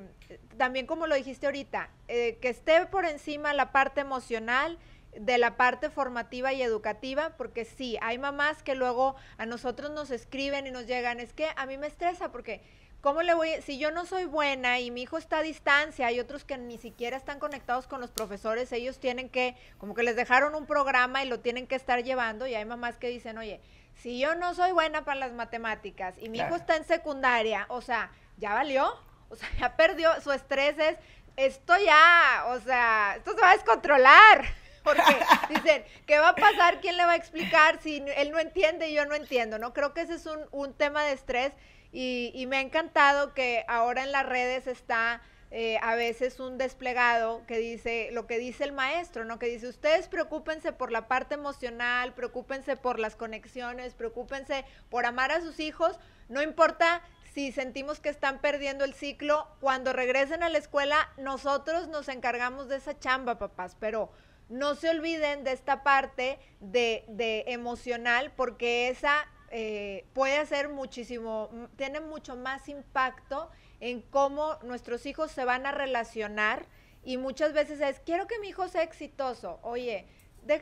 también 0.56 0.86
como 0.86 1.08
lo 1.08 1.16
dijiste 1.16 1.46
ahorita, 1.46 1.90
eh, 2.08 2.38
que 2.42 2.48
esté 2.48 2.86
por 2.86 3.04
encima 3.04 3.54
la 3.54 3.74
parte 3.74 4.00
emocional 4.00 4.78
de 5.14 5.38
la 5.38 5.58
parte 5.58 5.90
formativa 5.90 6.54
y 6.54 6.62
educativa, 6.62 7.36
porque 7.36 7.66
sí, 7.66 7.98
hay 8.02 8.18
mamás 8.18 8.64
que 8.64 8.76
luego 8.76 9.18
a 9.38 9.46
nosotros 9.46 9.92
nos 9.92 10.10
escriben 10.10 10.68
y 10.68 10.72
nos 10.72 10.88
llegan, 10.88 11.20
es 11.20 11.34
que 11.34 11.50
a 11.58 11.66
mí 11.66 11.78
me 11.78 11.88
estresa 11.88 12.32
porque 12.32 12.62
¿cómo 13.02 13.22
le 13.22 13.34
voy? 13.34 13.62
Si 13.62 13.78
yo 13.78 13.92
no 13.92 14.06
soy 14.06 14.26
buena 14.26 14.80
y 14.80 14.92
mi 14.92 15.04
hijo 15.04 15.18
está 15.18 15.40
a 15.40 15.42
distancia, 15.44 16.08
hay 16.08 16.20
otros 16.20 16.44
que 16.44 16.58
ni 16.58 16.78
siquiera 16.78 17.18
están 17.18 17.40
conectados 17.40 17.88
con 17.88 18.02
los 18.02 18.12
profesores, 18.12 18.72
ellos 18.72 19.00
tienen 19.00 19.30
que, 19.30 19.56
como 19.78 19.96
que 19.96 20.04
les 20.04 20.16
dejaron 20.16 20.56
un 20.56 20.66
programa 20.66 21.24
y 21.24 21.28
lo 21.28 21.40
tienen 21.40 21.68
que 21.68 21.76
estar 21.76 22.04
llevando, 22.04 22.48
y 22.48 22.56
hay 22.56 22.66
mamás 22.66 22.98
que 22.98 23.10
dicen, 23.10 23.38
oye, 23.38 23.62
si 23.96 24.20
yo 24.20 24.36
no 24.36 24.54
soy 24.54 24.72
buena 24.72 25.04
para 25.04 25.20
las 25.20 25.34
matemáticas 25.34 26.16
y 26.20 26.30
mi 26.30 26.40
hijo 26.40 26.56
está 26.56 26.76
en 26.76 26.86
secundaria, 26.86 27.66
o 27.70 27.82
sea, 27.82 28.12
ya 28.38 28.54
valió, 28.54 28.94
o 29.30 29.36
sea, 29.36 29.50
ya 29.60 29.76
perdió, 29.76 30.10
su 30.22 30.32
estrés 30.32 30.78
es, 30.80 30.98
esto 31.36 31.74
ya, 31.78 32.46
o 32.48 32.60
sea, 32.60 33.16
esto 33.18 33.34
se 33.34 33.42
va 33.42 33.52
a 33.52 33.56
descontrolar. 33.56 34.46
Porque 34.84 35.04
dicen, 35.50 35.84
¿qué 36.08 36.20
va 36.20 36.30
a 36.30 36.36
pasar? 36.36 36.80
¿Quién 36.80 36.96
le 36.96 37.06
va 37.06 37.12
a 37.12 37.16
explicar 37.18 37.80
si 37.82 38.02
él 38.16 38.32
no 38.32 38.40
entiende 38.40 38.90
y 38.90 38.94
yo 38.94 39.06
no 39.06 39.14
entiendo? 39.14 39.60
¿No? 39.60 39.74
Creo 39.74 39.94
que 39.94 40.02
ese 40.02 40.16
es 40.16 40.26
un, 40.26 40.40
un 40.52 40.74
tema 40.74 41.04
de 41.04 41.12
estrés 41.12 41.52
y, 41.92 42.46
me 42.48 42.58
ha 42.58 42.62
encantado 42.62 43.34
que 43.34 43.66
ahora 43.68 44.04
en 44.04 44.12
las 44.12 44.26
redes 44.26 44.68
está 44.68 45.22
eh, 45.52 45.80
a 45.82 45.96
veces 45.96 46.40
un 46.40 46.60
desplegado 46.60 47.44
que 47.48 47.58
dice 47.58 48.10
lo 48.12 48.28
que 48.28 48.38
dice 48.38 48.64
el 48.64 48.72
maestro, 48.72 49.26
¿no? 49.26 49.40
Que 49.40 49.48
dice, 49.48 49.68
ustedes 49.68 50.08
preocúpense 50.08 50.72
por 50.72 50.92
la 50.92 51.08
parte 51.08 51.34
emocional, 51.34 52.14
preocúpense 52.14 52.78
por 52.78 53.00
las 53.00 53.16
conexiones, 53.16 53.96
preocúpense 53.96 54.66
por 54.90 55.08
amar 55.08 55.32
a 55.32 55.42
sus 55.42 55.60
hijos, 55.60 56.00
no 56.28 56.44
importa 56.44 57.02
si 57.34 57.52
sentimos 57.52 58.00
que 58.00 58.10
están 58.10 58.40
perdiendo 58.40 58.86
el 58.86 58.94
ciclo, 58.94 59.48
cuando 59.60 59.94
regresen 59.94 60.44
a 60.44 60.50
la 60.50 60.58
escuela, 60.58 61.10
nosotros 61.18 61.88
nos 61.88 62.08
encargamos 62.10 62.70
de 62.70 62.78
esa 62.78 63.00
chamba, 63.00 63.40
papás, 63.40 63.76
pero 63.80 64.12
no 64.50 64.76
se 64.76 64.90
olviden 64.90 65.44
de 65.44 65.52
esta 65.52 65.84
parte 65.84 66.40
de, 66.60 67.06
de 67.08 67.46
emocional, 67.48 68.32
porque 68.36 68.90
esa 68.90 69.28
eh, 69.52 70.06
puede 70.14 70.46
ser 70.46 70.70
muchísimo, 70.70 71.50
tiene 71.76 72.00
mucho 72.00 72.36
más 72.36 72.70
impacto 72.70 73.50
en 73.80 74.02
cómo 74.02 74.58
nuestros 74.64 75.06
hijos 75.06 75.32
se 75.32 75.46
van 75.46 75.66
a 75.66 75.72
relacionar 75.72 76.66
y 77.04 77.18
muchas 77.18 77.54
veces 77.54 77.80
es, 77.82 78.00
quiero 78.00 78.28
que 78.28 78.40
mi 78.40 78.50
hijo 78.50 78.68
sea 78.68 78.84
exitoso. 78.84 79.60
Oye, 79.64 80.06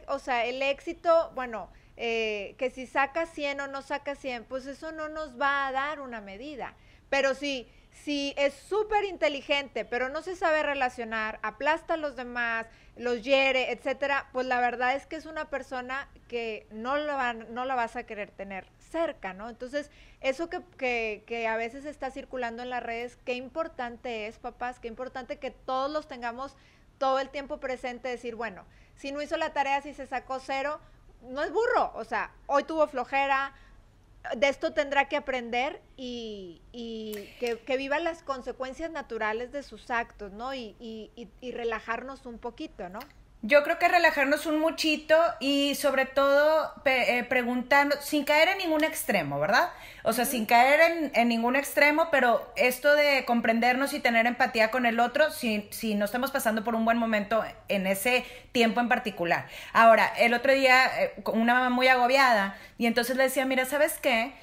o 0.07 0.19
sea, 0.19 0.45
el 0.45 0.61
éxito, 0.61 1.31
bueno, 1.35 1.69
eh, 1.95 2.55
que 2.57 2.69
si 2.69 2.85
saca 2.85 3.25
100 3.25 3.61
o 3.61 3.67
no 3.67 3.81
saca 3.81 4.15
100, 4.15 4.45
pues 4.45 4.67
eso 4.67 4.91
no 4.91 5.09
nos 5.09 5.39
va 5.39 5.67
a 5.67 5.71
dar 5.71 5.99
una 5.99 6.21
medida. 6.21 6.75
Pero 7.09 7.33
si, 7.33 7.67
si 7.91 8.33
es 8.38 8.53
súper 8.53 9.05
inteligente, 9.05 9.85
pero 9.85 10.09
no 10.09 10.21
se 10.21 10.35
sabe 10.35 10.61
relacionar, 10.61 11.39
aplasta 11.41 11.95
a 11.95 11.97
los 11.97 12.15
demás, 12.15 12.67
los 12.95 13.23
hiere, 13.23 13.71
etcétera, 13.71 14.29
pues 14.31 14.45
la 14.45 14.59
verdad 14.59 14.95
es 14.95 15.05
que 15.05 15.15
es 15.15 15.25
una 15.25 15.49
persona 15.49 16.09
que 16.27 16.67
no 16.71 16.97
la, 16.97 17.33
no 17.33 17.65
la 17.65 17.75
vas 17.75 17.95
a 17.95 18.03
querer 18.03 18.31
tener 18.31 18.65
cerca, 18.88 19.33
¿no? 19.33 19.49
Entonces, 19.49 19.91
eso 20.21 20.49
que, 20.49 21.23
que, 21.25 21.47
a 21.47 21.57
veces 21.57 21.85
está 21.85 22.11
circulando 22.11 22.63
en 22.63 22.69
las 22.69 22.83
redes, 22.83 23.17
qué 23.25 23.33
importante 23.33 24.27
es, 24.27 24.39
papás, 24.39 24.79
qué 24.79 24.88
importante 24.88 25.38
que 25.38 25.51
todos 25.51 25.91
los 25.91 26.07
tengamos 26.07 26.55
todo 26.97 27.19
el 27.19 27.29
tiempo 27.29 27.59
presente, 27.59 28.07
decir, 28.07 28.35
bueno, 28.35 28.65
si 28.95 29.11
no 29.11 29.21
hizo 29.21 29.38
la 29.38 29.53
tarea, 29.53 29.81
si 29.81 29.93
se 29.93 30.07
sacó 30.07 30.39
cero, 30.39 30.79
no 31.21 31.43
es 31.43 31.51
burro, 31.51 31.91
o 31.95 32.03
sea, 32.03 32.31
hoy 32.47 32.63
tuvo 32.63 32.88
flojera, 32.88 33.53
de 34.35 34.49
esto 34.49 34.73
tendrá 34.73 35.07
que 35.07 35.15
aprender 35.15 35.81
y, 35.95 36.61
que, 37.39 37.59
que, 37.59 37.77
viva 37.77 37.99
las 37.99 38.23
consecuencias 38.23 38.91
naturales 38.91 39.51
de 39.51 39.63
sus 39.63 39.89
actos, 39.91 40.33
¿no? 40.33 40.53
Y, 40.53 40.75
y 41.15 41.51
relajarnos 41.51 42.25
un 42.25 42.39
poquito, 42.39 42.89
¿no? 42.89 42.99
Yo 43.47 43.63
creo 43.63 43.79
que 43.79 43.87
relajarnos 43.87 44.45
un 44.45 44.59
muchito 44.59 45.15
y 45.39 45.75
sobre 45.75 46.05
todo 46.05 46.73
eh, 46.83 47.23
preguntando, 47.29 47.95
sin 48.01 48.25
caer 48.25 48.49
en 48.49 48.57
ningún 48.57 48.83
extremo, 48.83 49.39
¿verdad? 49.39 49.69
O 50.03 50.11
sea, 50.11 50.25
sin 50.25 50.45
caer 50.45 51.11
en, 51.13 51.27
ningún 51.29 51.55
extremo, 51.55 52.09
pero 52.11 52.51
esto 52.57 52.93
de 52.93 53.23
comprendernos 53.23 53.93
y 53.93 54.01
tener 54.01 54.25
empatía 54.25 54.69
con 54.69 54.85
el 54.85 54.99
otro 54.99 55.31
si, 55.31 55.65
si 55.71 55.95
no 55.95 56.03
estamos 56.03 56.29
pasando 56.31 56.65
por 56.65 56.75
un 56.75 56.83
buen 56.83 56.97
momento 56.97 57.41
en 57.69 57.87
ese 57.87 58.25
tiempo 58.51 58.81
en 58.81 58.89
particular. 58.89 59.47
Ahora, 59.71 60.11
el 60.17 60.33
otro 60.33 60.51
día, 60.51 60.85
eh, 61.01 61.13
una 61.27 61.53
mamá 61.53 61.69
muy 61.69 61.87
agobiada, 61.87 62.57
y 62.77 62.85
entonces 62.85 63.15
le 63.15 63.23
decía, 63.23 63.45
mira, 63.45 63.63
¿sabes 63.63 63.97
qué? 64.01 64.33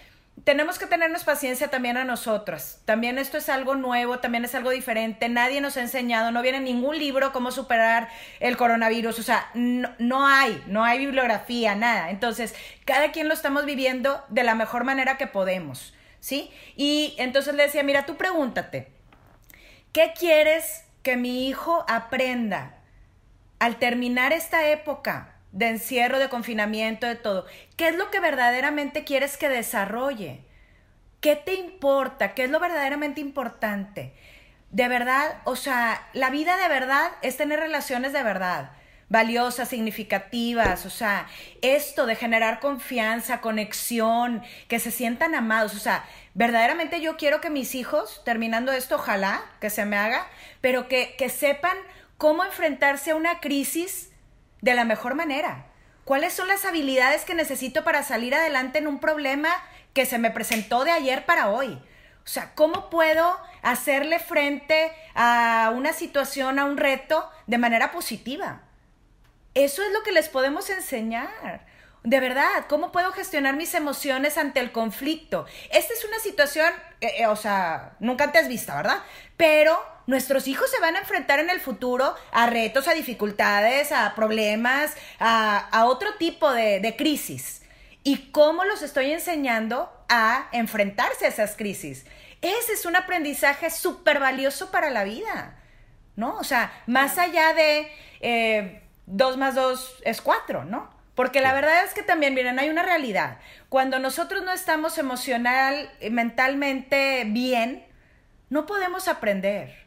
Tenemos 0.43 0.79
que 0.79 0.87
tenernos 0.87 1.23
paciencia 1.23 1.69
también 1.69 1.97
a 1.97 2.05
nosotras. 2.05 2.81
También 2.85 3.19
esto 3.19 3.39
es 3.39 3.49
algo 3.49 3.77
nuevo, 3.77 4.19
también 4.19 4.45
es 4.45 4.55
algo 4.55 4.71
diferente. 4.71 5.29
Nadie 5.29 5.61
nos 5.61 5.77
ha 5.77 5.81
enseñado, 5.81 6.33
no 6.33 6.43
viene 6.43 6.61
ningún 6.61 6.99
libro 6.99 7.33
cómo 7.33 7.53
superar 7.53 8.09
el 8.41 8.57
coronavirus. 8.57 9.19
O 9.21 9.23
sea, 9.23 9.49
no, 9.55 10.27
hay, 10.27 10.63
no 10.67 10.85
hay 10.85 10.99
bibliografía, 10.99 11.75
nada. 11.77 12.11
Entonces, 12.11 12.55
cada 12.85 13.13
quien 13.13 13.29
lo 13.29 13.35
estamos 13.35 13.65
viviendo 13.65 14.25
de 14.29 14.43
la 14.43 14.55
mejor 14.55 14.85
manera 14.85 15.17
que 15.17 15.29
podemos, 15.29 15.95
¿sí? 16.19 16.51
Y 16.77 17.15
entonces 17.19 17.55
le 17.55 17.63
decía, 17.63 17.85
mira, 17.85 18.05
tú 18.05 18.17
pregúntate, 18.17 18.93
¿qué 19.93 20.13
quieres 20.19 20.85
que 21.03 21.17
mi 21.17 21.49
hijo 21.49 21.85
aprenda 21.89 22.81
al 23.61 23.77
terminar 23.77 24.33
esta 24.33 24.69
época? 24.69 25.34
De 25.55 25.69
encierro, 25.69 26.19
de 26.19 26.29
confinamiento, 26.29 27.07
de 27.07 27.15
todo. 27.15 27.47
¿Qué 27.77 27.89
es 27.89 27.97
lo 27.97 28.11
que 28.11 28.19
verdaderamente 28.19 29.05
quieres 29.05 29.37
que 29.37 29.49
desarrolle? 29.49 30.41
¿Qué 31.21 31.37
te 31.37 31.55
importa? 31.55 32.35
¿Qué 32.35 32.45
es 32.45 32.51
lo 32.51 32.59
verdaderamente 32.59 33.21
importante? 33.21 34.13
De 34.71 34.89
verdad, 34.89 35.41
o 35.45 35.55
sea, 35.55 36.07
la 36.13 36.31
vida 36.31 36.57
de 36.57 36.69
verdad 36.69 37.13
es 37.23 37.37
tener 37.37 37.61
relaciones 37.61 38.13
de 38.13 38.25
verdad, 38.25 38.73
valiosas, 39.09 39.69
significativas, 39.69 40.87
o 40.87 40.91
sea, 40.91 41.29
esto 41.63 42.07
de 42.07 42.17
generar 42.17 42.59
confianza, 42.59 43.41
conexión, 43.41 44.43
que 44.67 44.81
se 44.81 44.91
sientan 44.91 45.37
amados, 45.37 45.77
o 45.77 45.79
sea, 45.79 46.05
verdaderamente 46.35 47.01
yo 47.01 47.17
quiero 47.17 47.41
que 47.41 47.51
mis 47.51 47.77
hijos, 47.77 48.23
terminando 48.25 48.73
esto, 48.73 48.97
ojalá 48.97 49.45
que 49.61 49.71
se 49.71 49.85
me 49.85 49.97
haga, 49.97 50.27
pero 50.61 50.89
que, 50.89 51.15
que 51.17 51.29
sepan 51.29 51.77
cómo 52.19 52.45
enfrentarse 52.45 53.13
a 53.13 53.17
una 53.17 53.39
crisis 53.39 54.11
de 54.65 54.75
la 54.75 54.87
mejor 54.87 55.15
manera. 55.15 55.67
¿Cuáles 56.05 56.33
son 56.33 56.49
las 56.49 56.65
habilidades 56.65 57.25
que 57.25 57.35
necesito 57.35 57.85
para 57.85 58.03
salir 58.03 58.35
adelante 58.35 58.79
en 58.79 58.87
un 58.87 58.99
problema 58.99 59.51
que 59.93 60.07
se 60.07 60.19
me 60.19 60.31
presentó 60.31 60.85
de 60.85 60.91
ayer 60.91 61.27
para 61.27 61.51
hoy? 61.51 61.75
O 62.25 62.27
sea, 62.27 62.55
¿cómo 62.55 62.89
puedo 62.89 63.39
hacerle 63.61 64.19
frente 64.19 64.91
a 65.15 65.71
una 65.75 65.93
situación, 65.93 66.59
a 66.59 66.65
un 66.65 66.79
reto 66.79 67.31
de 67.47 67.59
manera 67.59 67.93
positiva? 67.93 68.63
Eso 69.53 69.83
es 69.83 69.93
lo 69.93 70.03
que 70.03 70.13
les 70.13 70.31
podemos 70.31 70.71
enseñar. 70.71 71.67
De 72.05 72.21
verdad, 72.21 72.67
¿cómo 72.69 72.93
puedo 72.93 73.13
gestionar 73.13 73.57
mis 73.57 73.73
emociones 73.73 74.37
ante 74.37 74.61
el 74.61 74.73
conflicto? 74.73 75.47
Esta 75.71 75.95
es 75.95 76.05
una 76.05 76.19
situación, 76.19 76.71
eh, 77.01 77.13
eh, 77.21 77.27
o 77.29 77.35
sea, 77.35 77.97
nunca 77.99 78.25
antes 78.25 78.47
vista, 78.47 78.77
¿verdad? 78.77 78.99
Pero 79.39 79.75
nuestros 80.07 80.47
hijos 80.47 80.71
se 80.71 80.79
van 80.81 80.97
a 80.97 80.99
enfrentar 80.99 81.39
en 81.39 81.49
el 81.49 81.61
futuro 81.61 82.15
a 82.31 82.47
retos, 82.47 82.89
a 82.89 82.93
dificultades, 82.93 83.91
a 83.91 84.15
problemas, 84.15 84.95
a, 85.19 85.87
otro 85.87 86.15
tipo 86.19 86.53
de, 86.53 86.79
de 86.81 86.95
crisis. 86.95 87.63
¿Y 88.03 88.31
cómo 88.33 88.65
los 88.65 88.83
estoy 88.83 89.11
enseñando 89.11 89.91
a 90.11 90.49
enfrentarse 90.53 91.25
a 91.25 91.29
esas 91.29 91.57
crisis? 91.57 92.05
Ese 92.43 92.75
es 92.75 92.85
un 92.85 92.97
aprendizaje 92.97 93.71
súper 93.71 94.21
valioso 94.21 94.71
para 94.71 94.91
la 94.91 95.05
vida, 95.05 95.57
¿no? 96.17 96.37
O 96.37 96.45
sea, 96.45 96.71
más 96.87 97.17
allá 97.17 97.55
de 97.55 97.91
eh, 98.21 98.83
dos 99.07 99.39
más 99.39 99.55
dos 99.55 100.03
es 100.05 100.21
cuatro, 100.21 100.67
¿no? 100.67 100.94
Porque 101.15 101.41
la 101.41 101.53
verdad 101.53 101.85
es 101.85 101.95
que 101.95 102.03
también, 102.03 102.35
miren, 102.35 102.59
hay 102.59 102.69
una 102.69 102.83
realidad. 102.83 103.39
Cuando 103.69 103.99
nosotros 103.99 104.43
no 104.43 104.53
estamos 104.53 104.99
emocional, 104.99 105.91
mentalmente 106.11 107.25
bien, 107.27 107.87
no 108.51 108.67
podemos 108.67 109.07
aprender. 109.07 109.87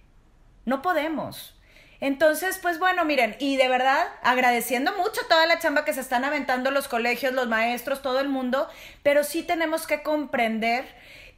No 0.66 0.82
podemos. 0.82 1.58
Entonces, 2.00 2.60
pues 2.62 2.80
bueno, 2.80 3.06
miren, 3.06 3.36
y 3.40 3.58
de 3.58 3.68
verdad 3.68 4.08
agradeciendo 4.22 4.94
mucho 4.94 5.22
toda 5.28 5.48
la 5.48 5.60
chamba 5.60 5.84
que 5.84 5.94
se 5.94 6.02
están 6.02 6.24
aventando 6.24 6.70
los 6.70 6.88
colegios, 6.88 7.34
los 7.34 7.48
maestros, 7.48 8.02
todo 8.02 8.20
el 8.20 8.30
mundo, 8.30 8.70
pero 9.02 9.24
sí 9.24 9.42
tenemos 9.44 9.88
que 9.88 10.04
comprender 10.04 10.86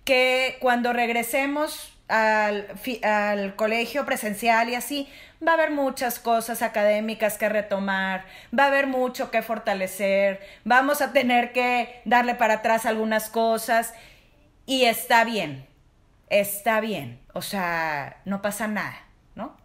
que 0.04 0.58
cuando 0.60 0.92
regresemos 0.92 1.94
al, 2.10 2.68
al, 3.04 3.56
colegio 3.56 4.06
presencial 4.06 4.70
y 4.70 4.76
así, 4.76 5.08
va 5.46 5.52
a 5.52 5.54
haber 5.54 5.72
muchas 5.72 6.20
cosas 6.20 6.62
académicas 6.62 7.38
que 7.38 7.48
retomar, 7.48 8.26
va 8.58 8.64
a 8.64 8.68
haber 8.68 8.88
mucho 8.88 9.32
que 9.32 9.42
fortalecer, 9.42 10.42
vamos 10.66 11.02
a 11.02 11.14
tener 11.14 11.54
que 11.54 12.02
darle 12.06 12.36
para 12.36 12.56
atrás 12.56 12.86
algunas 12.86 13.30
cosas 13.30 13.94
y 14.66 14.86
está 14.86 15.24
bien, 15.24 15.68
está 16.30 16.82
bien, 16.82 17.22
o 17.34 17.44
sea, 17.44 18.22
no 18.26 18.42
pasa 18.42 18.68
nada, 18.68 19.06
¿no? 19.36 19.56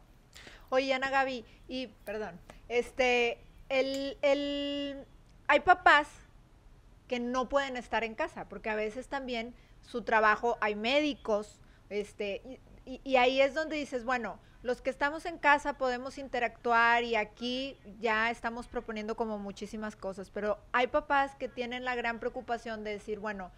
Oye, 0.68 0.92
Ana 0.92 1.08
Gaby, 1.08 1.44
y 1.66 1.88
perdón, 2.04 2.38
este, 2.68 3.38
el, 3.70 4.18
el, 4.20 5.04
hay 5.48 5.60
papás 5.60 6.08
que 7.08 7.20
no 7.20 7.48
pueden 7.48 7.78
estar 7.78 8.04
en 8.04 8.14
casa, 8.14 8.48
porque 8.50 8.68
a 8.68 8.74
veces 8.74 9.08
también 9.08 9.54
su 9.82 10.02
trabajo, 10.02 10.58
hay 10.60 10.74
médicos, 10.74 11.58
este, 11.90 12.60
y, 12.84 13.00
y, 13.04 13.16
ahí 13.16 13.40
es 13.40 13.54
donde 13.54 13.76
dices, 13.76 14.04
bueno, 14.04 14.38
los 14.62 14.80
que 14.80 14.90
estamos 14.90 15.26
en 15.26 15.38
casa 15.38 15.76
podemos 15.76 16.18
interactuar 16.18 17.04
y 17.04 17.16
aquí 17.16 17.76
ya 18.00 18.30
estamos 18.30 18.66
proponiendo 18.66 19.16
como 19.16 19.38
muchísimas 19.38 19.94
cosas, 19.94 20.30
pero 20.30 20.58
hay 20.72 20.86
papás 20.86 21.34
que 21.36 21.48
tienen 21.48 21.84
la 21.84 21.94
gran 21.94 22.18
preocupación 22.18 22.84
de 22.84 22.92
decir, 22.92 23.18
bueno, 23.18 23.50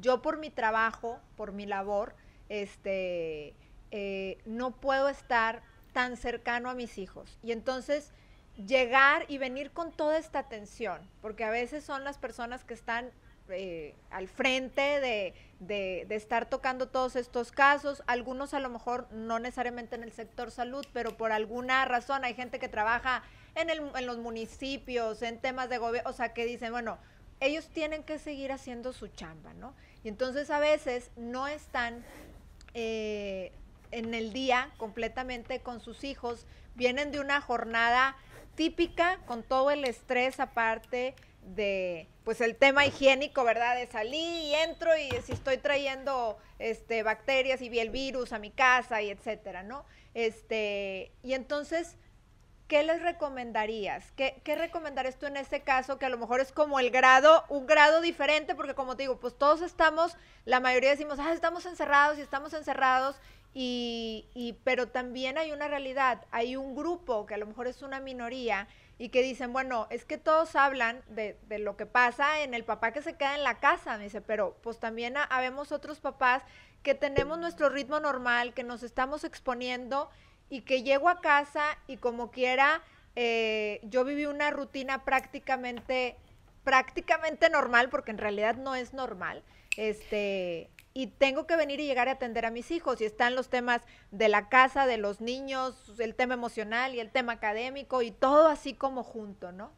yo 0.00 0.22
por 0.22 0.38
mi 0.38 0.50
trabajo, 0.50 1.18
por 1.36 1.52
mi 1.52 1.66
labor, 1.66 2.14
este, 2.48 3.54
eh, 3.90 4.38
no 4.46 4.70
puedo 4.76 5.08
estar 5.08 5.62
tan 5.92 6.16
cercano 6.16 6.70
a 6.70 6.74
mis 6.74 6.98
hijos. 6.98 7.38
Y 7.42 7.52
entonces 7.52 8.12
llegar 8.56 9.24
y 9.28 9.38
venir 9.38 9.70
con 9.70 9.92
toda 9.92 10.18
esta 10.18 10.38
atención, 10.38 11.00
porque 11.20 11.44
a 11.44 11.50
veces 11.50 11.84
son 11.84 12.04
las 12.04 12.18
personas 12.18 12.64
que 12.64 12.74
están 12.74 13.10
eh, 13.48 13.94
al 14.10 14.28
frente 14.28 15.00
de, 15.00 15.34
de, 15.60 16.06
estar 16.14 16.48
tocando 16.48 16.88
todos 16.88 17.16
estos 17.16 17.52
casos, 17.52 18.02
algunos 18.06 18.54
a 18.54 18.60
lo 18.60 18.68
mejor 18.68 19.08
no 19.12 19.38
necesariamente 19.38 19.94
en 19.94 20.02
el 20.02 20.12
sector 20.12 20.50
salud, 20.50 20.86
pero 20.92 21.16
por 21.16 21.32
alguna 21.32 21.84
razón 21.84 22.24
hay 22.24 22.34
gente 22.34 22.58
que 22.58 22.68
trabaja 22.68 23.22
en, 23.54 23.70
el, 23.70 23.80
en 23.94 24.06
los 24.06 24.18
municipios, 24.18 25.22
en 25.22 25.38
temas 25.38 25.68
de 25.68 25.78
gobierno, 25.78 26.10
o 26.10 26.12
sea, 26.12 26.32
que 26.32 26.46
dicen, 26.46 26.72
bueno, 26.72 26.98
ellos 27.40 27.68
tienen 27.68 28.02
que 28.02 28.18
seguir 28.18 28.52
haciendo 28.52 28.92
su 28.92 29.08
chamba, 29.08 29.52
¿no? 29.54 29.74
Y 30.04 30.08
entonces 30.08 30.50
a 30.50 30.58
veces 30.58 31.10
no 31.16 31.48
están 31.48 32.04
eh, 32.74 33.52
en 33.90 34.14
el 34.14 34.32
día 34.32 34.70
completamente 34.76 35.60
con 35.60 35.80
sus 35.80 36.04
hijos, 36.04 36.46
vienen 36.74 37.12
de 37.12 37.20
una 37.20 37.40
jornada 37.40 38.16
típica 38.54 39.18
con 39.26 39.42
todo 39.42 39.70
el 39.70 39.84
estrés 39.84 40.40
aparte 40.40 41.14
de 41.42 42.08
pues 42.24 42.40
el 42.40 42.56
tema 42.56 42.86
higiénico, 42.86 43.44
¿verdad? 43.44 43.76
De 43.76 43.86
salir 43.86 44.42
y 44.42 44.54
entro 44.54 44.96
y 44.96 45.10
si 45.22 45.32
estoy 45.32 45.58
trayendo 45.58 46.38
este 46.58 47.02
bacterias 47.02 47.60
y 47.62 47.68
vi 47.68 47.80
el 47.80 47.90
virus 47.90 48.32
a 48.32 48.38
mi 48.38 48.50
casa 48.50 49.02
y 49.02 49.10
etcétera, 49.10 49.62
¿no? 49.62 49.84
Este, 50.14 51.10
y 51.22 51.34
entonces 51.34 51.96
¿qué 52.72 52.82
les 52.82 53.02
recomendarías? 53.02 54.12
¿Qué, 54.12 54.40
¿Qué, 54.44 54.54
recomendarías 54.54 55.18
tú 55.18 55.26
en 55.26 55.36
este 55.36 55.60
caso? 55.60 55.98
Que 55.98 56.06
a 56.06 56.08
lo 56.08 56.16
mejor 56.16 56.40
es 56.40 56.52
como 56.52 56.80
el 56.80 56.90
grado, 56.90 57.44
un 57.50 57.66
grado 57.66 58.00
diferente, 58.00 58.54
porque 58.54 58.74
como 58.74 58.96
te 58.96 59.02
digo, 59.02 59.20
pues 59.20 59.36
todos 59.36 59.60
estamos, 59.60 60.16
la 60.46 60.58
mayoría 60.58 60.88
decimos, 60.88 61.18
ah, 61.18 61.34
estamos 61.34 61.66
encerrados 61.66 62.16
y 62.16 62.22
estamos 62.22 62.54
encerrados, 62.54 63.16
y, 63.52 64.26
y, 64.32 64.54
pero 64.64 64.88
también 64.88 65.36
hay 65.36 65.52
una 65.52 65.68
realidad, 65.68 66.24
hay 66.30 66.56
un 66.56 66.74
grupo 66.74 67.26
que 67.26 67.34
a 67.34 67.36
lo 67.36 67.46
mejor 67.46 67.66
es 67.66 67.82
una 67.82 68.00
minoría 68.00 68.66
y 69.02 69.08
que 69.08 69.20
dicen, 69.20 69.52
bueno, 69.52 69.88
es 69.90 70.04
que 70.04 70.16
todos 70.16 70.54
hablan 70.54 71.02
de, 71.08 71.36
de 71.48 71.58
lo 71.58 71.76
que 71.76 71.86
pasa 71.86 72.42
en 72.42 72.54
el 72.54 72.62
papá 72.62 72.92
que 72.92 73.02
se 73.02 73.16
queda 73.16 73.34
en 73.34 73.42
la 73.42 73.58
casa, 73.58 73.98
me 73.98 74.04
dice, 74.04 74.20
pero 74.20 74.56
pues 74.62 74.78
también 74.78 75.16
habemos 75.28 75.72
otros 75.72 75.98
papás 75.98 76.44
que 76.84 76.94
tenemos 76.94 77.36
nuestro 77.40 77.68
ritmo 77.68 77.98
normal, 77.98 78.54
que 78.54 78.62
nos 78.62 78.84
estamos 78.84 79.24
exponiendo 79.24 80.08
y 80.48 80.60
que 80.60 80.84
llego 80.84 81.08
a 81.08 81.20
casa 81.20 81.64
y 81.88 81.96
como 81.96 82.30
quiera, 82.30 82.80
eh, 83.16 83.80
yo 83.82 84.04
viví 84.04 84.26
una 84.26 84.52
rutina 84.52 85.04
prácticamente, 85.04 86.14
prácticamente 86.62 87.50
normal, 87.50 87.88
porque 87.88 88.12
en 88.12 88.18
realidad 88.18 88.54
no 88.54 88.76
es 88.76 88.94
normal, 88.94 89.42
este, 89.76 90.70
y 90.94 91.08
tengo 91.08 91.46
que 91.46 91.56
venir 91.56 91.80
y 91.80 91.86
llegar 91.86 92.08
a 92.08 92.12
atender 92.12 92.46
a 92.46 92.50
mis 92.50 92.70
hijos, 92.70 93.00
y 93.00 93.04
están 93.04 93.34
los 93.34 93.48
temas 93.48 93.82
de 94.10 94.28
la 94.28 94.48
casa, 94.48 94.86
de 94.86 94.98
los 94.98 95.20
niños, 95.20 95.92
el 95.98 96.14
tema 96.14 96.34
emocional 96.34 96.94
y 96.94 97.00
el 97.00 97.10
tema 97.10 97.34
académico, 97.34 98.02
y 98.02 98.10
todo 98.10 98.48
así 98.48 98.74
como 98.74 99.02
junto, 99.02 99.52
¿no? 99.52 99.72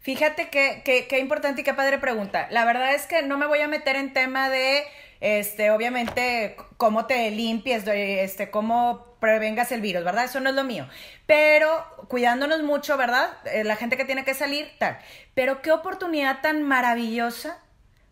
Fíjate 0.00 0.50
qué 0.50 0.82
que, 0.84 1.18
importante 1.18 1.62
y 1.62 1.64
qué 1.64 1.74
padre 1.74 1.98
pregunta. 1.98 2.46
La 2.50 2.64
verdad 2.64 2.94
es 2.94 3.06
que 3.06 3.22
no 3.22 3.38
me 3.38 3.46
voy 3.46 3.60
a 3.60 3.66
meter 3.66 3.96
en 3.96 4.12
tema 4.12 4.48
de, 4.48 4.84
este, 5.20 5.72
obviamente, 5.72 6.56
cómo 6.76 7.06
te 7.06 7.28
limpies, 7.32 7.84
este, 7.88 8.50
cómo 8.50 9.16
prevengas 9.18 9.72
el 9.72 9.80
virus, 9.80 10.04
¿verdad? 10.04 10.26
Eso 10.26 10.38
no 10.38 10.50
es 10.50 10.54
lo 10.54 10.62
mío. 10.62 10.86
Pero 11.26 11.84
cuidándonos 12.08 12.62
mucho, 12.62 12.96
¿verdad? 12.96 13.30
Eh, 13.46 13.64
la 13.64 13.74
gente 13.74 13.96
que 13.96 14.04
tiene 14.04 14.24
que 14.24 14.34
salir, 14.34 14.70
tal. 14.78 14.98
Pero 15.34 15.60
qué 15.60 15.72
oportunidad 15.72 16.40
tan 16.40 16.62
maravillosa 16.62 17.60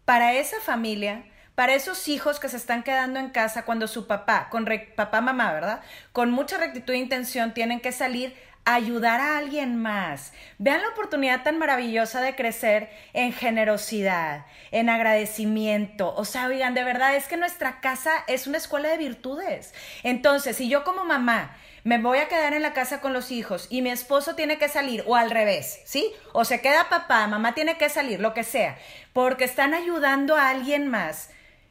para 0.04 0.32
esa 0.32 0.60
familia, 0.60 1.24
para 1.54 1.74
esos 1.74 2.08
hijos 2.08 2.40
que 2.40 2.48
se 2.48 2.56
están 2.56 2.82
quedando 2.82 3.18
en 3.20 3.30
casa 3.30 3.64
cuando 3.64 3.86
su 3.86 4.06
papá, 4.06 4.48
con 4.50 4.68
papá, 4.96 5.20
mamá, 5.20 5.52
¿verdad? 5.52 5.80
Con 6.12 6.30
mucha 6.30 6.58
rectitud 6.58 6.94
e 6.94 6.98
intención 6.98 7.54
tienen 7.54 7.80
que 7.80 7.92
salir 7.92 8.34
ayudar 8.64 9.20
a 9.20 9.36
alguien 9.36 9.76
más. 9.76 10.32
Vean 10.58 10.82
la 10.82 10.88
oportunidad 10.88 11.42
tan 11.42 11.58
maravillosa 11.58 12.20
de 12.22 12.34
crecer 12.34 12.90
en 13.12 13.32
generosidad, 13.32 14.46
en 14.70 14.88
agradecimiento. 14.88 16.14
O 16.16 16.24
sea, 16.24 16.46
oigan, 16.46 16.74
de 16.74 16.84
verdad 16.84 17.14
es 17.14 17.26
que 17.26 17.36
nuestra 17.36 17.80
casa 17.80 18.12
es 18.26 18.46
una 18.46 18.58
escuela 18.58 18.88
de 18.88 18.98
virtudes. 18.98 19.74
Entonces, 20.02 20.56
si 20.56 20.68
yo 20.68 20.82
como 20.84 21.04
mamá 21.04 21.56
me 21.84 21.98
voy 21.98 22.16
a 22.16 22.28
quedar 22.28 22.54
en 22.54 22.62
la 22.62 22.72
casa 22.72 23.02
con 23.02 23.12
los 23.12 23.30
hijos 23.30 23.66
y 23.68 23.82
mi 23.82 23.90
esposo 23.90 24.34
tiene 24.34 24.56
que 24.56 24.70
salir 24.70 25.04
o 25.06 25.16
al 25.16 25.30
revés, 25.30 25.82
¿sí? 25.84 26.10
O 26.32 26.46
se 26.46 26.62
queda 26.62 26.88
papá, 26.88 27.26
mamá 27.26 27.52
tiene 27.52 27.76
que 27.76 27.90
salir, 27.90 28.20
lo 28.20 28.32
que 28.32 28.42
sea, 28.42 28.78
porque 29.12 29.44
están 29.44 29.74
ayudando 29.74 30.36
a 30.36 30.48
alguien 30.48 30.88
más. 30.88 31.28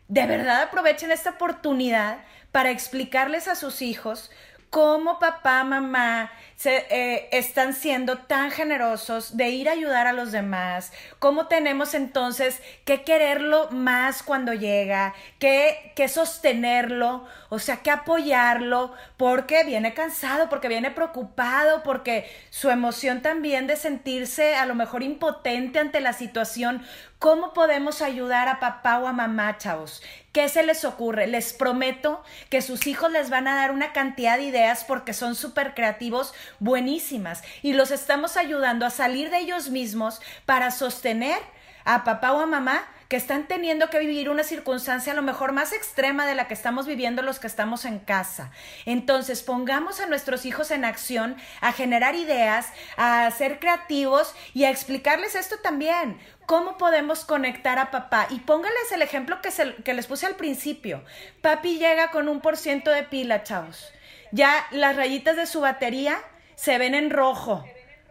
De 0.07 0.25
verdad 0.25 0.63
aprovechen 0.63 1.11
esta 1.11 1.31
oportunidad 1.31 2.19
para 2.51 2.71
explicarles 2.71 3.47
a 3.47 3.55
sus 3.55 3.81
hijos 3.81 4.31
cómo 4.69 5.19
papá, 5.19 5.63
mamá 5.63 6.31
se, 6.55 6.85
eh, 6.89 7.29
están 7.31 7.73
siendo 7.73 8.17
tan 8.19 8.51
generosos 8.51 9.37
de 9.37 9.49
ir 9.49 9.69
a 9.69 9.73
ayudar 9.73 10.07
a 10.07 10.13
los 10.13 10.31
demás, 10.31 10.91
cómo 11.19 11.47
tenemos 11.47 11.93
entonces 11.93 12.61
que 12.85 13.03
quererlo 13.03 13.69
más 13.71 14.23
cuando 14.23 14.53
llega, 14.53 15.13
que, 15.39 15.93
que 15.95 16.07
sostenerlo, 16.07 17.25
o 17.49 17.59
sea, 17.59 17.77
que 17.77 17.91
apoyarlo, 17.91 18.93
porque 19.17 19.63
viene 19.63 19.93
cansado, 19.93 20.49
porque 20.49 20.67
viene 20.67 20.91
preocupado, 20.91 21.83
porque 21.83 22.29
su 22.49 22.69
emoción 22.69 23.21
también 23.21 23.67
de 23.67 23.75
sentirse 23.75 24.55
a 24.55 24.65
lo 24.65 24.75
mejor 24.75 25.03
impotente 25.03 25.79
ante 25.79 26.01
la 26.01 26.13
situación, 26.13 26.85
¿Cómo 27.23 27.53
podemos 27.53 28.01
ayudar 28.01 28.49
a 28.49 28.59
papá 28.59 28.99
o 28.99 29.07
a 29.07 29.13
mamá, 29.13 29.57
chavos? 29.57 30.03
¿Qué 30.33 30.49
se 30.49 30.61
les 30.61 30.83
ocurre? 30.83 31.25
Les 31.25 31.53
prometo 31.53 32.21
que 32.49 32.61
sus 32.61 32.85
hijos 32.85 33.09
les 33.13 33.29
van 33.29 33.47
a 33.47 33.55
dar 33.55 33.71
una 33.71 33.93
cantidad 33.93 34.35
de 34.35 34.43
ideas 34.43 34.83
porque 34.83 35.13
son 35.13 35.35
súper 35.35 35.73
creativos, 35.73 36.33
buenísimas, 36.59 37.43
y 37.61 37.73
los 37.73 37.91
estamos 37.91 38.37
ayudando 38.37 38.85
a 38.85 38.89
salir 38.89 39.29
de 39.29 39.39
ellos 39.39 39.69
mismos 39.69 40.21
para 40.45 40.71
sostener 40.71 41.39
a 41.85 42.03
papá 42.03 42.31
o 42.33 42.39
a 42.39 42.45
mamá 42.45 42.87
que 43.13 43.17
están 43.17 43.47
teniendo 43.47 43.91
que 43.91 43.99
vivir 43.99 44.27
una 44.27 44.43
circunstancia 44.43 45.13
a 45.13 45.15
lo 45.15 45.21
mejor 45.21 45.51
más 45.51 45.71
extrema 45.71 46.25
de 46.25 46.33
la 46.33 46.47
que 46.47 46.55
estamos 46.55 46.87
viviendo 46.87 47.21
los 47.21 47.37
que 47.37 47.45
estamos 47.45 47.85
en 47.85 47.99
casa. 47.99 48.49
Entonces, 48.87 49.43
pongamos 49.43 49.99
a 49.99 50.07
nuestros 50.07 50.45
hijos 50.45 50.71
en 50.71 50.83
acción, 50.83 51.35
a 51.61 51.73
generar 51.73 52.15
ideas, 52.15 52.69
a 52.97 53.29
ser 53.29 53.59
creativos 53.59 54.33
y 54.55 54.63
a 54.63 54.71
explicarles 54.71 55.35
esto 55.35 55.57
también. 55.57 56.19
¿Cómo 56.47 56.79
podemos 56.79 57.23
conectar 57.23 57.77
a 57.77 57.91
papá? 57.91 58.25
Y 58.31 58.39
póngales 58.39 58.91
el 58.91 59.03
ejemplo 59.03 59.41
que, 59.41 59.51
que 59.83 59.93
les 59.93 60.07
puse 60.07 60.25
al 60.25 60.35
principio. 60.35 61.03
Papi 61.41 61.77
llega 61.77 62.09
con 62.09 62.27
un 62.27 62.41
por 62.41 62.57
ciento 62.57 62.89
de 62.89 63.03
pila, 63.03 63.43
chavos. 63.43 63.93
Ya 64.31 64.65
las 64.71 64.95
rayitas 64.95 65.35
de 65.35 65.45
su 65.45 65.61
batería 65.61 66.19
se 66.55 66.77
ven 66.77 66.95
en 66.95 67.09
rojo. 67.09 67.63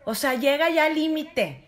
O 0.05 0.15
sea, 0.15 0.35
llega 0.35 0.71
ya 0.71 0.87
al 0.87 0.95
límite 0.95 1.65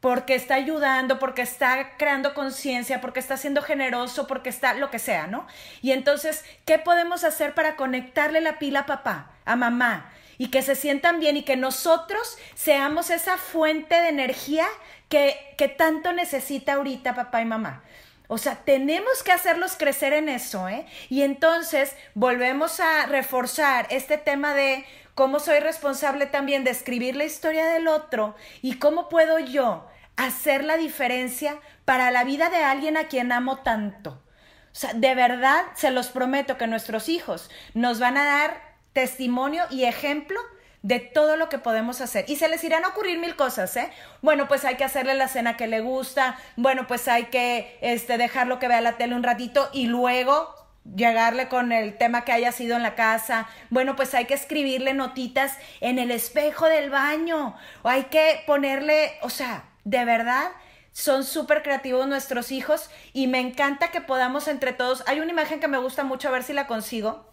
porque 0.00 0.34
está 0.34 0.54
ayudando, 0.54 1.18
porque 1.18 1.42
está 1.42 1.96
creando 1.96 2.34
conciencia, 2.34 3.00
porque 3.00 3.20
está 3.20 3.36
siendo 3.36 3.62
generoso, 3.62 4.26
porque 4.26 4.48
está 4.48 4.74
lo 4.74 4.90
que 4.90 4.98
sea, 4.98 5.26
¿no? 5.26 5.46
Y 5.82 5.92
entonces, 5.92 6.44
¿qué 6.64 6.78
podemos 6.78 7.24
hacer 7.24 7.54
para 7.54 7.76
conectarle 7.76 8.40
la 8.40 8.58
pila 8.58 8.80
a 8.80 8.86
papá, 8.86 9.32
a 9.44 9.56
mamá? 9.56 10.12
Y 10.36 10.48
que 10.48 10.62
se 10.62 10.76
sientan 10.76 11.18
bien 11.18 11.36
y 11.36 11.42
que 11.42 11.56
nosotros 11.56 12.38
seamos 12.54 13.10
esa 13.10 13.38
fuente 13.38 13.96
de 14.00 14.08
energía 14.08 14.66
que, 15.08 15.36
que 15.56 15.66
tanto 15.66 16.12
necesita 16.12 16.74
ahorita 16.74 17.16
papá 17.16 17.42
y 17.42 17.44
mamá. 17.44 17.82
O 18.28 18.38
sea, 18.38 18.56
tenemos 18.56 19.22
que 19.24 19.32
hacerlos 19.32 19.74
crecer 19.76 20.12
en 20.12 20.28
eso, 20.28 20.68
¿eh? 20.68 20.86
Y 21.08 21.22
entonces 21.22 21.96
volvemos 22.14 22.78
a 22.78 23.06
reforzar 23.06 23.86
este 23.90 24.18
tema 24.18 24.54
de 24.54 24.84
cómo 25.18 25.40
soy 25.40 25.58
responsable 25.58 26.26
también 26.26 26.62
de 26.62 26.70
escribir 26.70 27.16
la 27.16 27.24
historia 27.24 27.66
del 27.66 27.88
otro 27.88 28.36
y 28.62 28.78
cómo 28.78 29.08
puedo 29.08 29.40
yo 29.40 29.84
hacer 30.14 30.62
la 30.62 30.76
diferencia 30.76 31.58
para 31.84 32.12
la 32.12 32.22
vida 32.22 32.50
de 32.50 32.58
alguien 32.58 32.96
a 32.96 33.08
quien 33.08 33.32
amo 33.32 33.56
tanto. 33.56 34.10
O 34.10 34.74
sea, 34.76 34.94
de 34.94 35.16
verdad 35.16 35.64
se 35.74 35.90
los 35.90 36.10
prometo 36.10 36.56
que 36.56 36.68
nuestros 36.68 37.08
hijos 37.08 37.50
nos 37.74 37.98
van 37.98 38.16
a 38.16 38.24
dar 38.24 38.62
testimonio 38.92 39.64
y 39.70 39.86
ejemplo 39.86 40.38
de 40.82 41.00
todo 41.00 41.34
lo 41.34 41.48
que 41.48 41.58
podemos 41.58 42.00
hacer. 42.00 42.24
Y 42.28 42.36
se 42.36 42.48
les 42.48 42.62
irán 42.62 42.84
a 42.84 42.90
ocurrir 42.90 43.18
mil 43.18 43.34
cosas, 43.34 43.76
¿eh? 43.76 43.90
Bueno, 44.22 44.46
pues 44.46 44.64
hay 44.64 44.76
que 44.76 44.84
hacerle 44.84 45.14
la 45.14 45.26
cena 45.26 45.56
que 45.56 45.66
le 45.66 45.80
gusta, 45.80 46.38
bueno, 46.54 46.86
pues 46.86 47.08
hay 47.08 47.24
que 47.24 47.76
este, 47.80 48.18
dejarlo 48.18 48.60
que 48.60 48.68
vea 48.68 48.80
la 48.80 48.96
tele 48.98 49.16
un 49.16 49.24
ratito 49.24 49.68
y 49.72 49.88
luego 49.88 50.54
llegarle 50.96 51.48
con 51.48 51.72
el 51.72 51.96
tema 51.96 52.24
que 52.24 52.32
haya 52.32 52.52
sido 52.52 52.76
en 52.76 52.82
la 52.82 52.94
casa. 52.94 53.48
Bueno, 53.70 53.96
pues 53.96 54.14
hay 54.14 54.26
que 54.26 54.34
escribirle 54.34 54.94
notitas 54.94 55.56
en 55.80 55.98
el 55.98 56.10
espejo 56.10 56.66
del 56.66 56.90
baño. 56.90 57.56
O 57.82 57.88
hay 57.88 58.04
que 58.04 58.42
ponerle, 58.46 59.12
o 59.22 59.30
sea, 59.30 59.64
de 59.84 60.04
verdad, 60.04 60.50
son 60.92 61.24
súper 61.24 61.62
creativos 61.62 62.06
nuestros 62.08 62.50
hijos 62.50 62.90
y 63.12 63.26
me 63.26 63.40
encanta 63.40 63.90
que 63.90 64.00
podamos 64.00 64.48
entre 64.48 64.72
todos. 64.72 65.04
Hay 65.06 65.20
una 65.20 65.32
imagen 65.32 65.60
que 65.60 65.68
me 65.68 65.78
gusta 65.78 66.04
mucho, 66.04 66.28
a 66.28 66.32
ver 66.32 66.42
si 66.42 66.52
la 66.52 66.66
consigo 66.66 67.28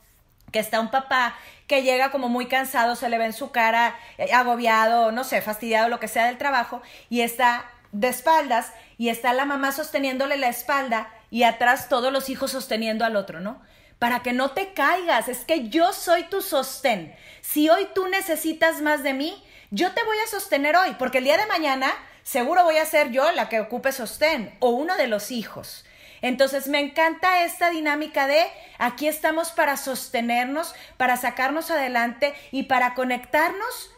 que 0.51 0.60
está 0.60 0.80
un 0.80 0.89
papá 0.89 1.36
que 1.68 1.84
llega 1.84 2.12
como 2.12 2.30
muy 2.30 2.47
cansado, 2.47 2.95
se 2.95 3.10
le 3.10 3.18
ve 3.18 3.26
en 3.26 3.34
su 3.34 3.51
cara 3.51 3.95
eh, 4.18 4.32
agobiado, 4.32 5.12
no 5.12 5.26
sé, 5.26 5.41
fastidiado, 5.41 5.89
lo 5.89 5.99
que 5.99 6.08
sea 6.08 6.28
del 6.28 6.38
trabajo, 6.38 6.82
y 7.10 7.22
está 7.22 7.66
de 7.91 8.08
espaldas 8.08 8.72
y 8.97 9.10
está 9.10 9.34
la 9.34 9.43
mamá 9.43 9.72
sosteniéndole 9.72 10.38
la 10.38 10.47
espalda 10.47 11.10
y 11.30 11.43
atrás 11.43 11.89
todos 11.89 12.11
los 12.11 12.30
hijos 12.30 12.51
sosteniendo 12.51 13.05
al 13.05 13.15
otro, 13.15 13.39
¿no? 13.39 13.61
Para 13.99 14.21
que 14.21 14.34
no 14.34 14.51
te 14.51 14.73
caigas, 14.73 15.30
es 15.30 15.45
que 15.45 15.69
yo 15.69 15.93
soy 15.93 16.23
tu 16.23 16.41
sostén. 16.41 17.15
Si 17.41 17.69
hoy 17.69 17.88
tú 17.95 18.07
necesitas 18.07 18.82
más 18.82 19.03
de 19.03 19.13
mí, 19.13 19.43
yo 19.71 19.91
te 19.93 20.03
voy 20.03 20.17
a 20.23 20.30
sostener 20.30 20.76
hoy, 20.76 20.95
porque 20.99 21.19
el 21.19 21.23
día 21.23 21.38
de 21.38 21.45
mañana 21.47 21.91
seguro 22.23 22.63
voy 22.63 22.78
a 22.78 22.86
ser 22.86 23.11
yo 23.11 23.32
la 23.32 23.49
que 23.49 23.59
ocupe 23.59 23.91
sostén 23.91 24.55
o 24.59 24.69
uno 24.69 24.97
de 24.97 25.07
los 25.07 25.32
hijos. 25.32 25.86
Entonces 26.21 26.67
me 26.67 26.80
encanta 26.80 27.43
esta 27.43 27.69
dinámica 27.69 28.28
de 28.28 28.45
aquí 28.80 29.07
estamos 29.07 29.51
para 29.51 29.78
sostenernos, 29.78 30.73
para 30.97 31.17
sacarnos 31.17 31.69
adelante 31.71 32.34
y 32.51 32.63
para 32.63 32.93
conectarnos 32.95 33.91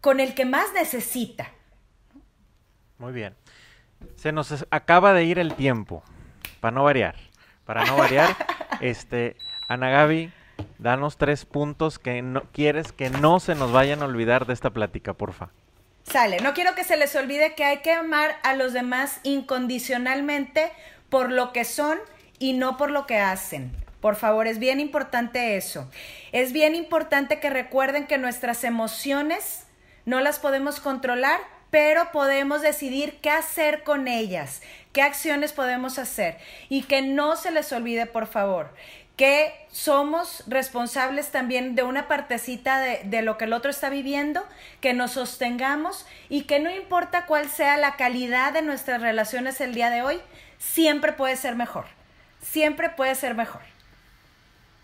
con 0.00 0.20
el 0.20 0.34
que 0.34 0.44
más 0.44 0.72
necesita. 0.72 1.50
Muy 2.98 3.12
bien. 3.12 3.34
Se 4.16 4.32
nos 4.32 4.66
acaba 4.70 5.12
de 5.12 5.24
ir 5.24 5.38
el 5.38 5.54
tiempo, 5.54 6.02
para 6.60 6.74
no 6.74 6.84
variar. 6.84 7.16
Para 7.64 7.84
no 7.84 7.96
variar, 7.96 8.36
este, 8.80 9.36
Ana 9.68 9.90
Gaby, 9.90 10.32
danos 10.78 11.16
tres 11.16 11.44
puntos 11.44 11.98
que 11.98 12.22
no, 12.22 12.42
quieres 12.52 12.92
que 12.92 13.10
no 13.10 13.40
se 13.40 13.54
nos 13.54 13.72
vayan 13.72 14.02
a 14.02 14.06
olvidar 14.06 14.46
de 14.46 14.52
esta 14.52 14.70
plática, 14.70 15.14
porfa. 15.14 15.50
Sale, 16.04 16.38
no 16.40 16.54
quiero 16.54 16.74
que 16.74 16.84
se 16.84 16.96
les 16.96 17.14
olvide 17.14 17.54
que 17.54 17.64
hay 17.64 17.78
que 17.78 17.92
amar 17.92 18.36
a 18.42 18.54
los 18.54 18.72
demás 18.72 19.20
incondicionalmente 19.22 20.72
por 21.08 21.30
lo 21.30 21.52
que 21.52 21.64
son 21.64 21.98
y 22.38 22.54
no 22.54 22.76
por 22.76 22.90
lo 22.90 23.06
que 23.06 23.18
hacen. 23.18 23.72
Por 24.00 24.16
favor, 24.16 24.46
es 24.46 24.58
bien 24.58 24.80
importante 24.80 25.56
eso. 25.56 25.88
Es 26.32 26.52
bien 26.52 26.74
importante 26.74 27.38
que 27.38 27.50
recuerden 27.50 28.06
que 28.06 28.18
nuestras 28.18 28.64
emociones 28.64 29.66
no 30.06 30.20
las 30.20 30.38
podemos 30.38 30.80
controlar, 30.80 31.38
pero 31.70 32.10
podemos 32.10 32.62
decidir 32.62 33.18
qué 33.20 33.30
hacer 33.30 33.82
con 33.84 34.08
ellas, 34.08 34.62
qué 34.92 35.02
acciones 35.02 35.52
podemos 35.52 35.98
hacer. 35.98 36.38
Y 36.68 36.82
que 36.82 37.02
no 37.02 37.36
se 37.36 37.50
les 37.50 37.72
olvide, 37.72 38.06
por 38.06 38.26
favor, 38.26 38.74
que 39.16 39.52
somos 39.70 40.44
responsables 40.46 41.30
también 41.30 41.74
de 41.74 41.82
una 41.82 42.08
partecita 42.08 42.80
de, 42.80 43.02
de, 43.04 43.22
lo 43.22 43.36
que 43.36 43.44
el 43.44 43.52
otro 43.52 43.70
está 43.70 43.90
viviendo, 43.90 44.46
que 44.80 44.94
nos 44.94 45.12
sostengamos 45.12 46.06
y 46.28 46.42
que 46.44 46.58
no 46.58 46.70
importa 46.70 47.26
cuál 47.26 47.48
sea 47.50 47.76
la 47.76 47.96
calidad 47.96 48.52
de 48.52 48.62
nuestras 48.62 49.02
relaciones 49.02 49.60
el 49.60 49.74
día 49.74 49.90
de 49.90 50.02
hoy, 50.02 50.20
siempre 50.58 51.12
puede 51.12 51.36
ser 51.36 51.54
mejor. 51.54 51.86
Siempre 52.40 52.88
puede 52.88 53.14
ser 53.14 53.34
mejor. 53.34 53.60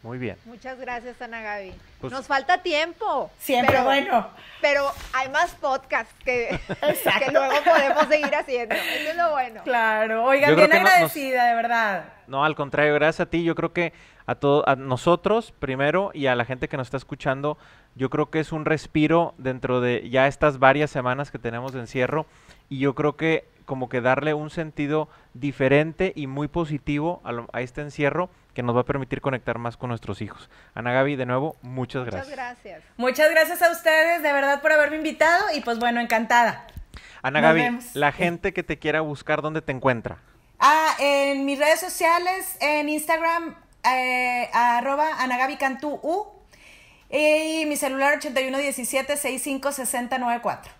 Muy 0.02 0.18
bien. 0.18 0.36
Muchas 0.44 0.78
gracias, 0.78 1.20
Ana 1.20 1.40
Gaby. 1.40 1.74
Pues 2.00 2.12
Nos 2.12 2.26
falta 2.26 2.62
tiempo. 2.62 3.30
Siempre 3.38 3.82
bueno. 3.82 4.28
Pero 4.60 4.90
hay 5.12 5.28
más 5.30 5.52
podcasts 5.54 6.14
que, 6.24 6.60
que 6.68 7.32
luego 7.32 7.54
podemos 7.64 8.06
seguir 8.06 8.34
haciendo. 8.34 8.74
Eso 8.74 9.10
es 9.10 9.16
lo 9.16 9.30
bueno. 9.32 9.62
Claro. 9.64 10.24
Oigan, 10.24 10.54
bien 10.54 10.72
agradecida, 10.72 11.48
de 11.48 11.54
verdad. 11.54 12.04
No, 12.26 12.44
al 12.44 12.54
contrario, 12.54 12.94
gracias 12.94 13.26
a 13.26 13.30
ti. 13.30 13.42
Yo 13.42 13.54
creo 13.54 13.72
que 13.72 13.92
a, 14.26 14.34
todo, 14.36 14.68
a 14.68 14.76
nosotros 14.76 15.52
primero 15.58 16.10
y 16.14 16.26
a 16.26 16.34
la 16.34 16.44
gente 16.44 16.68
que 16.68 16.76
nos 16.76 16.88
está 16.88 16.96
escuchando, 16.96 17.58
yo 17.94 18.10
creo 18.10 18.30
que 18.30 18.40
es 18.40 18.52
un 18.52 18.64
respiro 18.64 19.34
dentro 19.38 19.80
de 19.80 20.08
ya 20.10 20.26
estas 20.26 20.58
varias 20.58 20.90
semanas 20.90 21.30
que 21.30 21.38
tenemos 21.38 21.72
de 21.72 21.80
encierro. 21.80 22.26
Y 22.68 22.78
yo 22.78 22.94
creo 22.94 23.16
que 23.16 23.44
como 23.66 23.88
que 23.88 24.00
darle 24.00 24.32
un 24.32 24.50
sentido 24.50 25.08
diferente 25.34 26.12
y 26.14 26.26
muy 26.26 26.48
positivo 26.48 27.20
a, 27.24 27.60
este 27.60 27.82
encierro 27.82 28.30
que 28.56 28.62
nos 28.62 28.74
va 28.74 28.80
a 28.80 28.84
permitir 28.84 29.20
conectar 29.20 29.58
más 29.58 29.76
con 29.76 29.90
nuestros 29.90 30.22
hijos. 30.22 30.48
Ana 30.74 30.90
Gaby, 30.90 31.16
de 31.16 31.26
nuevo, 31.26 31.56
muchas 31.60 32.06
gracias. 32.06 32.26
Muchas 32.26 32.36
gracias. 32.36 32.82
Muchas 32.96 33.30
gracias 33.30 33.60
a 33.60 33.70
ustedes, 33.70 34.22
de 34.22 34.32
verdad, 34.32 34.62
por 34.62 34.72
haberme 34.72 34.96
invitado 34.96 35.44
y 35.54 35.60
pues 35.60 35.78
bueno, 35.78 36.00
encantada. 36.00 36.66
Ana 37.20 37.42
Gaby, 37.42 37.80
la 37.92 38.12
gente 38.12 38.54
que 38.54 38.62
te 38.62 38.78
quiera 38.78 39.02
buscar, 39.02 39.42
¿dónde 39.42 39.60
te 39.60 39.72
encuentra? 39.72 40.16
Ah, 40.58 40.96
en 40.98 41.44
mis 41.44 41.58
redes 41.58 41.80
sociales, 41.80 42.56
en 42.62 42.88
Instagram, 42.88 43.56
eh, 43.84 44.48
arroba 44.54 45.10
Cantú 45.58 46.00
U, 46.02 46.24
y 47.10 47.66
mi 47.66 47.76
celular 47.76 48.16
8117 48.16 49.18
656094. 49.18 50.72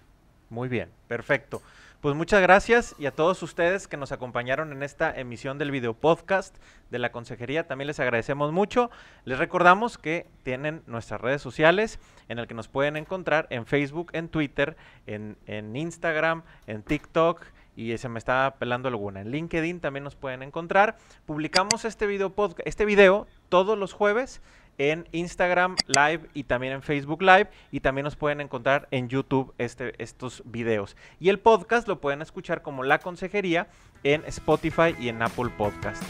Muy 0.49 0.69
bien, 0.69 0.89
perfecto. 1.09 1.61
Pues 2.03 2.15
muchas 2.15 2.43
gracias 2.43 2.95
y 2.99 3.07
a 3.07 3.11
todos 3.11 3.43
ustedes 3.43 3.89
que 3.89 3.97
nos 3.97 4.13
acompañaron 4.13 4.71
en 4.71 4.83
esta 4.83 5.19
emisión 5.19 5.57
del 5.57 5.71
video 5.71 5.95
podcast 5.95 6.55
de 6.91 6.99
la 6.99 7.11
consejería, 7.11 7.67
también 7.67 7.87
les 7.87 7.99
agradecemos 7.99 8.53
mucho. 8.53 8.91
Les 9.25 9.39
recordamos 9.39 9.97
que 9.97 10.27
tienen 10.43 10.83
nuestras 10.87 11.23
redes 11.23 11.41
sociales 11.41 11.99
en 12.29 12.39
el 12.39 12.47
que 12.47 12.55
nos 12.55 12.69
pueden 12.69 12.99
encontrar 12.99 13.47
en 13.49 13.65
Facebook, 13.65 14.11
en 14.13 14.29
Twitter, 14.29 14.77
en, 15.07 15.39
en 15.47 15.75
Instagram, 15.75 16.43
en 16.67 16.83
TikTok 16.83 17.43
y 17.77 17.97
se 17.97 18.11
me 18.11 18.19
está 18.19 18.57
pelando 18.59 18.89
alguna. 18.89 19.23
En 19.23 19.31
LinkedIn 19.31 19.81
también 19.81 20.05
nos 20.05 20.17
pueden 20.17 20.43
encontrar. 20.43 20.99
Publicamos 21.25 21.87
este 21.87 22.07
video, 22.07 22.31
podcast, 22.31 22.67
este 22.69 22.85
video 22.85 23.27
todos 23.49 23.79
los 23.79 23.95
jueves 23.95 24.43
en 24.79 25.09
Instagram 25.13 25.77
Live 25.87 26.29
y 26.35 26.45
también 26.45 26.75
en 26.75 26.83
Facebook 26.83 27.23
Live 27.23 27.49
y 27.71 27.81
también 27.81 28.05
nos 28.05 28.17
pueden 28.17 28.41
encontrar 28.41 28.89
en 28.91 29.09
YouTube 29.09 29.55
este, 29.59 30.01
estos 30.03 30.43
videos. 30.45 30.97
Y 31.21 31.29
el 31.29 31.39
podcast 31.39 31.89
lo 31.89 32.01
pueden 32.01 32.23
escuchar 32.23 32.63
como 32.63 32.83
La 32.83 32.99
Consejería 32.99 33.69
en 34.05 34.25
Spotify 34.27 34.95
y 34.99 35.09
en 35.09 35.23
Apple 35.23 35.51
Podcast. 35.57 36.03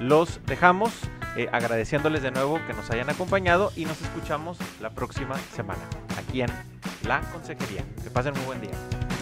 Los 0.00 0.40
dejamos 0.46 0.92
eh, 1.36 1.48
agradeciéndoles 1.52 2.22
de 2.22 2.30
nuevo 2.30 2.58
que 2.66 2.72
nos 2.72 2.90
hayan 2.90 3.10
acompañado 3.10 3.70
y 3.76 3.84
nos 3.84 4.00
escuchamos 4.00 4.58
la 4.80 4.90
próxima 4.90 5.36
semana 5.54 5.82
aquí 6.18 6.42
en 6.42 6.50
La 7.06 7.20
Consejería. 7.32 7.84
Que 8.02 8.10
pasen 8.10 8.36
un 8.38 8.46
buen 8.46 8.60
día. 8.60 9.19